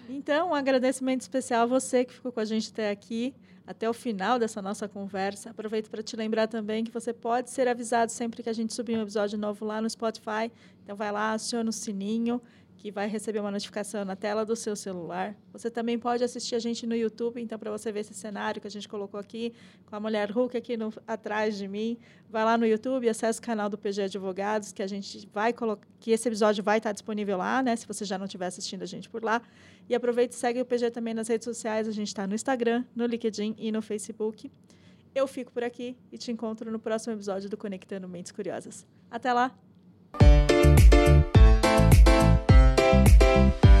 Então, 0.09 0.49
um 0.49 0.53
agradecimento 0.53 1.21
especial 1.21 1.63
a 1.63 1.65
você 1.65 2.03
que 2.03 2.13
ficou 2.13 2.31
com 2.31 2.39
a 2.39 2.45
gente 2.45 2.69
até 2.71 2.89
aqui, 2.89 3.33
até 3.65 3.89
o 3.89 3.93
final 3.93 4.37
dessa 4.37 4.61
nossa 4.61 4.87
conversa. 4.87 5.49
Aproveito 5.49 5.89
para 5.89 6.03
te 6.03 6.15
lembrar 6.15 6.47
também 6.47 6.83
que 6.83 6.91
você 6.91 7.13
pode 7.13 7.49
ser 7.49 7.67
avisado 7.67 8.11
sempre 8.11 8.43
que 8.43 8.49
a 8.49 8.53
gente 8.53 8.73
subir 8.73 8.97
um 8.97 9.01
episódio 9.01 9.37
novo 9.37 9.65
lá 9.65 9.81
no 9.81 9.89
Spotify. 9.89 10.51
Então, 10.83 10.95
vai 10.95 11.11
lá, 11.11 11.33
aciona 11.33 11.69
o 11.69 11.73
sininho 11.73 12.41
que 12.83 12.91
vai 12.91 13.07
receber 13.07 13.39
uma 13.39 13.49
notificação 13.49 14.03
na 14.03 14.13
tela 14.13 14.45
do 14.45 14.57
seu 14.57 14.75
celular. 14.75 15.37
Você 15.53 15.71
também 15.71 15.97
pode 15.97 16.21
assistir 16.21 16.55
a 16.55 16.59
gente 16.59 16.85
no 16.85 16.93
YouTube, 16.93 17.41
então, 17.41 17.57
para 17.57 17.71
você 17.71 17.93
ver 17.93 18.01
esse 18.01 18.13
cenário 18.13 18.59
que 18.59 18.67
a 18.67 18.69
gente 18.69 18.89
colocou 18.89 19.17
aqui, 19.17 19.53
com 19.85 19.95
a 19.95 20.01
mulher 20.01 20.29
Hulk 20.29 20.57
aqui 20.57 20.75
no, 20.75 20.93
atrás 21.07 21.57
de 21.57 21.65
mim. 21.65 21.97
Vai 22.29 22.43
lá 22.43 22.57
no 22.57 22.65
YouTube, 22.65 23.07
acesse 23.07 23.39
o 23.39 23.41
canal 23.41 23.69
do 23.69 23.77
PG 23.77 24.01
Advogados, 24.01 24.73
que 24.73 24.83
a 24.83 24.87
gente 24.87 25.25
vai 25.31 25.53
colocar, 25.53 25.87
que 25.97 26.11
esse 26.11 26.27
episódio 26.27 26.61
vai 26.61 26.79
estar 26.79 26.91
disponível 26.91 27.37
lá, 27.37 27.63
né? 27.63 27.73
Se 27.77 27.87
você 27.87 28.03
já 28.03 28.17
não 28.17 28.25
estiver 28.25 28.47
assistindo 28.47 28.81
a 28.81 28.85
gente 28.85 29.09
por 29.09 29.23
lá. 29.23 29.41
E 29.87 29.95
aproveite 29.95 30.33
e 30.33 30.37
segue 30.37 30.59
o 30.59 30.65
PG 30.65 30.91
também 30.91 31.13
nas 31.13 31.29
redes 31.29 31.45
sociais. 31.45 31.87
A 31.87 31.91
gente 31.91 32.09
está 32.09 32.27
no 32.27 32.35
Instagram, 32.35 32.83
no 32.93 33.05
LinkedIn 33.05 33.55
e 33.57 33.71
no 33.71 33.81
Facebook. 33.81 34.51
Eu 35.15 35.25
fico 35.25 35.53
por 35.53 35.63
aqui 35.63 35.95
e 36.11 36.17
te 36.17 36.33
encontro 36.33 36.69
no 36.69 36.79
próximo 36.79 37.13
episódio 37.13 37.49
do 37.49 37.55
Conectando 37.55 38.09
Mentes 38.09 38.33
Curiosas. 38.33 38.85
Até 39.09 39.31
lá! 39.31 39.72
you 43.33 43.72